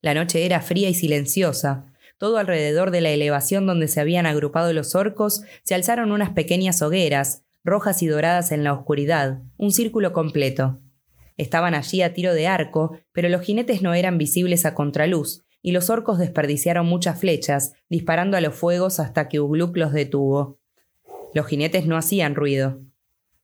La 0.00 0.14
noche 0.14 0.44
era 0.44 0.60
fría 0.60 0.88
y 0.88 0.94
silenciosa. 0.94 1.92
Todo 2.18 2.38
alrededor 2.38 2.90
de 2.90 3.02
la 3.02 3.10
elevación 3.10 3.68
donde 3.68 3.86
se 3.86 4.00
habían 4.00 4.26
agrupado 4.26 4.72
los 4.72 4.96
orcos 4.96 5.44
se 5.62 5.76
alzaron 5.76 6.10
unas 6.10 6.30
pequeñas 6.30 6.82
hogueras, 6.82 7.44
rojas 7.62 8.02
y 8.02 8.08
doradas 8.08 8.50
en 8.50 8.64
la 8.64 8.72
oscuridad, 8.72 9.38
un 9.56 9.70
círculo 9.70 10.12
completo. 10.12 10.80
Estaban 11.36 11.76
allí 11.76 12.02
a 12.02 12.14
tiro 12.14 12.34
de 12.34 12.48
arco, 12.48 12.98
pero 13.12 13.28
los 13.28 13.42
jinetes 13.42 13.80
no 13.80 13.94
eran 13.94 14.18
visibles 14.18 14.66
a 14.66 14.74
contraluz, 14.74 15.44
y 15.62 15.70
los 15.70 15.88
orcos 15.88 16.18
desperdiciaron 16.18 16.84
muchas 16.84 17.20
flechas, 17.20 17.74
disparando 17.88 18.36
a 18.36 18.40
los 18.40 18.56
fuegos 18.56 18.98
hasta 18.98 19.28
que 19.28 19.38
Ugluk 19.38 19.76
los 19.76 19.92
detuvo. 19.92 20.57
Los 21.34 21.46
jinetes 21.46 21.86
no 21.86 21.96
hacían 21.96 22.34
ruido. 22.34 22.80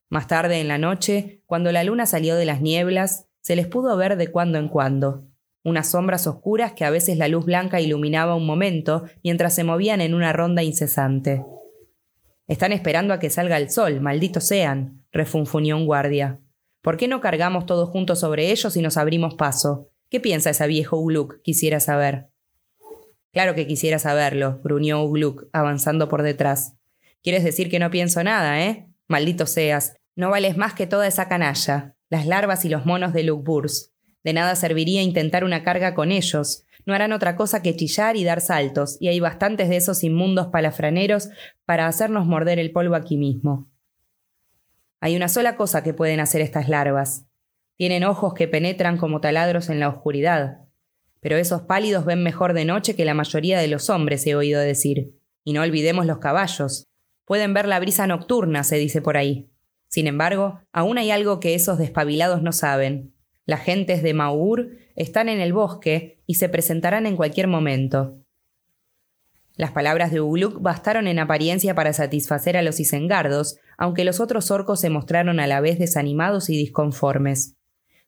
Más 0.09 0.27
tarde 0.27 0.59
en 0.59 0.67
la 0.67 0.77
noche, 0.77 1.41
cuando 1.45 1.71
la 1.71 1.83
luna 1.83 2.05
salió 2.05 2.35
de 2.35 2.45
las 2.45 2.61
nieblas, 2.61 3.27
se 3.41 3.55
les 3.55 3.67
pudo 3.67 3.95
ver 3.97 4.17
de 4.17 4.31
cuando 4.31 4.57
en 4.57 4.69
cuando, 4.69 5.27
unas 5.65 5.89
sombras 5.89 6.27
oscuras 6.27 6.73
que 6.73 6.85
a 6.85 6.91
veces 6.91 7.17
la 7.17 7.27
luz 7.27 7.45
blanca 7.45 7.81
iluminaba 7.81 8.35
un 8.35 8.45
momento 8.45 9.03
mientras 9.23 9.55
se 9.55 9.63
movían 9.63 9.99
en 9.99 10.13
una 10.13 10.31
ronda 10.31 10.61
incesante. 10.61 11.43
Están 12.47 12.71
esperando 12.71 13.15
a 13.15 13.19
que 13.19 13.31
salga 13.31 13.57
el 13.57 13.71
sol, 13.71 13.99
malditos 13.99 14.47
sean, 14.47 15.03
refunfuñó 15.11 15.75
un 15.77 15.87
guardia. 15.87 16.39
¿Por 16.83 16.97
qué 16.97 17.07
no 17.07 17.19
cargamos 17.19 17.65
todos 17.65 17.89
juntos 17.89 18.19
sobre 18.19 18.51
ellos 18.51 18.77
y 18.77 18.83
nos 18.83 18.95
abrimos 18.95 19.33
paso? 19.33 19.89
¿Qué 20.11 20.19
piensa 20.19 20.51
esa 20.51 20.67
viejo 20.67 20.97
Ugluk? 20.97 21.41
Quisiera 21.41 21.79
saber. 21.79 22.27
Claro 23.33 23.55
que 23.55 23.65
quisiera 23.65 23.97
saberlo, 23.97 24.61
gruñó 24.63 25.03
Ugluk, 25.03 25.47
avanzando 25.51 26.07
por 26.07 26.21
detrás. 26.21 26.75
Quieres 27.25 27.43
decir 27.43 27.71
que 27.71 27.79
no 27.79 27.89
pienso 27.89 28.23
nada, 28.23 28.61
¿eh? 28.61 28.87
Maldito 29.07 29.47
seas. 29.47 29.97
No 30.15 30.29
vales 30.29 30.57
más 30.57 30.75
que 30.75 30.85
toda 30.85 31.07
esa 31.07 31.27
canalla, 31.27 31.95
las 32.07 32.27
larvas 32.27 32.65
y 32.65 32.69
los 32.69 32.85
monos 32.85 33.13
de 33.13 33.23
Lukburs. 33.23 33.95
De 34.23 34.31
nada 34.31 34.53
serviría 34.53 35.01
intentar 35.01 35.43
una 35.43 35.63
carga 35.63 35.95
con 35.95 36.11
ellos. 36.11 36.67
No 36.85 36.93
harán 36.93 37.13
otra 37.13 37.35
cosa 37.35 37.63
que 37.63 37.75
chillar 37.75 38.15
y 38.15 38.23
dar 38.23 38.41
saltos, 38.41 38.97
y 38.99 39.07
hay 39.07 39.19
bastantes 39.19 39.69
de 39.69 39.77
esos 39.77 40.03
inmundos 40.03 40.49
palafraneros 40.51 41.29
para 41.65 41.87
hacernos 41.87 42.27
morder 42.27 42.59
el 42.59 42.71
polvo 42.71 42.93
aquí 42.93 43.17
mismo. 43.17 43.71
Hay 44.99 45.15
una 45.15 45.27
sola 45.27 45.55
cosa 45.55 45.81
que 45.81 45.95
pueden 45.95 46.19
hacer 46.19 46.41
estas 46.41 46.69
larvas. 46.69 47.25
Tienen 47.75 48.03
ojos 48.03 48.35
que 48.35 48.47
penetran 48.47 48.97
como 48.97 49.19
taladros 49.19 49.69
en 49.69 49.79
la 49.79 49.89
oscuridad. 49.89 50.59
Pero 51.21 51.37
esos 51.37 51.63
pálidos 51.63 52.05
ven 52.05 52.21
mejor 52.21 52.53
de 52.53 52.65
noche 52.65 52.95
que 52.95 53.03
la 53.03 53.15
mayoría 53.15 53.57
de 53.57 53.67
los 53.67 53.89
hombres, 53.89 54.27
he 54.27 54.35
oído 54.35 54.61
decir. 54.61 55.15
Y 55.43 55.53
no 55.53 55.63
olvidemos 55.63 56.05
los 56.05 56.19
caballos. 56.19 56.87
Pueden 57.25 57.53
ver 57.53 57.67
la 57.67 57.79
brisa 57.79 58.07
nocturna, 58.07 58.63
se 58.63 58.77
dice 58.77 59.01
por 59.01 59.17
ahí. 59.17 59.49
Sin 59.87 60.07
embargo, 60.07 60.61
aún 60.71 60.97
hay 60.97 61.11
algo 61.11 61.39
que 61.39 61.55
esos 61.55 61.77
despabilados 61.77 62.41
no 62.41 62.51
saben. 62.51 63.13
Las 63.45 63.61
gentes 63.61 64.03
de 64.03 64.13
Maur 64.13 64.69
están 64.95 65.29
en 65.29 65.39
el 65.39 65.53
bosque 65.53 66.19
y 66.25 66.35
se 66.35 66.49
presentarán 66.49 67.05
en 67.05 67.15
cualquier 67.15 67.47
momento. 67.47 68.19
Las 69.55 69.71
palabras 69.71 70.11
de 70.11 70.19
Ugluk 70.19 70.61
bastaron 70.61 71.07
en 71.07 71.19
apariencia 71.19 71.75
para 71.75 71.93
satisfacer 71.93 72.57
a 72.57 72.61
los 72.61 72.79
isengardos, 72.79 73.57
aunque 73.77 74.03
los 74.03 74.19
otros 74.19 74.51
orcos 74.51 74.81
se 74.81 74.89
mostraron 74.89 75.39
a 75.39 75.47
la 75.47 75.61
vez 75.61 75.79
desanimados 75.79 76.49
y 76.49 76.57
disconformes. 76.57 77.55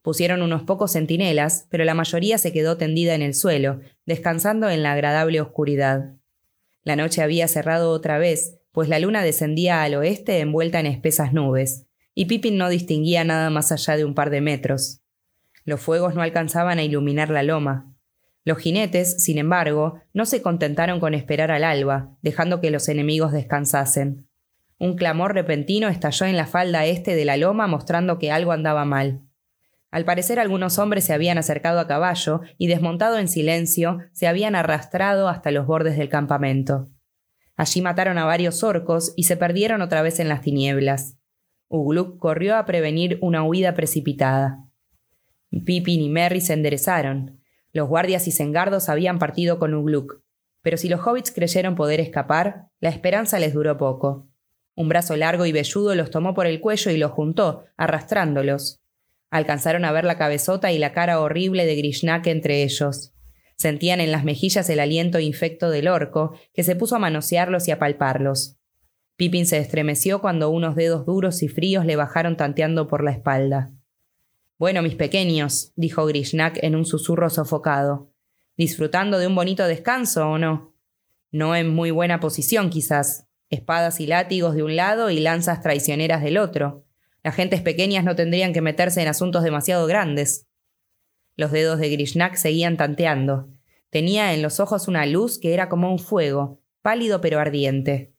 Pusieron 0.01 0.41
unos 0.41 0.63
pocos 0.63 0.91
centinelas, 0.93 1.67
pero 1.69 1.85
la 1.85 1.93
mayoría 1.93 2.37
se 2.37 2.51
quedó 2.51 2.77
tendida 2.77 3.15
en 3.15 3.21
el 3.21 3.33
suelo, 3.33 3.79
descansando 4.05 4.69
en 4.69 4.83
la 4.83 4.93
agradable 4.93 5.39
oscuridad. 5.39 6.15
La 6.83 6.95
noche 6.95 7.21
había 7.21 7.47
cerrado 7.47 7.91
otra 7.91 8.17
vez, 8.17 8.56
pues 8.77 8.89
la 8.89 8.99
luna 8.99 9.23
descendía 9.23 9.81
al 9.81 9.95
oeste 9.95 10.39
envuelta 10.39 10.79
en 10.79 10.85
espesas 10.85 11.33
nubes, 11.33 11.87
y 12.13 12.25
Pippin 12.25 12.59
no 12.59 12.69
distinguía 12.69 13.23
nada 13.23 13.49
más 13.49 13.71
allá 13.71 13.97
de 13.97 14.05
un 14.05 14.13
par 14.13 14.29
de 14.29 14.39
metros. 14.39 15.01
Los 15.65 15.81
fuegos 15.81 16.13
no 16.13 16.21
alcanzaban 16.21 16.77
a 16.77 16.83
iluminar 16.83 17.31
la 17.31 17.41
loma. 17.41 17.91
Los 18.45 18.59
jinetes, 18.59 19.23
sin 19.23 19.39
embargo, 19.39 19.99
no 20.13 20.27
se 20.27 20.43
contentaron 20.43 20.99
con 20.99 21.15
esperar 21.15 21.49
al 21.49 21.63
alba, 21.63 22.11
dejando 22.21 22.61
que 22.61 22.69
los 22.69 22.87
enemigos 22.87 23.31
descansasen. 23.31 24.27
Un 24.77 24.95
clamor 24.95 25.33
repentino 25.33 25.87
estalló 25.87 26.27
en 26.27 26.37
la 26.37 26.45
falda 26.45 26.85
este 26.85 27.15
de 27.15 27.25
la 27.25 27.35
loma 27.35 27.65
mostrando 27.65 28.19
que 28.19 28.31
algo 28.31 28.51
andaba 28.51 28.85
mal. 28.85 29.21
Al 29.89 30.05
parecer 30.05 30.37
algunos 30.37 30.77
hombres 30.77 31.03
se 31.03 31.13
habían 31.13 31.39
acercado 31.39 31.79
a 31.79 31.87
caballo 31.87 32.41
y 32.59 32.67
desmontado 32.67 33.17
en 33.17 33.27
silencio 33.27 34.01
se 34.11 34.27
habían 34.27 34.53
arrastrado 34.53 35.29
hasta 35.29 35.49
los 35.49 35.65
bordes 35.65 35.97
del 35.97 36.09
campamento. 36.09 36.91
Allí 37.57 37.81
mataron 37.81 38.19
a 38.19 38.25
varios 38.25 38.63
orcos 38.63 39.13
y 39.17 39.23
se 39.23 39.35
perdieron 39.35 39.81
otra 39.81 40.03
vez 40.03 40.19
en 40.19 40.29
las 40.29 40.41
tinieblas. 40.41 41.17
Ugluk 41.67 42.19
corrió 42.19 42.55
a 42.55 42.65
prevenir 42.65 43.17
una 43.21 43.43
huida 43.43 43.73
precipitada. 43.73 44.63
Pippin 45.65 46.01
y 46.01 46.09
Merry 46.09 46.39
se 46.39 46.53
enderezaron. 46.53 47.41
Los 47.73 47.89
guardias 47.89 48.27
y 48.27 48.31
sengardos 48.31 48.89
habían 48.89 49.17
partido 49.17 49.57
con 49.57 49.73
Ugluk, 49.73 50.21
pero 50.61 50.77
si 50.77 50.87
los 50.87 51.05
hobbits 51.05 51.31
creyeron 51.31 51.75
poder 51.75 51.99
escapar, 51.99 52.67
la 52.79 52.89
esperanza 52.89 53.39
les 53.39 53.53
duró 53.53 53.77
poco. 53.77 54.29
Un 54.75 54.89
brazo 54.89 55.15
largo 55.15 55.45
y 55.47 55.51
velludo 55.51 55.95
los 55.95 56.11
tomó 56.11 56.35
por 56.35 56.45
el 56.45 56.61
cuello 56.61 56.91
y 56.91 56.97
los 56.97 57.11
juntó, 57.11 57.65
arrastrándolos. 57.75 58.79
Alcanzaron 59.31 59.83
a 59.83 59.91
ver 59.91 60.05
la 60.05 60.17
cabezota 60.17 60.71
y 60.71 60.77
la 60.77 60.93
cara 60.93 61.19
horrible 61.19 61.65
de 61.65 61.75
Grishnak 61.75 62.27
entre 62.27 62.63
ellos. 62.63 63.16
Sentían 63.57 63.99
en 64.01 64.11
las 64.11 64.23
mejillas 64.23 64.69
el 64.69 64.79
aliento 64.79 65.19
infecto 65.19 65.69
del 65.69 65.87
orco, 65.87 66.37
que 66.53 66.63
se 66.63 66.75
puso 66.75 66.95
a 66.95 66.99
manosearlos 66.99 67.67
y 67.67 67.71
a 67.71 67.79
palparlos. 67.79 68.57
Pippin 69.15 69.47
se 69.47 69.57
estremeció 69.57 70.21
cuando 70.21 70.51
unos 70.51 70.75
dedos 70.75 71.07
duros 71.07 71.41
y 71.41 71.47
fríos 71.47 71.85
le 71.85 71.95
bajaron 71.95 72.37
tanteando 72.37 72.87
por 72.87 73.03
la 73.03 73.11
espalda. 73.11 73.71
Bueno, 74.59 74.83
mis 74.83 74.93
pequeños, 74.93 75.71
dijo 75.75 76.05
Grishnak 76.05 76.59
en 76.63 76.75
un 76.75 76.85
susurro 76.85 77.29
sofocado. 77.31 78.11
¿Disfrutando 78.57 79.17
de 79.17 79.27
un 79.27 79.35
bonito 79.35 79.67
descanso 79.67 80.29
o 80.29 80.37
no? 80.37 80.75
No 81.31 81.55
en 81.55 81.69
muy 81.69 81.91
buena 81.91 82.19
posición, 82.19 82.69
quizás. 82.69 83.27
Espadas 83.49 83.99
y 83.99 84.07
látigos 84.07 84.55
de 84.55 84.63
un 84.63 84.75
lado 84.75 85.09
y 85.09 85.19
lanzas 85.19 85.61
traicioneras 85.61 86.23
del 86.23 86.37
otro. 86.37 86.85
Las 87.23 87.35
gentes 87.35 87.61
pequeñas 87.61 88.03
no 88.03 88.15
tendrían 88.15 88.53
que 88.53 88.61
meterse 88.61 89.01
en 89.01 89.07
asuntos 89.07 89.43
demasiado 89.43 89.85
grandes. 89.87 90.46
Los 91.37 91.51
dedos 91.51 91.79
de 91.79 91.89
Grishnak 91.89 92.35
seguían 92.35 92.77
tanteando. 92.77 93.47
Tenía 93.91 94.33
en 94.33 94.41
los 94.41 94.59
ojos 94.59 94.87
una 94.87 95.05
luz 95.05 95.39
que 95.39 95.53
era 95.53 95.69
como 95.69 95.91
un 95.91 95.99
fuego, 95.99 96.59
pálido 96.81 97.21
pero 97.21 97.39
ardiente. 97.39 98.11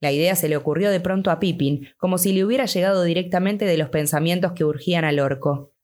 La 0.00 0.12
idea 0.12 0.36
se 0.36 0.48
le 0.48 0.56
ocurrió 0.56 0.90
de 0.90 1.00
pronto 1.00 1.32
a 1.32 1.40
Pippin, 1.40 1.88
como 1.96 2.16
si 2.16 2.32
le 2.32 2.44
hubiera 2.44 2.66
llegado 2.66 3.02
directamente 3.02 3.64
de 3.64 3.76
los 3.76 3.88
pensamientos 3.88 4.52
que 4.52 4.64
urgían 4.64 5.04
al 5.04 5.18
orco. 5.18 5.74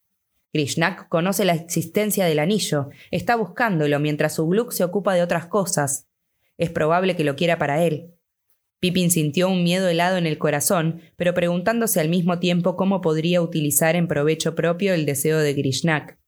Grishnak 0.52 1.08
conoce 1.08 1.44
la 1.44 1.54
existencia 1.54 2.24
del 2.24 2.38
anillo, 2.38 2.90
está 3.10 3.34
buscándolo 3.34 3.98
mientras 3.98 4.36
su 4.36 4.46
Gluck 4.46 4.70
se 4.70 4.84
ocupa 4.84 5.14
de 5.14 5.22
otras 5.22 5.46
cosas. 5.46 6.06
Es 6.56 6.70
probable 6.70 7.16
que 7.16 7.24
lo 7.24 7.34
quiera 7.34 7.58
para 7.58 7.82
él. 7.82 8.14
Pippin 8.78 9.10
sintió 9.10 9.48
un 9.48 9.64
miedo 9.64 9.88
helado 9.88 10.16
en 10.16 10.26
el 10.26 10.38
corazón, 10.38 11.00
pero 11.16 11.34
preguntándose 11.34 11.98
al 11.98 12.08
mismo 12.08 12.38
tiempo 12.38 12.76
cómo 12.76 13.00
podría 13.00 13.42
utilizar 13.42 13.96
en 13.96 14.06
provecho 14.06 14.54
propio 14.54 14.94
el 14.94 15.06
deseo 15.06 15.38
de 15.38 15.54
Grishnak. 15.54 16.18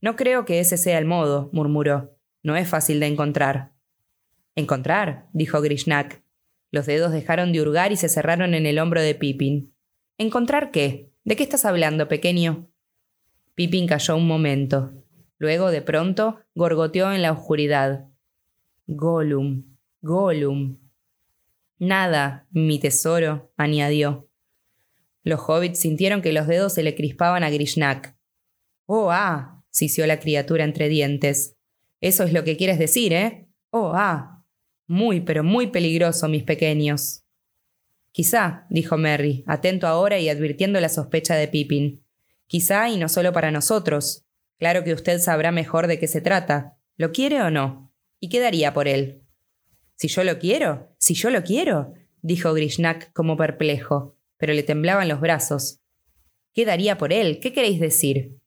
No 0.00 0.16
creo 0.16 0.44
que 0.44 0.60
ese 0.60 0.76
sea 0.76 0.98
el 0.98 1.04
modo, 1.04 1.50
murmuró. 1.52 2.16
No 2.42 2.56
es 2.56 2.68
fácil 2.68 3.00
de 3.00 3.06
encontrar. 3.06 3.72
¿Encontrar? 4.54 5.28
dijo 5.32 5.60
Grishnak. 5.60 6.22
Los 6.70 6.86
dedos 6.86 7.12
dejaron 7.12 7.52
de 7.52 7.60
hurgar 7.60 7.92
y 7.92 7.96
se 7.96 8.08
cerraron 8.08 8.54
en 8.54 8.66
el 8.66 8.78
hombro 8.78 9.00
de 9.00 9.14
Pippin. 9.14 9.74
¿Encontrar 10.18 10.70
qué? 10.70 11.10
¿De 11.24 11.36
qué 11.36 11.42
estás 11.42 11.64
hablando, 11.64 12.08
pequeño? 12.08 12.70
Pippin 13.54 13.86
cayó 13.86 14.16
un 14.16 14.26
momento. 14.26 14.92
Luego, 15.38 15.70
de 15.70 15.82
pronto, 15.82 16.40
gorgoteó 16.54 17.12
en 17.12 17.22
la 17.22 17.32
oscuridad. 17.32 18.08
Gollum, 18.86 19.76
Gollum. 20.00 20.78
Nada, 21.78 22.46
mi 22.50 22.78
tesoro, 22.78 23.52
añadió. 23.56 24.28
Los 25.22 25.40
hobbits 25.46 25.80
sintieron 25.80 26.22
que 26.22 26.32
los 26.32 26.46
dedos 26.46 26.72
se 26.72 26.82
le 26.82 26.94
crispaban 26.94 27.44
a 27.44 27.50
Grishnak. 27.50 28.16
Oh, 28.86 29.10
ah, 29.12 29.57
sisió 29.70 30.06
la 30.06 30.20
criatura 30.20 30.64
entre 30.64 30.88
dientes. 30.88 31.56
Eso 32.00 32.24
es 32.24 32.32
lo 32.32 32.44
que 32.44 32.56
quieres 32.56 32.78
decir, 32.78 33.12
¿eh? 33.12 33.48
Oh, 33.70 33.92
ah. 33.94 34.44
Muy, 34.86 35.20
pero 35.20 35.44
muy 35.44 35.68
peligroso, 35.68 36.28
mis 36.28 36.44
pequeños. 36.44 37.24
Quizá, 38.12 38.66
dijo 38.70 38.96
Merry, 38.96 39.44
atento 39.46 39.86
ahora 39.86 40.18
y 40.18 40.28
advirtiendo 40.28 40.80
la 40.80 40.88
sospecha 40.88 41.36
de 41.36 41.48
Pippin. 41.48 42.02
Quizá 42.46 42.88
y 42.88 42.96
no 42.96 43.08
solo 43.08 43.32
para 43.32 43.50
nosotros. 43.50 44.24
Claro 44.58 44.82
que 44.82 44.94
usted 44.94 45.20
sabrá 45.20 45.52
mejor 45.52 45.86
de 45.86 45.98
qué 45.98 46.08
se 46.08 46.20
trata. 46.20 46.78
¿Lo 46.96 47.12
quiere 47.12 47.42
o 47.42 47.50
no? 47.50 47.92
¿Y 48.18 48.28
qué 48.28 48.40
daría 48.40 48.72
por 48.72 48.88
él? 48.88 49.22
Si 49.94 50.08
yo 50.08 50.24
lo 50.24 50.38
quiero, 50.38 50.88
si 50.98 51.14
yo 51.14 51.30
lo 51.30 51.42
quiero, 51.42 51.92
dijo 52.22 52.52
Grishnak 52.54 53.12
como 53.12 53.36
perplejo, 53.36 54.16
pero 54.36 54.54
le 54.54 54.62
temblaban 54.62 55.08
los 55.08 55.20
brazos. 55.20 55.80
¿Qué 56.54 56.64
daría 56.64 56.98
por 56.98 57.12
él? 57.12 57.38
¿Qué 57.40 57.52
queréis 57.52 57.78
decir? 57.78 58.37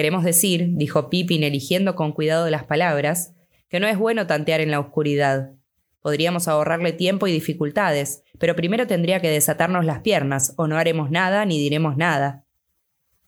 Queremos 0.00 0.24
decir, 0.24 0.78
dijo 0.78 1.10
Pippin 1.10 1.42
eligiendo 1.42 1.94
con 1.94 2.12
cuidado 2.12 2.48
las 2.48 2.64
palabras, 2.64 3.34
que 3.68 3.80
no 3.80 3.86
es 3.86 3.98
bueno 3.98 4.26
tantear 4.26 4.62
en 4.62 4.70
la 4.70 4.80
oscuridad. 4.80 5.50
Podríamos 6.00 6.48
ahorrarle 6.48 6.94
tiempo 6.94 7.26
y 7.26 7.32
dificultades, 7.32 8.22
pero 8.38 8.56
primero 8.56 8.86
tendría 8.86 9.20
que 9.20 9.28
desatarnos 9.28 9.84
las 9.84 10.00
piernas, 10.00 10.54
o 10.56 10.66
no 10.66 10.78
haremos 10.78 11.10
nada 11.10 11.44
ni 11.44 11.58
diremos 11.58 11.98
nada. 11.98 12.46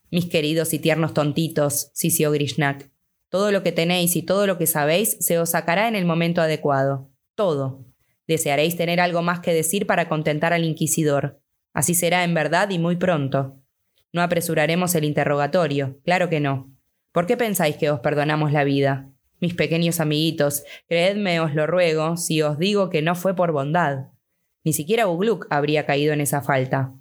Mis 0.09 0.25
queridos 0.25 0.73
y 0.73 0.79
tiernos 0.79 1.13
tontitos, 1.13 1.91
sisió 1.93 2.31
Grishnak, 2.31 2.89
todo 3.29 3.51
lo 3.51 3.61
que 3.61 3.71
tenéis 3.71 4.15
y 4.15 4.23
todo 4.23 4.47
lo 4.47 4.57
que 4.57 4.65
sabéis 4.65 5.17
se 5.19 5.37
os 5.37 5.51
sacará 5.51 5.87
en 5.87 5.95
el 5.95 6.05
momento 6.05 6.41
adecuado. 6.41 7.07
Todo. 7.35 7.85
Desearéis 8.27 8.75
tener 8.75 8.99
algo 8.99 9.21
más 9.21 9.41
que 9.41 9.53
decir 9.53 9.85
para 9.85 10.09
contentar 10.09 10.53
al 10.53 10.63
inquisidor. 10.63 11.39
Así 11.71 11.93
será 11.93 12.23
en 12.23 12.33
verdad 12.33 12.71
y 12.71 12.79
muy 12.79 12.95
pronto. 12.95 13.62
No 14.13 14.21
apresuraremos 14.21 14.95
el 14.95 15.03
interrogatorio, 15.03 15.99
claro 16.05 16.29
que 16.29 16.39
no. 16.39 16.71
¿Por 17.11 17.25
qué 17.25 17.35
pensáis 17.35 17.75
que 17.77 17.89
os 17.89 17.99
perdonamos 17.99 18.51
la 18.51 18.63
vida? 18.63 19.09
Mis 19.39 19.55
pequeños 19.55 19.99
amiguitos, 19.99 20.63
creedme 20.87 21.39
os 21.39 21.53
lo 21.53 21.67
ruego 21.67 22.15
si 22.15 22.41
os 22.41 22.57
digo 22.57 22.89
que 22.89 23.01
no 23.01 23.15
fue 23.15 23.35
por 23.35 23.51
bondad. 23.51 24.11
Ni 24.63 24.71
siquiera 24.71 25.07
Ugluk 25.07 25.47
habría 25.49 25.85
caído 25.85 26.13
en 26.13 26.21
esa 26.21 26.41
falta. 26.41 26.93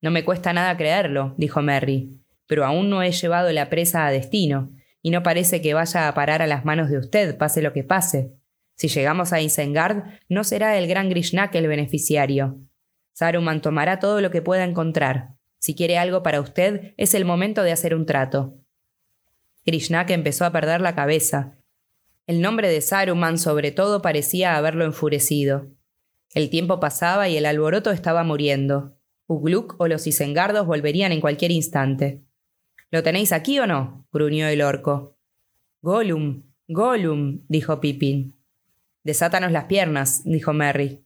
No 0.00 0.10
me 0.10 0.24
cuesta 0.24 0.52
nada 0.52 0.76
creerlo, 0.76 1.34
dijo 1.36 1.60
Merry, 1.60 2.18
pero 2.46 2.64
aún 2.64 2.88
no 2.88 3.02
he 3.02 3.10
llevado 3.10 3.52
la 3.52 3.68
presa 3.68 4.06
a 4.06 4.10
destino, 4.12 4.72
y 5.02 5.10
no 5.10 5.22
parece 5.22 5.60
que 5.60 5.74
vaya 5.74 6.08
a 6.08 6.14
parar 6.14 6.40
a 6.40 6.46
las 6.46 6.64
manos 6.64 6.88
de 6.88 6.98
usted, 6.98 7.36
pase 7.36 7.62
lo 7.62 7.72
que 7.72 7.84
pase. 7.84 8.32
Si 8.76 8.86
llegamos 8.86 9.32
a 9.32 9.40
Isengard, 9.40 10.04
no 10.28 10.44
será 10.44 10.78
el 10.78 10.86
gran 10.86 11.08
Grishnak 11.10 11.54
el 11.56 11.66
beneficiario. 11.66 12.60
Saruman 13.12 13.60
tomará 13.60 13.98
todo 13.98 14.20
lo 14.20 14.30
que 14.30 14.40
pueda 14.40 14.62
encontrar. 14.62 15.37
Si 15.58 15.74
quiere 15.74 15.98
algo 15.98 16.22
para 16.22 16.40
usted, 16.40 16.94
es 16.96 17.14
el 17.14 17.24
momento 17.24 17.62
de 17.62 17.72
hacer 17.72 17.94
un 17.94 18.06
trato. 18.06 18.54
Grishnak 19.66 20.10
empezó 20.10 20.44
a 20.44 20.52
perder 20.52 20.80
la 20.80 20.94
cabeza. 20.94 21.58
El 22.26 22.40
nombre 22.40 22.68
de 22.68 22.80
Saruman 22.80 23.38
sobre 23.38 23.72
todo 23.72 24.02
parecía 24.02 24.56
haberlo 24.56 24.84
enfurecido. 24.84 25.66
El 26.34 26.50
tiempo 26.50 26.78
pasaba 26.78 27.28
y 27.28 27.36
el 27.36 27.46
alboroto 27.46 27.90
estaba 27.90 28.22
muriendo. 28.22 28.98
Ugluk 29.26 29.76
o 29.78 29.88
los 29.88 30.06
Isengardos 30.06 30.66
volverían 30.66 31.12
en 31.12 31.20
cualquier 31.20 31.50
instante. 31.50 32.22
¿Lo 32.90 33.02
tenéis 33.02 33.32
aquí 33.32 33.58
o 33.58 33.66
no? 33.66 34.06
gruñó 34.12 34.46
el 34.46 34.62
orco. 34.62 35.18
Gollum, 35.82 36.44
Gollum, 36.66 37.44
dijo 37.48 37.80
Pippin. 37.80 38.36
Desátanos 39.04 39.52
las 39.52 39.64
piernas, 39.64 40.22
dijo 40.24 40.52
Merry. 40.52 41.04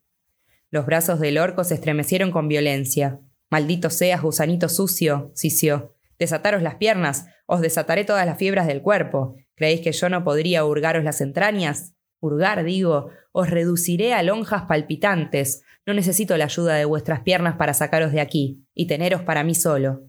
Los 0.71 0.87
brazos 0.87 1.21
del 1.21 1.39
orco 1.39 1.65
se 1.65 1.75
estremecieron 1.75 2.31
con 2.31 2.49
violencia. 2.49 3.21
Maldito 3.53 3.91
seas, 3.91 4.23
gusanito 4.23 4.71
sucio, 4.71 5.31
sisió. 5.35 5.95
Desataros 6.19 6.63
las 6.63 6.77
piernas, 6.77 7.27
os 7.45 7.61
desataré 7.61 8.03
todas 8.03 8.25
las 8.25 8.39
fiebras 8.39 8.67
del 8.67 8.81
cuerpo. 8.81 9.37
¿Creéis 9.57 9.83
que 9.83 9.93
yo 9.93 10.09
no 10.09 10.25
podría 10.25 10.65
hurgaros 10.65 11.05
las 11.05 11.21
entrañas? 11.21 11.93
Hurgar, 12.21 12.65
digo, 12.65 13.11
os 13.31 13.51
reduciré 13.51 14.15
a 14.15 14.23
lonjas 14.23 14.63
palpitantes. 14.63 15.65
No 15.85 15.93
necesito 15.93 16.35
la 16.39 16.47
ayuda 16.47 16.77
de 16.77 16.87
vuestras 16.87 17.21
piernas 17.21 17.57
para 17.57 17.75
sacaros 17.75 18.11
de 18.13 18.23
aquí, 18.23 18.65
y 18.73 18.87
teneros 18.87 19.21
para 19.21 19.45
mí 19.45 19.55
solo. 19.55 20.05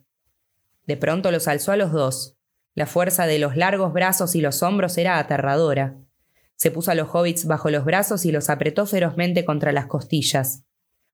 De 0.87 0.95
pronto 0.95 1.29
los 1.29 1.49
alzó 1.49 1.73
a 1.73 1.75
los 1.75 1.91
dos. 1.91 2.37
La 2.75 2.85
fuerza 2.85 3.25
de 3.25 3.39
los 3.39 3.57
largos 3.57 3.91
brazos 3.91 4.35
y 4.35 4.41
los 4.41 4.63
hombros 4.63 4.97
era 4.97 5.19
aterradora. 5.19 5.97
Se 6.55 6.71
puso 6.71 6.91
a 6.91 6.95
los 6.95 7.09
hobbits 7.13 7.45
bajo 7.45 7.69
los 7.69 7.83
brazos 7.83 8.23
y 8.23 8.31
los 8.31 8.49
apretó 8.49 8.85
ferozmente 8.85 9.43
contra 9.43 9.73
las 9.73 9.87
costillas. 9.87 10.62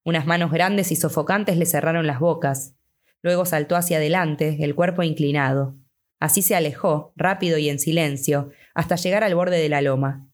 Unas 0.03 0.25
manos 0.25 0.51
grandes 0.51 0.91
y 0.91 0.95
sofocantes 0.95 1.57
le 1.57 1.65
cerraron 1.65 2.07
las 2.07 2.19
bocas. 2.19 2.75
Luego 3.21 3.45
saltó 3.45 3.75
hacia 3.75 3.97
adelante, 3.97 4.57
el 4.61 4.75
cuerpo 4.75 5.03
inclinado. 5.03 5.75
Así 6.19 6.41
se 6.41 6.55
alejó, 6.55 7.13
rápido 7.15 7.57
y 7.57 7.69
en 7.69 7.79
silencio, 7.79 8.49
hasta 8.73 8.95
llegar 8.95 9.23
al 9.23 9.35
borde 9.35 9.57
de 9.57 9.69
la 9.69 9.81
loma. 9.81 10.27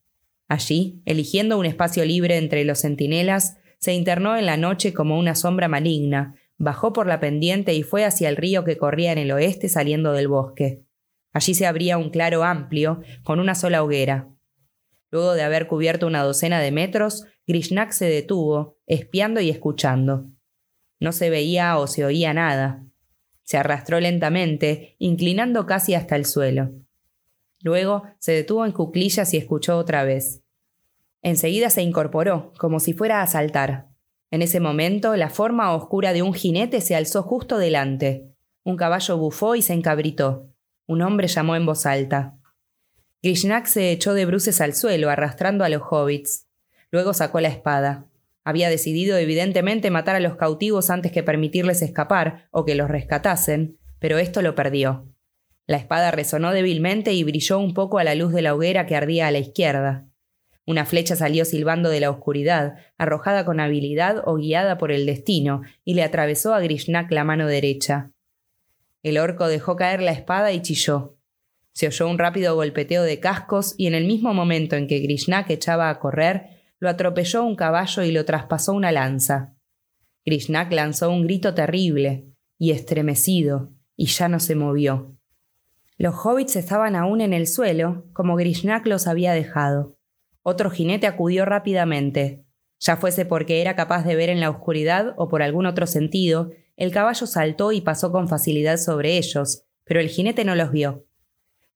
Allí, 0.47 1.01
eligiendo 1.05 1.57
un 1.57 1.65
espacio 1.65 2.05
libre 2.05 2.37
entre 2.37 2.63
los 2.65 2.79
centinelas, 2.79 3.57
se 3.79 3.93
internó 3.93 4.37
en 4.37 4.45
la 4.45 4.57
noche 4.57 4.93
como 4.93 5.17
una 5.19 5.35
sombra 5.35 5.67
maligna, 5.67 6.35
bajó 6.57 6.93
por 6.93 7.07
la 7.07 7.19
pendiente 7.19 7.73
y 7.73 7.83
fue 7.83 8.05
hacia 8.05 8.29
el 8.29 8.37
río 8.37 8.63
que 8.63 8.77
corría 8.77 9.11
en 9.11 9.17
el 9.17 9.31
oeste 9.31 9.69
saliendo 9.69 10.13
del 10.13 10.27
bosque. 10.27 10.83
Allí 11.33 11.53
se 11.53 11.67
abría 11.67 11.97
un 11.97 12.09
claro 12.09 12.43
amplio, 12.43 13.01
con 13.23 13.39
una 13.39 13.55
sola 13.55 13.83
hoguera. 13.83 14.29
Luego 15.11 15.33
de 15.33 15.43
haber 15.43 15.67
cubierto 15.67 16.07
una 16.07 16.23
docena 16.23 16.59
de 16.59 16.71
metros, 16.71 17.25
Grishnak 17.47 17.91
se 17.91 18.05
detuvo, 18.05 18.77
espiando 18.87 19.39
y 19.39 19.49
escuchando. 19.49 20.25
No 20.99 21.11
se 21.11 21.29
veía 21.29 21.77
o 21.77 21.87
se 21.87 22.03
oía 22.03 22.33
nada. 22.33 22.83
Se 23.43 23.57
arrastró 23.57 23.99
lentamente, 23.99 24.95
inclinando 24.97 25.65
casi 25.65 25.93
hasta 25.93 26.15
el 26.15 26.25
suelo. 26.25 26.71
Luego 27.61 28.03
se 28.19 28.31
detuvo 28.31 28.65
en 28.65 28.71
cuclillas 28.71 29.33
y 29.33 29.37
escuchó 29.37 29.77
otra 29.77 30.03
vez. 30.03 30.41
Enseguida 31.21 31.69
se 31.69 31.81
incorporó, 31.81 32.53
como 32.57 32.79
si 32.79 32.93
fuera 32.93 33.21
a 33.21 33.27
saltar. 33.27 33.89
En 34.31 34.41
ese 34.41 34.59
momento, 34.59 35.15
la 35.15 35.29
forma 35.29 35.73
oscura 35.73 36.13
de 36.13 36.21
un 36.21 36.33
jinete 36.33 36.81
se 36.81 36.95
alzó 36.95 37.23
justo 37.23 37.57
delante. 37.57 38.31
Un 38.63 38.77
caballo 38.77 39.17
bufó 39.17 39.55
y 39.55 39.61
se 39.61 39.73
encabritó. 39.73 40.49
Un 40.87 41.01
hombre 41.01 41.27
llamó 41.27 41.55
en 41.55 41.65
voz 41.65 41.85
alta. 41.85 42.37
Grishnak 43.23 43.65
se 43.65 43.91
echó 43.91 44.13
de 44.13 44.25
bruces 44.25 44.61
al 44.61 44.75
suelo, 44.75 45.09
arrastrando 45.09 45.63
a 45.63 45.69
los 45.69 45.81
hobbits. 45.89 46.44
Luego 46.91 47.13
sacó 47.13 47.39
la 47.39 47.49
espada. 47.49 48.05
Había 48.43 48.69
decidido 48.69 49.17
evidentemente 49.17 49.89
matar 49.89 50.15
a 50.15 50.19
los 50.19 50.35
cautivos 50.35 50.89
antes 50.89 51.11
que 51.11 51.23
permitirles 51.23 51.81
escapar 51.81 52.47
o 52.51 52.63
que 52.63 52.75
los 52.75 52.89
rescatasen, 52.89 53.77
pero 53.99 54.17
esto 54.17 54.41
lo 54.41 54.53
perdió. 54.55 55.11
La 55.67 55.77
espada 55.77 56.11
resonó 56.11 56.51
débilmente 56.51 57.13
y 57.13 57.23
brilló 57.23 57.57
un 57.57 57.73
poco 57.73 57.97
a 57.97 58.03
la 58.03 58.13
luz 58.13 58.33
de 58.33 58.43
la 58.43 58.53
hoguera 58.53 58.85
que 58.85 58.95
ardía 58.95 59.27
a 59.27 59.31
la 59.31 59.39
izquierda. 59.39 60.07
Una 60.67 60.85
flecha 60.85 61.15
salió 61.15 61.45
silbando 61.45 61.89
de 61.89 61.99
la 61.99 62.09
oscuridad, 62.09 62.75
arrojada 62.97 63.45
con 63.45 63.59
habilidad 63.59 64.23
o 64.25 64.35
guiada 64.35 64.77
por 64.77 64.91
el 64.91 65.05
destino, 65.05 65.61
y 65.83 65.93
le 65.93 66.03
atravesó 66.03 66.53
a 66.53 66.59
Grishnak 66.59 67.11
la 67.11 67.23
mano 67.23 67.47
derecha. 67.47 68.11
El 69.03 69.19
orco 69.19 69.47
dejó 69.47 69.75
caer 69.75 70.01
la 70.01 70.11
espada 70.11 70.51
y 70.51 70.61
chilló. 70.61 71.17
Se 71.73 71.87
oyó 71.87 72.07
un 72.07 72.17
rápido 72.17 72.55
golpeteo 72.55 73.03
de 73.03 73.19
cascos 73.19 73.75
y 73.77 73.87
en 73.87 73.93
el 73.93 74.05
mismo 74.05 74.33
momento 74.33 74.75
en 74.75 74.87
que 74.87 74.99
Grishnak 74.99 75.49
echaba 75.49 75.89
a 75.89 75.99
correr, 75.99 76.54
lo 76.79 76.89
atropelló 76.89 77.43
un 77.43 77.55
caballo 77.55 78.03
y 78.03 78.11
lo 78.11 78.25
traspasó 78.25 78.73
una 78.73 78.91
lanza. 78.91 79.55
Grishnak 80.25 80.71
lanzó 80.71 81.09
un 81.09 81.23
grito 81.23 81.53
terrible 81.53 82.27
y 82.57 82.71
estremecido, 82.71 83.71
y 83.95 84.07
ya 84.07 84.27
no 84.27 84.39
se 84.39 84.55
movió. 84.55 85.15
Los 85.97 86.15
hobbits 86.15 86.55
estaban 86.55 86.95
aún 86.95 87.21
en 87.21 87.33
el 87.33 87.47
suelo, 87.47 88.05
como 88.11 88.35
Grishnak 88.35 88.85
los 88.87 89.07
había 89.07 89.33
dejado. 89.33 89.97
Otro 90.41 90.69
jinete 90.69 91.07
acudió 91.07 91.45
rápidamente. 91.45 92.45
Ya 92.79 92.97
fuese 92.97 93.25
porque 93.25 93.61
era 93.61 93.75
capaz 93.75 94.03
de 94.03 94.15
ver 94.15 94.29
en 94.29 94.41
la 94.41 94.49
oscuridad 94.49 95.13
o 95.17 95.27
por 95.29 95.41
algún 95.41 95.65
otro 95.65 95.87
sentido, 95.87 96.51
el 96.75 96.91
caballo 96.91 97.25
saltó 97.25 97.71
y 97.71 97.81
pasó 97.81 98.11
con 98.11 98.27
facilidad 98.27 98.77
sobre 98.77 99.17
ellos, 99.17 99.63
pero 99.85 100.01
el 100.01 100.09
jinete 100.09 100.43
no 100.43 100.55
los 100.55 100.71
vio. 100.71 101.05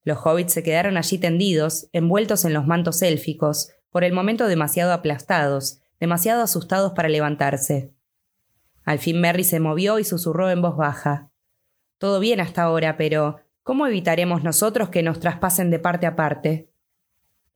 Los 0.04 0.20
hobbits 0.26 0.54
se 0.54 0.64
quedaron 0.64 0.98
allí 0.98 1.18
tendidos, 1.18 1.88
envueltos 1.94 2.44
en 2.44 2.54
los 2.54 2.66
mantos 2.66 3.02
élficos, 3.02 3.70
por 3.92 4.04
el 4.04 4.14
momento 4.14 4.48
demasiado 4.48 4.94
aplastados, 4.94 5.82
demasiado 6.00 6.42
asustados 6.42 6.94
para 6.94 7.10
levantarse. 7.10 7.94
Al 8.84 9.00
fin 9.00 9.20
Merry 9.22 9.44
se 9.44 9.60
movió 9.60 10.00
y 10.00 10.04
susurró 10.04 10.50
en 10.50 10.62
voz 10.62 10.76
baja. 10.76 11.30
Todo 11.98 12.20
bien 12.20 12.40
hasta 12.40 12.64
ahora, 12.64 12.98
pero 12.98 13.42
¿cómo 13.64 13.86
evitaremos 13.86 14.44
nosotros 14.44 14.90
que 14.90 15.04
nos 15.04 15.20
traspasen 15.20 15.70
de 15.70 15.80
parte 15.80 16.08
a 16.08 16.16
parte? 16.16 16.70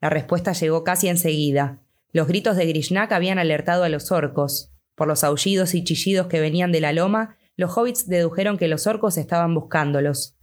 La 0.01 0.09
respuesta 0.09 0.51
llegó 0.51 0.84
casi 0.84 1.07
enseguida. 1.07 1.79
Los 2.11 2.27
gritos 2.27 2.57
de 2.57 2.65
Grishnak 2.67 3.11
habían 3.13 3.39
alertado 3.39 3.84
a 3.84 3.89
los 3.89 4.11
orcos. 4.11 4.71
Por 4.95 5.07
los 5.07 5.23
aullidos 5.23 5.73
y 5.73 5.84
chillidos 5.84 6.27
que 6.27 6.39
venían 6.39 6.71
de 6.71 6.81
la 6.81 6.93
loma, 6.93 7.38
los 7.55 7.75
hobbits 7.77 8.07
dedujeron 8.07 8.57
que 8.57 8.67
los 8.67 8.86
orcos 8.86 9.17
estaban 9.17 9.55
buscándolos. 9.55 10.36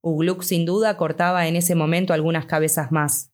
Ugluk 0.00 0.42
sin 0.42 0.64
duda 0.64 0.96
cortaba 0.96 1.46
en 1.48 1.56
ese 1.56 1.74
momento 1.74 2.14
algunas 2.14 2.46
cabezas 2.46 2.92
más. 2.92 3.29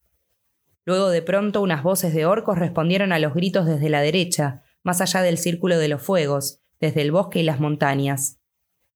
Luego 0.87 1.11
de 1.11 1.21
pronto 1.21 1.61
unas 1.63 1.83
voces 1.83 2.15
de 2.15 2.27
orcos 2.27 2.59
respondieron 2.59 3.13
a 3.13 3.19
los 3.19 3.35
gritos 3.35 3.67
desde 3.67 3.91
la 3.91 4.01
derecha, 4.01 4.63
más 4.85 5.01
allá 5.01 5.21
del 5.21 5.37
círculo 5.37 5.79
de 5.79 5.89
los 5.89 6.01
fuegos, 6.01 6.61
desde 6.81 7.03
el 7.03 7.11
bosque 7.11 7.41
y 7.41 7.43
las 7.43 7.59
montañas. 7.59 8.39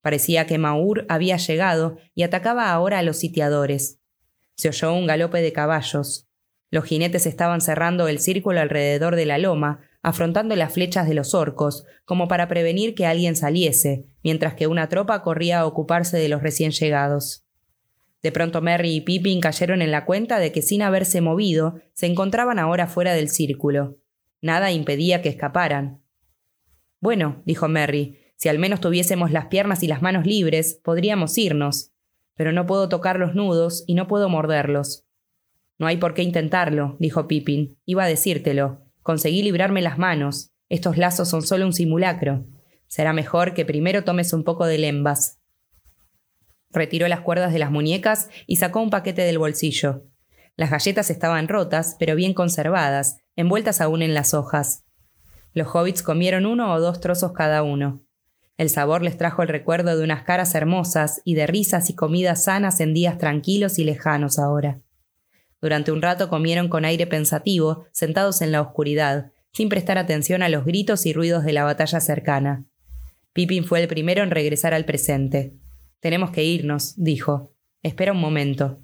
Parecía 0.01 0.47
que 0.47 0.57
Maur 0.57 1.05
había 1.09 1.37
llegado 1.37 1.97
y 2.15 2.23
atacaba 2.23 2.71
ahora 2.71 3.01
a 3.01 3.03
los 3.03 3.19
sitiadores. 3.19 4.01
Se 4.55 4.69
oyó 4.69 4.95
un 4.95 5.09
galope 5.09 5.43
de 5.43 5.53
caballos. 5.53 6.29
Los 6.71 6.85
jinetes 6.85 7.27
estaban 7.27 7.61
cerrando 7.61 8.07
el 8.07 8.21
círculo 8.21 8.61
alrededor 8.61 9.17
de 9.17 9.27
la 9.27 9.39
loma, 9.39 9.81
afrontando 10.01 10.55
las 10.55 10.73
flechas 10.73 11.09
de 11.09 11.15
los 11.15 11.35
orcos, 11.35 11.85
como 12.05 12.29
para 12.29 12.47
prevenir 12.47 12.95
que 12.95 13.07
alguien 13.07 13.35
saliese, 13.35 14.07
mientras 14.23 14.55
que 14.55 14.69
una 14.69 14.89
tropa 14.89 15.23
corría 15.23 15.61
a 15.61 15.67
ocuparse 15.67 16.19
de 16.19 16.29
los 16.29 16.41
recién 16.41 16.71
llegados. 16.71 17.45
De 18.23 18.33
pronto 18.33 18.61
Merry 18.61 18.97
y 18.97 19.01
Pippin 19.01 19.41
cayeron 19.41 19.83
en 19.83 19.91
la 19.91 20.05
cuenta 20.05 20.39
de 20.39 20.53
que 20.53 20.63
sin 20.63 20.83
haberse 20.83 21.21
movido, 21.21 21.81
se 21.95 22.07
encontraban 22.07 22.59
ahora 22.59 22.87
fuera 22.87 23.15
del 23.15 23.29
círculo. 23.29 23.99
Nada 24.43 24.73
impedía 24.73 25.23
que 25.23 25.29
escaparan. 25.29 26.03
Bueno, 27.01 27.43
dijo 27.47 27.69
Merry, 27.69 28.19
si 28.37 28.49
al 28.49 28.59
menos 28.59 28.81
tuviésemos 28.81 29.31
las 29.31 29.47
piernas 29.47 29.83
y 29.83 29.87
las 29.87 30.03
manos 30.03 30.27
libres, 30.27 30.81
podríamos 30.83 31.37
irnos. 31.39 31.93
Pero 32.35 32.53
no 32.53 32.67
puedo 32.67 32.89
tocar 32.89 33.19
los 33.19 33.35
nudos 33.35 33.85
y 33.87 33.95
no 33.95 34.07
puedo 34.07 34.29
morderlos. 34.29 35.07
No 35.79 35.87
hay 35.87 35.97
por 35.97 36.13
qué 36.13 36.23
intentarlo, 36.23 36.97
dijo 36.99 37.27
Pippin. 37.27 37.79
Iba 37.87 38.05
a 38.05 38.09
decírtelo. 38.09 38.85
Conseguí 39.03 39.43
librarme 39.43 39.81
las 39.81 39.99
manos. 39.99 40.53
Estos 40.69 40.99
lazos 40.99 41.29
son 41.29 41.43
solo 41.43 41.65
un 41.65 41.73
simulacro. 41.73 42.47
Será 42.87 43.13
mejor 43.13 43.55
que 43.55 43.65
primero 43.65 44.05
tomes 44.05 44.33
un 44.33 44.45
poco 44.45 44.67
de 44.67 44.79
lembas. 44.79 45.40
Retiró 46.73 47.09
las 47.09 47.21
cuerdas 47.21 47.53
de 47.53 47.59
las 47.59 47.71
muñecas 47.71 48.29
y 48.47 48.57
sacó 48.57 48.81
un 48.81 48.91
paquete 48.91 49.23
del 49.23 49.39
bolsillo. 49.39 50.05
Las 50.57 50.71
galletas 50.71 51.11
estaban 51.11 51.49
rotas, 51.49 51.97
pero 51.99 52.15
bien 52.15 52.35
conservadas, 52.35 53.19
envueltas 53.37 53.81
aún 53.81 54.03
en 54.03 54.15
las 54.15 54.35
hojas. 54.35 54.85
Los 55.53 55.75
hobbits 55.75 56.03
comieron 56.03 56.47
uno 56.47 56.73
o 56.73 56.81
dos 56.81 57.01
trozos 57.01 57.33
cada 57.33 57.63
uno. 57.63 58.05
El 58.57 58.69
sabor 58.69 59.03
les 59.03 59.17
trajo 59.17 59.43
el 59.43 59.49
recuerdo 59.49 59.97
de 59.97 60.05
unas 60.05 60.23
caras 60.23 60.55
hermosas 60.55 61.23
y 61.25 61.35
de 61.35 61.47
risas 61.47 61.89
y 61.89 61.95
comidas 61.95 62.45
sanas 62.45 62.81
en 62.81 62.93
días 62.93 63.17
tranquilos 63.19 63.79
y 63.79 63.85
lejanos 63.85 64.39
ahora. 64.39 64.83
Durante 65.61 65.93
un 65.93 66.03
rato 66.03 66.29
comieron 66.29 66.69
con 66.69 66.85
aire 66.85 67.07
pensativo, 67.07 67.87
sentados 67.93 68.43
en 68.43 68.53
la 68.53 68.61
oscuridad, 68.61 69.33
sin 69.53 69.69
prestar 69.69 69.99
atención 69.99 70.43
a 70.43 70.49
los 70.49 70.65
gritos 70.65 71.07
y 71.07 71.13
ruidos 71.13 71.45
de 71.45 71.53
la 71.53 71.65
batalla 71.65 72.01
cercana. 72.01 72.67
Pippin 73.33 73.65
fue 73.65 73.81
el 73.81 73.89
primero 73.89 74.23
en 74.23 74.31
regresar 74.31 74.75
al 74.75 74.85
presente. 74.85 75.55
Tenemos 76.01 76.31
que 76.31 76.45
irnos, 76.45 76.95
dijo. 76.97 77.55
Espera 77.83 78.13
un 78.13 78.21
momento. 78.21 78.81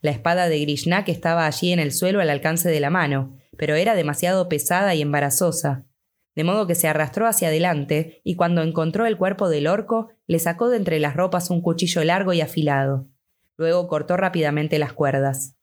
La 0.00 0.10
espada 0.10 0.48
de 0.48 0.60
Grishnak 0.60 1.08
estaba 1.08 1.46
allí 1.46 1.72
en 1.72 1.78
el 1.78 1.92
suelo 1.92 2.20
al 2.20 2.30
alcance 2.30 2.70
de 2.70 2.80
la 2.80 2.88
mano, 2.88 3.36
pero 3.58 3.74
era 3.74 3.94
demasiado 3.94 4.48
pesada 4.48 4.94
y 4.94 5.02
embarazosa. 5.02 5.86
De 6.34 6.44
modo 6.44 6.66
que 6.66 6.74
se 6.74 6.88
arrastró 6.88 7.26
hacia 7.26 7.48
adelante 7.48 8.20
y 8.24 8.36
cuando 8.36 8.62
encontró 8.62 9.04
el 9.04 9.18
cuerpo 9.18 9.48
del 9.48 9.66
orco, 9.66 10.08
le 10.26 10.38
sacó 10.38 10.70
de 10.70 10.78
entre 10.78 11.00
las 11.00 11.14
ropas 11.14 11.50
un 11.50 11.60
cuchillo 11.60 12.04
largo 12.04 12.32
y 12.32 12.40
afilado. 12.40 13.08
Luego 13.56 13.88
cortó 13.88 14.16
rápidamente 14.16 14.78
las 14.78 14.92
cuerdas. 14.92 15.56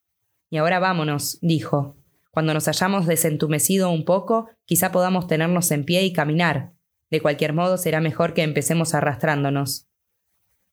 Y 0.50 0.58
ahora 0.58 0.80
vámonos, 0.80 1.40
dijo. 1.42 1.98
Cuando 2.30 2.54
nos 2.54 2.68
hayamos 2.68 3.08
desentumecido 3.08 3.90
un 3.90 4.06
poco, 4.06 4.50
quizá 4.66 4.92
podamos 4.92 5.26
tenernos 5.26 5.72
en 5.72 5.86
pie 5.86 6.04
y 6.04 6.14
caminar. 6.14 6.74
De 7.10 7.22
cualquier 7.22 7.54
modo 7.54 7.78
será 7.78 8.02
mejor 8.02 8.36
que 8.36 8.44
empecemos 8.44 8.94
arrastrándonos. 8.94 9.87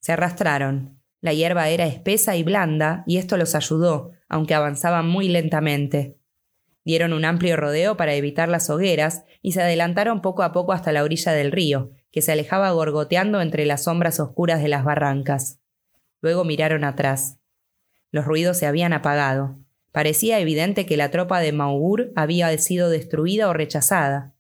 Se 0.05 0.13
arrastraron. 0.13 1.01
La 1.23 1.33
hierba 1.33 1.71
era 1.71 1.87
espesa 1.87 2.37
y 2.37 2.43
blanda, 2.43 3.05
y 3.07 3.17
esto 3.17 3.39
los 3.39 3.55
ayudó, 3.55 4.11
aunque 4.29 4.53
avanzaban 4.53 5.09
muy 5.09 5.29
lentamente. 5.31 6.19
Dieron 6.85 7.15
un 7.15 7.25
amplio 7.25 7.57
rodeo 7.57 7.97
para 7.97 8.13
evitar 8.13 8.51
las 8.51 8.69
hogueras 8.69 9.25
y 9.41 9.53
se 9.53 9.63
adelantaron 9.63 10.21
poco 10.21 10.43
a 10.43 10.53
poco 10.53 10.73
hasta 10.73 10.93
la 10.93 11.05
orilla 11.05 11.33
del 11.33 11.53
río, 11.53 11.93
que 12.13 12.21
se 12.21 12.33
alejaba 12.33 12.71
gorgoteando 12.73 13.41
entre 13.41 13.65
las 13.65 13.85
sombras 13.85 14.21
oscuras 14.21 14.61
de 14.61 14.69
las 14.69 14.85
barrancas. 14.85 15.59
Luego 16.21 16.45
miraron 16.45 16.85
atrás. 16.85 17.39
Los 18.11 18.27
ruidos 18.27 18.59
se 18.59 18.67
habían 18.67 18.93
apagado. 18.93 19.57
Parecía 19.91 20.39
evidente 20.39 20.85
que 20.85 20.99
la 20.99 21.11
tropa 21.11 21.41
de 21.41 21.53
Maugur 21.53 22.13
había 22.15 22.55
sido 22.59 22.91
destruida 22.91 23.49
o 23.49 23.55
rechazada. 23.55 24.35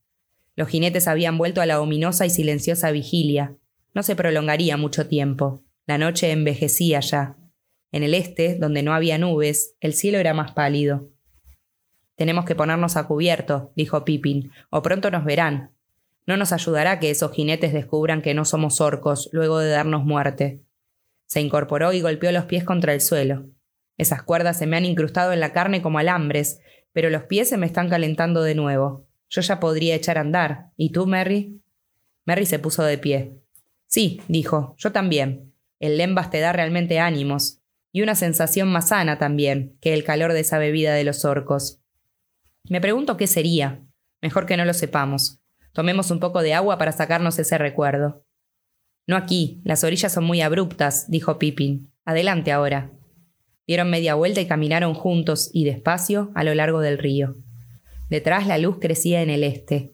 Los 0.56 0.68
jinetes 0.68 1.08
habían 1.08 1.38
vuelto 1.38 1.62
a 1.62 1.66
la 1.66 1.80
ominosa 1.80 2.26
y 2.26 2.30
silenciosa 2.30 2.90
vigilia. 2.90 3.56
No 3.95 4.03
se 4.03 4.16
prolongaría 4.16 4.76
mucho 4.76 5.07
tiempo. 5.07 5.64
La 5.86 5.99
noche 5.99 6.32
envejecía 6.32 7.01
ya. 7.01 7.36
En 7.92 8.03
el 8.03 8.14
este, 8.14 8.57
donde 8.57 8.82
no 8.82 8.92
había 8.92 9.18
nubes, 9.18 9.76
el 9.80 9.95
cielo 9.95 10.18
era 10.18 10.34
más 10.34 10.53
pálido. 10.53 11.11
Tenemos 12.16 12.45
que 12.45 12.57
ponernos 12.57 12.97
a 12.97 13.07
cubierto, 13.07 13.72
dijo 13.76 14.05
Pippin, 14.05 14.51
o 14.70 14.82
pronto 14.82 15.11
nos 15.11 15.24
verán. 15.24 15.70
No 16.26 16.36
nos 16.36 16.53
ayudará 16.53 16.99
que 16.99 17.11
esos 17.11 17.32
jinetes 17.32 17.72
descubran 17.72 18.20
que 18.20 18.34
no 18.34 18.45
somos 18.45 18.80
orcos 18.80 19.28
luego 19.32 19.59
de 19.61 19.70
darnos 19.70 20.05
muerte. 20.05 20.62
Se 21.26 21.40
incorporó 21.40 21.92
y 21.92 22.01
golpeó 22.01 22.32
los 22.32 22.47
pies 22.47 22.64
contra 22.64 22.95
el 22.95 23.01
suelo. 23.01 23.47
Esas 23.97 24.22
cuerdas 24.22 24.59
se 24.59 24.66
me 24.66 24.76
han 24.76 24.84
incrustado 24.84 25.32
en 25.32 25.40
la 25.40 25.53
carne 25.53 25.82
como 25.82 25.99
alambres, 25.99 26.61
pero 26.92 27.11
los 27.11 27.24
pies 27.24 27.49
se 27.49 27.59
me 27.59 27.66
están 27.66 27.88
calentando 27.88 28.42
de 28.42 28.55
nuevo. 28.55 29.07
Yo 29.28 29.40
ya 29.40 29.61
podría 29.61 29.95
echar 29.95 30.18
a 30.18 30.22
andar. 30.22 30.70
¿Y 30.76 30.90
tú, 30.90 31.07
Merry? 31.07 31.61
Merry 32.24 32.47
se 32.47 32.59
puso 32.59 32.82
de 32.82 32.99
pie. 32.99 33.43
Sí, 33.95 34.20
dijo, 34.26 34.74
yo 34.76 34.90
también. 34.90 35.55
El 35.78 35.99
lembas 35.99 36.28
te 36.28 36.40
da 36.40 36.53
realmente 36.53 36.99
ánimos, 36.99 37.61
y 37.92 38.03
una 38.03 38.16
sensación 38.16 38.66
más 38.72 38.88
sana 38.88 39.18
también 39.18 39.78
que 39.80 39.95
el 39.95 40.03
calor 40.03 40.32
de 40.32 40.40
esa 40.40 40.59
bebida 40.59 40.95
de 40.95 41.05
los 41.05 41.24
orcos. 41.24 41.80
Me 42.68 42.80
pregunto 42.80 43.16
qué 43.16 43.28
sería. 43.28 43.86
Mejor 44.20 44.47
que 44.47 44.57
no 44.57 44.64
lo 44.64 44.74
sepamos. 44.74 45.38
Tomemos 45.72 46.11
un 46.11 46.18
poco 46.18 46.42
de 46.42 46.55
agua 46.55 46.76
para 46.76 46.90
sacarnos 46.90 47.38
ese 47.38 47.57
recuerdo. 47.57 48.26
No 49.07 49.14
aquí, 49.14 49.61
las 49.62 49.84
orillas 49.84 50.12
son 50.12 50.24
muy 50.24 50.40
abruptas, 50.40 51.09
dijo 51.09 51.38
Pippin. 51.38 51.92
Adelante 52.05 52.51
ahora. 52.51 52.90
Dieron 53.64 53.90
media 53.90 54.16
vuelta 54.16 54.40
y 54.40 54.49
caminaron 54.49 54.95
juntos 54.95 55.51
y 55.53 55.66
despacio 55.66 56.32
a 56.34 56.42
lo 56.42 56.53
largo 56.57 56.80
del 56.80 56.99
río. 56.99 57.36
Detrás 58.11 58.49
la 58.49 58.59
luz 58.59 58.78
crecía 58.80 59.22
en 59.22 59.30
el 59.30 59.45
este. 59.45 59.93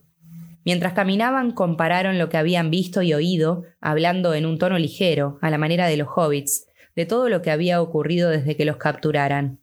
Mientras 0.65 0.93
caminaban 0.93 1.53
compararon 1.53 2.19
lo 2.19 2.29
que 2.29 2.37
habían 2.37 2.71
visto 2.71 3.03
y 3.03 3.15
oído, 3.15 3.65
hablando 3.81 4.35
en 4.35 4.47
un 4.47 4.59
tono 4.59 4.79
ligero, 4.79 5.39
a 5.41 5.51
la 5.51 5.59
manera 5.59 5.87
de 5.87 5.97
los 5.97 6.09
hobbits, 6.15 6.67
de 6.95 7.07
todo 7.07 7.29
lo 7.29 7.41
que 7.43 7.51
había 7.51 7.81
ocurrido 7.81 8.31
desde 8.31 8.57
que 8.57 8.65
los 8.65 8.77
capturaran. 8.77 9.61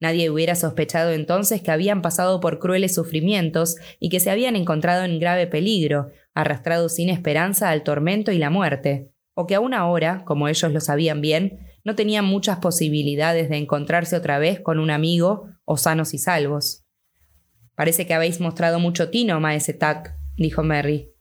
Nadie 0.00 0.30
hubiera 0.30 0.54
sospechado 0.54 1.10
entonces 1.10 1.60
que 1.60 1.72
habían 1.72 2.02
pasado 2.02 2.38
por 2.38 2.60
crueles 2.60 2.94
sufrimientos 2.94 3.76
y 3.98 4.10
que 4.10 4.20
se 4.20 4.30
habían 4.30 4.54
encontrado 4.54 5.04
en 5.04 5.18
grave 5.18 5.48
peligro, 5.48 6.10
arrastrados 6.34 6.94
sin 6.94 7.08
esperanza 7.08 7.70
al 7.70 7.82
tormento 7.82 8.30
y 8.30 8.38
la 8.38 8.50
muerte, 8.50 9.10
o 9.34 9.46
que 9.46 9.56
aún 9.56 9.74
ahora, 9.74 10.24
como 10.24 10.46
ellos 10.46 10.72
lo 10.72 10.80
sabían 10.80 11.20
bien, 11.20 11.58
no 11.82 11.96
tenían 11.96 12.24
muchas 12.24 12.58
posibilidades 12.58 13.48
de 13.48 13.56
encontrarse 13.56 14.14
otra 14.14 14.38
vez 14.38 14.60
con 14.60 14.78
un 14.78 14.90
amigo 14.90 15.48
o 15.64 15.76
sanos 15.76 16.14
y 16.14 16.18
salvos. 16.18 16.84
Parece 17.74 18.06
que 18.06 18.14
habéis 18.14 18.40
mostrado 18.40 18.78
mucho 18.78 19.10
tino, 19.10 19.40
maese 19.40 19.72
Tac, 19.72 20.17
dijo 20.38 20.62
Merry. 20.62 21.12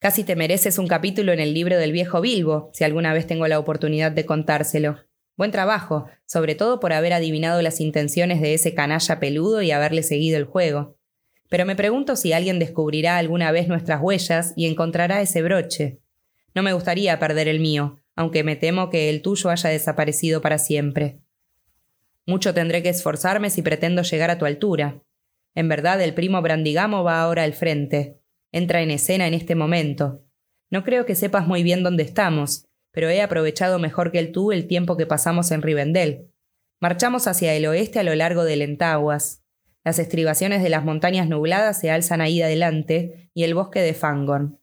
Casi 0.00 0.24
te 0.24 0.36
mereces 0.36 0.78
un 0.78 0.88
capítulo 0.88 1.32
en 1.32 1.40
el 1.40 1.54
libro 1.54 1.78
del 1.78 1.92
viejo 1.92 2.20
Bilbo, 2.20 2.70
si 2.72 2.84
alguna 2.84 3.12
vez 3.12 3.26
tengo 3.26 3.46
la 3.46 3.58
oportunidad 3.58 4.12
de 4.12 4.26
contárselo. 4.26 4.96
Buen 5.36 5.50
trabajo, 5.50 6.06
sobre 6.26 6.54
todo 6.54 6.80
por 6.80 6.92
haber 6.92 7.12
adivinado 7.12 7.62
las 7.62 7.80
intenciones 7.80 8.40
de 8.40 8.54
ese 8.54 8.74
canalla 8.74 9.20
peludo 9.20 9.62
y 9.62 9.70
haberle 9.70 10.02
seguido 10.02 10.38
el 10.38 10.44
juego. 10.44 10.96
Pero 11.48 11.66
me 11.66 11.76
pregunto 11.76 12.16
si 12.16 12.32
alguien 12.32 12.58
descubrirá 12.58 13.18
alguna 13.18 13.52
vez 13.52 13.68
nuestras 13.68 14.00
huellas 14.00 14.52
y 14.56 14.66
encontrará 14.66 15.20
ese 15.20 15.42
broche. 15.42 16.00
No 16.54 16.62
me 16.62 16.72
gustaría 16.72 17.18
perder 17.18 17.48
el 17.48 17.60
mío, 17.60 18.00
aunque 18.16 18.44
me 18.44 18.56
temo 18.56 18.90
que 18.90 19.10
el 19.10 19.22
tuyo 19.22 19.50
haya 19.50 19.70
desaparecido 19.70 20.40
para 20.40 20.58
siempre. 20.58 21.20
Mucho 22.26 22.54
tendré 22.54 22.82
que 22.82 22.88
esforzarme 22.88 23.50
si 23.50 23.62
pretendo 23.62 24.02
llegar 24.02 24.30
a 24.30 24.38
tu 24.38 24.46
altura. 24.46 25.02
En 25.54 25.68
verdad, 25.68 26.00
el 26.00 26.14
primo 26.14 26.40
Brandigamo 26.40 27.04
va 27.04 27.20
ahora 27.20 27.42
al 27.42 27.52
frente. 27.52 28.18
Entra 28.54 28.82
en 28.82 28.92
escena 28.92 29.26
en 29.26 29.34
este 29.34 29.56
momento. 29.56 30.22
No 30.70 30.84
creo 30.84 31.06
que 31.06 31.16
sepas 31.16 31.48
muy 31.48 31.64
bien 31.64 31.82
dónde 31.82 32.04
estamos, 32.04 32.66
pero 32.92 33.10
he 33.10 33.20
aprovechado 33.20 33.80
mejor 33.80 34.12
que 34.12 34.20
el 34.20 34.30
tú 34.30 34.52
el 34.52 34.68
tiempo 34.68 34.96
que 34.96 35.06
pasamos 35.06 35.50
en 35.50 35.60
Rivendell. 35.60 36.30
Marchamos 36.80 37.26
hacia 37.26 37.52
el 37.54 37.66
oeste 37.66 37.98
a 37.98 38.04
lo 38.04 38.14
largo 38.14 38.44
del 38.44 38.62
Entaguas. 38.62 39.42
Las 39.82 39.98
estribaciones 39.98 40.62
de 40.62 40.68
las 40.68 40.84
montañas 40.84 41.28
nubladas 41.28 41.80
se 41.80 41.90
alzan 41.90 42.20
ahí 42.20 42.42
adelante 42.42 43.28
y 43.34 43.42
el 43.42 43.54
bosque 43.54 43.80
de 43.80 43.92
Fangorn. 43.92 44.60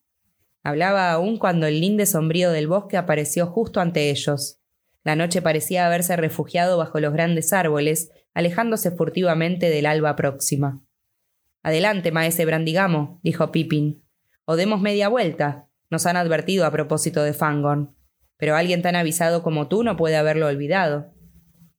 Hablaba 0.64 1.12
aún 1.12 1.38
cuando 1.38 1.68
el 1.68 1.82
linde 1.82 2.06
sombrío 2.06 2.52
del 2.52 2.68
bosque 2.70 2.96
apareció 2.96 3.46
justo 3.46 3.82
ante 3.82 4.10
ellos. 4.10 4.62
La 5.04 5.18
noche 5.18 5.42
parecía 5.42 5.86
haberse 5.86 6.16
refugiado 6.16 6.78
bajo 6.78 7.02
los 7.02 7.12
grandes 7.12 7.52
árboles, 7.52 8.10
alejándose 8.34 8.92
furtivamente 8.92 9.70
del 9.70 9.86
alba 9.86 10.16
próxima. 10.16 10.82
Adelante, 11.64 12.12
maese 12.12 12.46
Brandigamo, 12.46 13.20
dijo 13.24 13.52
Pippin. 13.52 14.04
O 14.46 14.56
demos 14.56 14.82
media 14.82 15.10
vuelta. 15.10 15.68
Nos 15.90 16.06
han 16.06 16.18
advertido 16.18 16.66
a 16.66 16.72
propósito 16.72 17.24
de 17.24 17.34
Fangorn 17.34 17.96
pero 18.42 18.56
alguien 18.56 18.82
tan 18.82 18.96
avisado 18.96 19.44
como 19.44 19.68
tú 19.68 19.84
no 19.84 19.96
puede 19.96 20.16
haberlo 20.18 20.48
olvidado. 20.48 21.14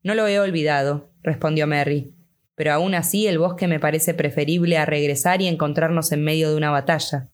No 0.05 0.15
lo 0.15 0.29
he 0.29 0.39
olvidado, 0.39 1.13
respondió 1.21 1.67
Merry, 1.67 2.15
pero 2.55 2.73
aún 2.73 2.95
así 2.95 3.27
el 3.27 3.41
bosque 3.41 3.67
me 3.67 3.81
parece 3.81 4.15
preferible 4.15 4.79
a 4.79 4.87
regresar 4.87 5.43
y 5.43 5.49
encontrarnos 5.49 6.13
en 6.13 6.23
medio 6.23 6.51
de 6.51 6.57
una 6.57 6.71
batalla. 6.71 7.33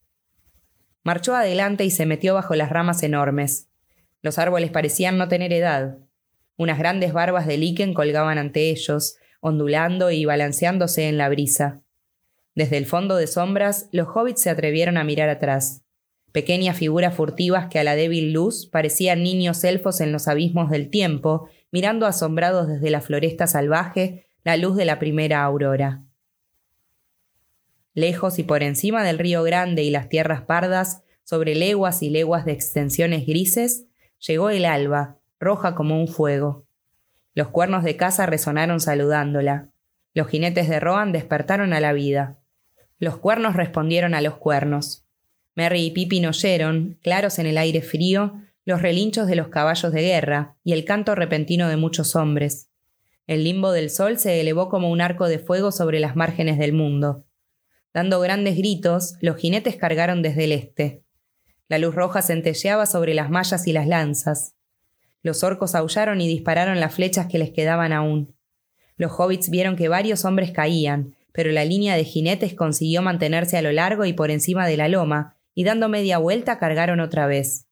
Marchó 1.05 1.35
adelante 1.35 1.85
y 1.85 1.91
se 1.91 2.07
metió 2.07 2.33
bajo 2.33 2.55
las 2.55 2.71
ramas 2.71 3.03
enormes. 3.03 3.69
Los 4.23 4.39
árboles 4.39 4.71
parecían 4.71 5.19
no 5.19 5.29
tener 5.29 5.53
edad. 5.53 5.99
Unas 6.57 6.79
grandes 6.79 7.13
barbas 7.13 7.47
de 7.47 7.59
líquen 7.59 7.93
colgaban 7.93 8.39
ante 8.39 8.71
ellos, 8.71 9.19
ondulando 9.43 10.11
y 10.11 10.25
balanceándose 10.25 11.07
en 11.07 11.19
la 11.19 11.29
brisa. 11.29 11.83
Desde 12.59 12.77
el 12.77 12.87
fondo 12.87 13.15
de 13.15 13.29
sombras, 13.29 13.89
los 13.93 14.09
hobbits 14.09 14.43
se 14.43 14.51
atrevieron 14.51 14.97
a 14.97 15.05
mirar 15.05 15.29
atrás 15.29 15.85
pequeñas 16.33 16.77
figuras 16.77 17.15
furtivas 17.15 17.69
que 17.69 17.79
a 17.79 17.85
la 17.85 17.95
débil 17.95 18.33
luz 18.33 18.67
parecían 18.67 19.23
niños 19.23 19.63
elfos 19.63 20.01
en 20.01 20.11
los 20.11 20.27
abismos 20.27 20.69
del 20.69 20.91
tiempo, 20.91 21.49
mirando 21.71 22.05
asombrados 22.05 22.67
desde 22.67 22.91
la 22.91 23.01
floresta 23.01 23.47
salvaje 23.47 24.27
la 24.43 24.57
luz 24.57 24.75
de 24.77 24.87
la 24.87 24.99
primera 24.99 25.45
aurora. 25.45 26.03
Lejos 27.95 28.41
y 28.41 28.43
por 28.43 28.65
encima 28.65 29.05
del 29.05 29.21
río 29.21 29.45
Grande 29.45 29.85
y 29.85 29.91
las 29.91 30.09
tierras 30.09 30.43
pardas, 30.43 31.05
sobre 31.23 31.55
leguas 31.55 32.03
y 32.03 32.11
leguas 32.11 32.45
de 32.45 32.55
extensiones 32.55 33.25
grises, 33.25 33.87
llegó 34.19 34.51
el 34.51 34.65
alba, 34.65 35.21
roja 35.39 35.77
como 35.77 36.01
un 36.01 36.09
fuego. 36.09 36.67
Los 37.35 37.51
cuernos 37.51 37.85
de 37.85 37.97
caza 37.97 38.27
resonaron 38.27 38.81
saludándola. 38.81 39.69
Los 40.13 40.27
jinetes 40.27 40.69
de 40.69 40.81
Rohan 40.81 41.13
despertaron 41.13 41.73
a 41.73 41.79
la 41.79 41.93
vida. 41.93 42.38
Los 42.99 43.19
cuernos 43.19 43.55
respondieron 43.55 44.15
a 44.15 44.21
los 44.21 44.35
cuernos. 44.35 45.05
Merry 45.55 45.87
y 45.87 45.91
Pippin 45.91 46.27
oyeron, 46.27 46.99
claros 47.03 47.39
en 47.39 47.47
el 47.47 47.59
aire 47.59 47.83
frío, 47.83 48.41
los 48.65 48.83
relinchos 48.83 49.27
de 49.27 49.37
los 49.37 49.49
caballos 49.49 49.93
de 49.93 50.03
guerra 50.03 50.57
y 50.63 50.73
el 50.73 50.85
canto 50.85 51.15
repentino 51.15 51.69
de 51.69 51.77
muchos 51.77 52.17
hombres. 52.17 52.71
El 53.27 53.45
limbo 53.45 53.73
del 53.73 53.91
sol 53.91 54.19
se 54.19 54.41
elevó 54.41 54.69
como 54.69 54.91
un 54.91 55.01
arco 55.01 55.29
de 55.29 55.39
fuego 55.39 55.71
sobre 55.71 56.01
las 56.01 56.17
márgenes 56.17 56.59
del 56.59 56.73
mundo. 56.73 57.25
Dando 57.95 58.21
grandes 58.21 58.57
gritos, 58.57 59.15
los 59.21 59.37
jinetes 59.37 59.77
cargaron 59.77 60.23
desde 60.23 60.45
el 60.45 60.53
este. 60.53 61.03
La 61.69 61.79
luz 61.79 61.95
roja 61.95 62.23
centelleaba 62.23 62.87
sobre 62.87 63.15
las 63.15 63.31
mallas 63.31 63.67
y 63.67 63.73
las 63.73 63.87
lanzas. 63.87 64.55
Los 65.23 65.45
orcos 65.45 65.75
aullaron 65.75 66.21
y 66.21 66.29
dispararon 66.29 66.81
las 66.81 66.95
flechas 66.95 67.27
que 67.27 67.39
les 67.39 67.51
quedaban 67.51 67.93
aún. 67.93 68.35
Los 68.97 69.13
hobbits 69.19 69.51
vieron 69.51 69.77
que 69.77 69.89
varios 69.89 70.25
hombres 70.25 70.51
caían, 70.51 71.15
pero 71.33 71.53
la 71.53 71.65
línea 71.65 71.97
de 71.97 72.05
jinetes 72.05 72.55
consiguió 72.55 73.03
mantenerse 73.03 73.57
a 73.57 73.63
lo 73.63 73.73
largo 73.73 74.05
y 74.05 74.13
por 74.13 74.31
encima 74.31 74.67
de 74.67 74.77
la 74.77 74.89
loma, 74.89 75.37
y 75.55 75.65
dando 75.65 75.89
media 75.89 76.19
vuelta 76.19 76.59
cargaron 76.59 77.01
otra 77.01 77.27
vez. 77.27 77.67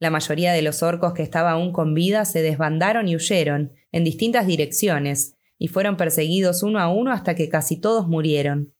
La 0.00 0.10
mayoría 0.10 0.52
de 0.52 0.62
los 0.62 0.82
orcos 0.82 1.12
que 1.12 1.22
estaban 1.22 1.52
aún 1.52 1.72
con 1.72 1.94
vida 1.94 2.24
se 2.24 2.42
desbandaron 2.42 3.06
y 3.06 3.14
huyeron, 3.14 3.72
en 3.92 4.02
distintas 4.02 4.48
direcciones, 4.48 5.36
y 5.58 5.68
fueron 5.68 5.96
perseguidos 5.96 6.64
uno 6.64 6.80
a 6.80 6.88
uno 6.88 7.12
hasta 7.12 7.36
que 7.36 7.48
casi 7.48 7.80
todos 7.80 8.08
murieron. 8.08 8.74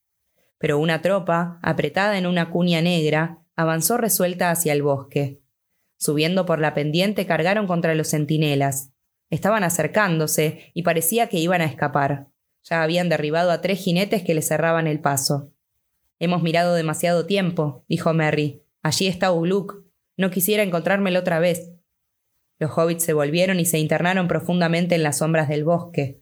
Pero 0.59 0.81
una 0.81 1.01
tropa, 1.01 1.61
apretada 1.63 2.19
en 2.19 2.27
una 2.27 2.51
cuña 2.51 2.83
negra, 2.83 3.45
avanzó 3.55 3.99
resuelta 3.99 4.51
hacia 4.51 4.73
el 4.73 4.83
bosque. 4.83 5.41
Subiendo 5.97 6.45
por 6.45 6.59
la 6.59 6.75
pendiente 6.75 7.25
cargaron 7.27 7.69
contra 7.69 7.95
los 7.95 8.11
centinelas. 8.11 8.91
Estaban 9.31 9.63
acercándose 9.63 10.73
y 10.75 10.83
parecía 10.83 11.29
que 11.29 11.39
iban 11.39 11.61
a 11.61 11.67
escapar. 11.67 12.32
Ya 12.65 12.83
habían 12.83 13.09
derribado 13.09 13.51
a 13.51 13.61
tres 13.61 13.81
jinetes 13.81 14.23
que 14.23 14.35
le 14.35 14.43
cerraban 14.43 14.87
el 14.87 15.01
paso. 15.01 15.53
Hemos 16.19 16.43
mirado 16.43 16.75
demasiado 16.75 17.27
tiempo, 17.27 17.85
dijo 17.89 18.13
Merry. 18.13 18.63
Allí 18.83 19.07
está 19.07 19.33
Ugluk. 19.33 19.85
No 20.17 20.31
quisiera 20.31 20.63
encontrármelo 20.63 21.21
otra 21.21 21.41
vez. 21.41 21.73
Los 22.59 22.71
hobbits 22.77 23.05
se 23.05 23.13
volvieron 23.13 23.59
y 23.59 23.65
se 23.65 23.79
internaron 23.79 24.29
profundamente 24.29 24.95
en 24.95 25.03
las 25.03 25.19
sombras 25.19 25.49
del 25.49 25.65
bosque. 25.65 26.21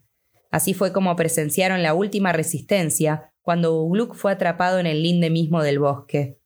Así 0.51 0.75
fue 0.75 0.93
como 0.93 1.15
presenciaron 1.17 1.83
la 1.83 1.95
última 1.95 2.33
resistencia, 2.33 3.33
cuando 3.43 3.81
Ugluk 3.83 4.15
fue 4.15 4.33
atrapado 4.33 4.79
en 4.79 4.87
el 4.87 5.03
linde 5.03 5.31
mismo 5.31 5.63
del 5.63 5.79
bosque. 5.79 6.39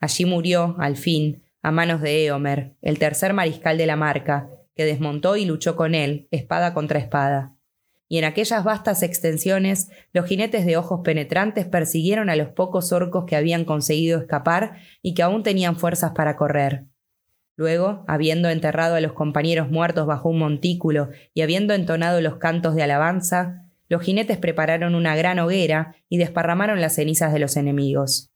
Allí 0.00 0.24
murió, 0.24 0.76
al 0.78 0.96
fin, 0.96 1.44
a 1.62 1.70
manos 1.70 2.00
de 2.00 2.26
Eomer, 2.26 2.74
el 2.82 2.98
tercer 2.98 3.32
mariscal 3.32 3.78
de 3.78 3.86
la 3.86 3.96
marca, 3.96 4.50
que 4.74 4.84
desmontó 4.84 5.36
y 5.36 5.44
luchó 5.44 5.76
con 5.76 5.94
él, 5.94 6.28
espada 6.30 6.74
contra 6.74 6.98
espada. 6.98 7.53
Y 8.08 8.18
en 8.18 8.24
aquellas 8.24 8.64
vastas 8.64 9.02
extensiones, 9.02 9.90
los 10.12 10.26
jinetes 10.26 10.66
de 10.66 10.76
ojos 10.76 11.00
penetrantes 11.02 11.66
persiguieron 11.66 12.28
a 12.28 12.36
los 12.36 12.48
pocos 12.48 12.92
orcos 12.92 13.24
que 13.26 13.36
habían 13.36 13.64
conseguido 13.64 14.20
escapar 14.20 14.76
y 15.02 15.14
que 15.14 15.22
aún 15.22 15.42
tenían 15.42 15.76
fuerzas 15.76 16.12
para 16.14 16.36
correr. 16.36 16.84
Luego, 17.56 18.04
habiendo 18.08 18.48
enterrado 18.48 18.96
a 18.96 19.00
los 19.00 19.12
compañeros 19.12 19.70
muertos 19.70 20.06
bajo 20.06 20.28
un 20.28 20.38
montículo 20.38 21.10
y 21.34 21.42
habiendo 21.42 21.72
entonado 21.72 22.20
los 22.20 22.36
cantos 22.36 22.74
de 22.74 22.82
alabanza, 22.82 23.70
los 23.88 24.02
jinetes 24.02 24.38
prepararon 24.38 24.94
una 24.94 25.14
gran 25.14 25.38
hoguera 25.38 25.94
y 26.08 26.18
desparramaron 26.18 26.80
las 26.80 26.96
cenizas 26.96 27.32
de 27.32 27.38
los 27.38 27.56
enemigos. 27.56 28.32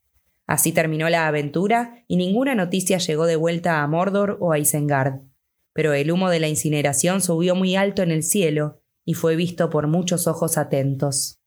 Así 0.47 0.73
terminó 0.73 1.11
la 1.11 1.27
aventura 1.27 2.05
y 2.07 2.17
ninguna 2.17 2.55
noticia 2.55 2.99
llegó 2.99 3.27
de 3.27 3.37
vuelta 3.37 3.83
a 3.83 3.87
Mordor 3.87 4.39
o 4.41 4.53
a 4.53 4.59
Isengard. 4.59 5.21
Pero 5.75 5.93
el 5.93 6.11
humo 6.11 6.31
de 6.31 6.41
la 6.41 6.49
incineración 6.49 7.21
subió 7.21 7.55
muy 7.55 7.77
alto 7.77 8.03
en 8.03 8.13
el 8.13 8.23
cielo 8.23 8.81
y 9.09 9.15
fue 9.15 9.37
visto 9.37 9.71
por 9.71 9.87
muchos 9.87 10.27
ojos 10.27 10.59
atentos. 10.59 11.38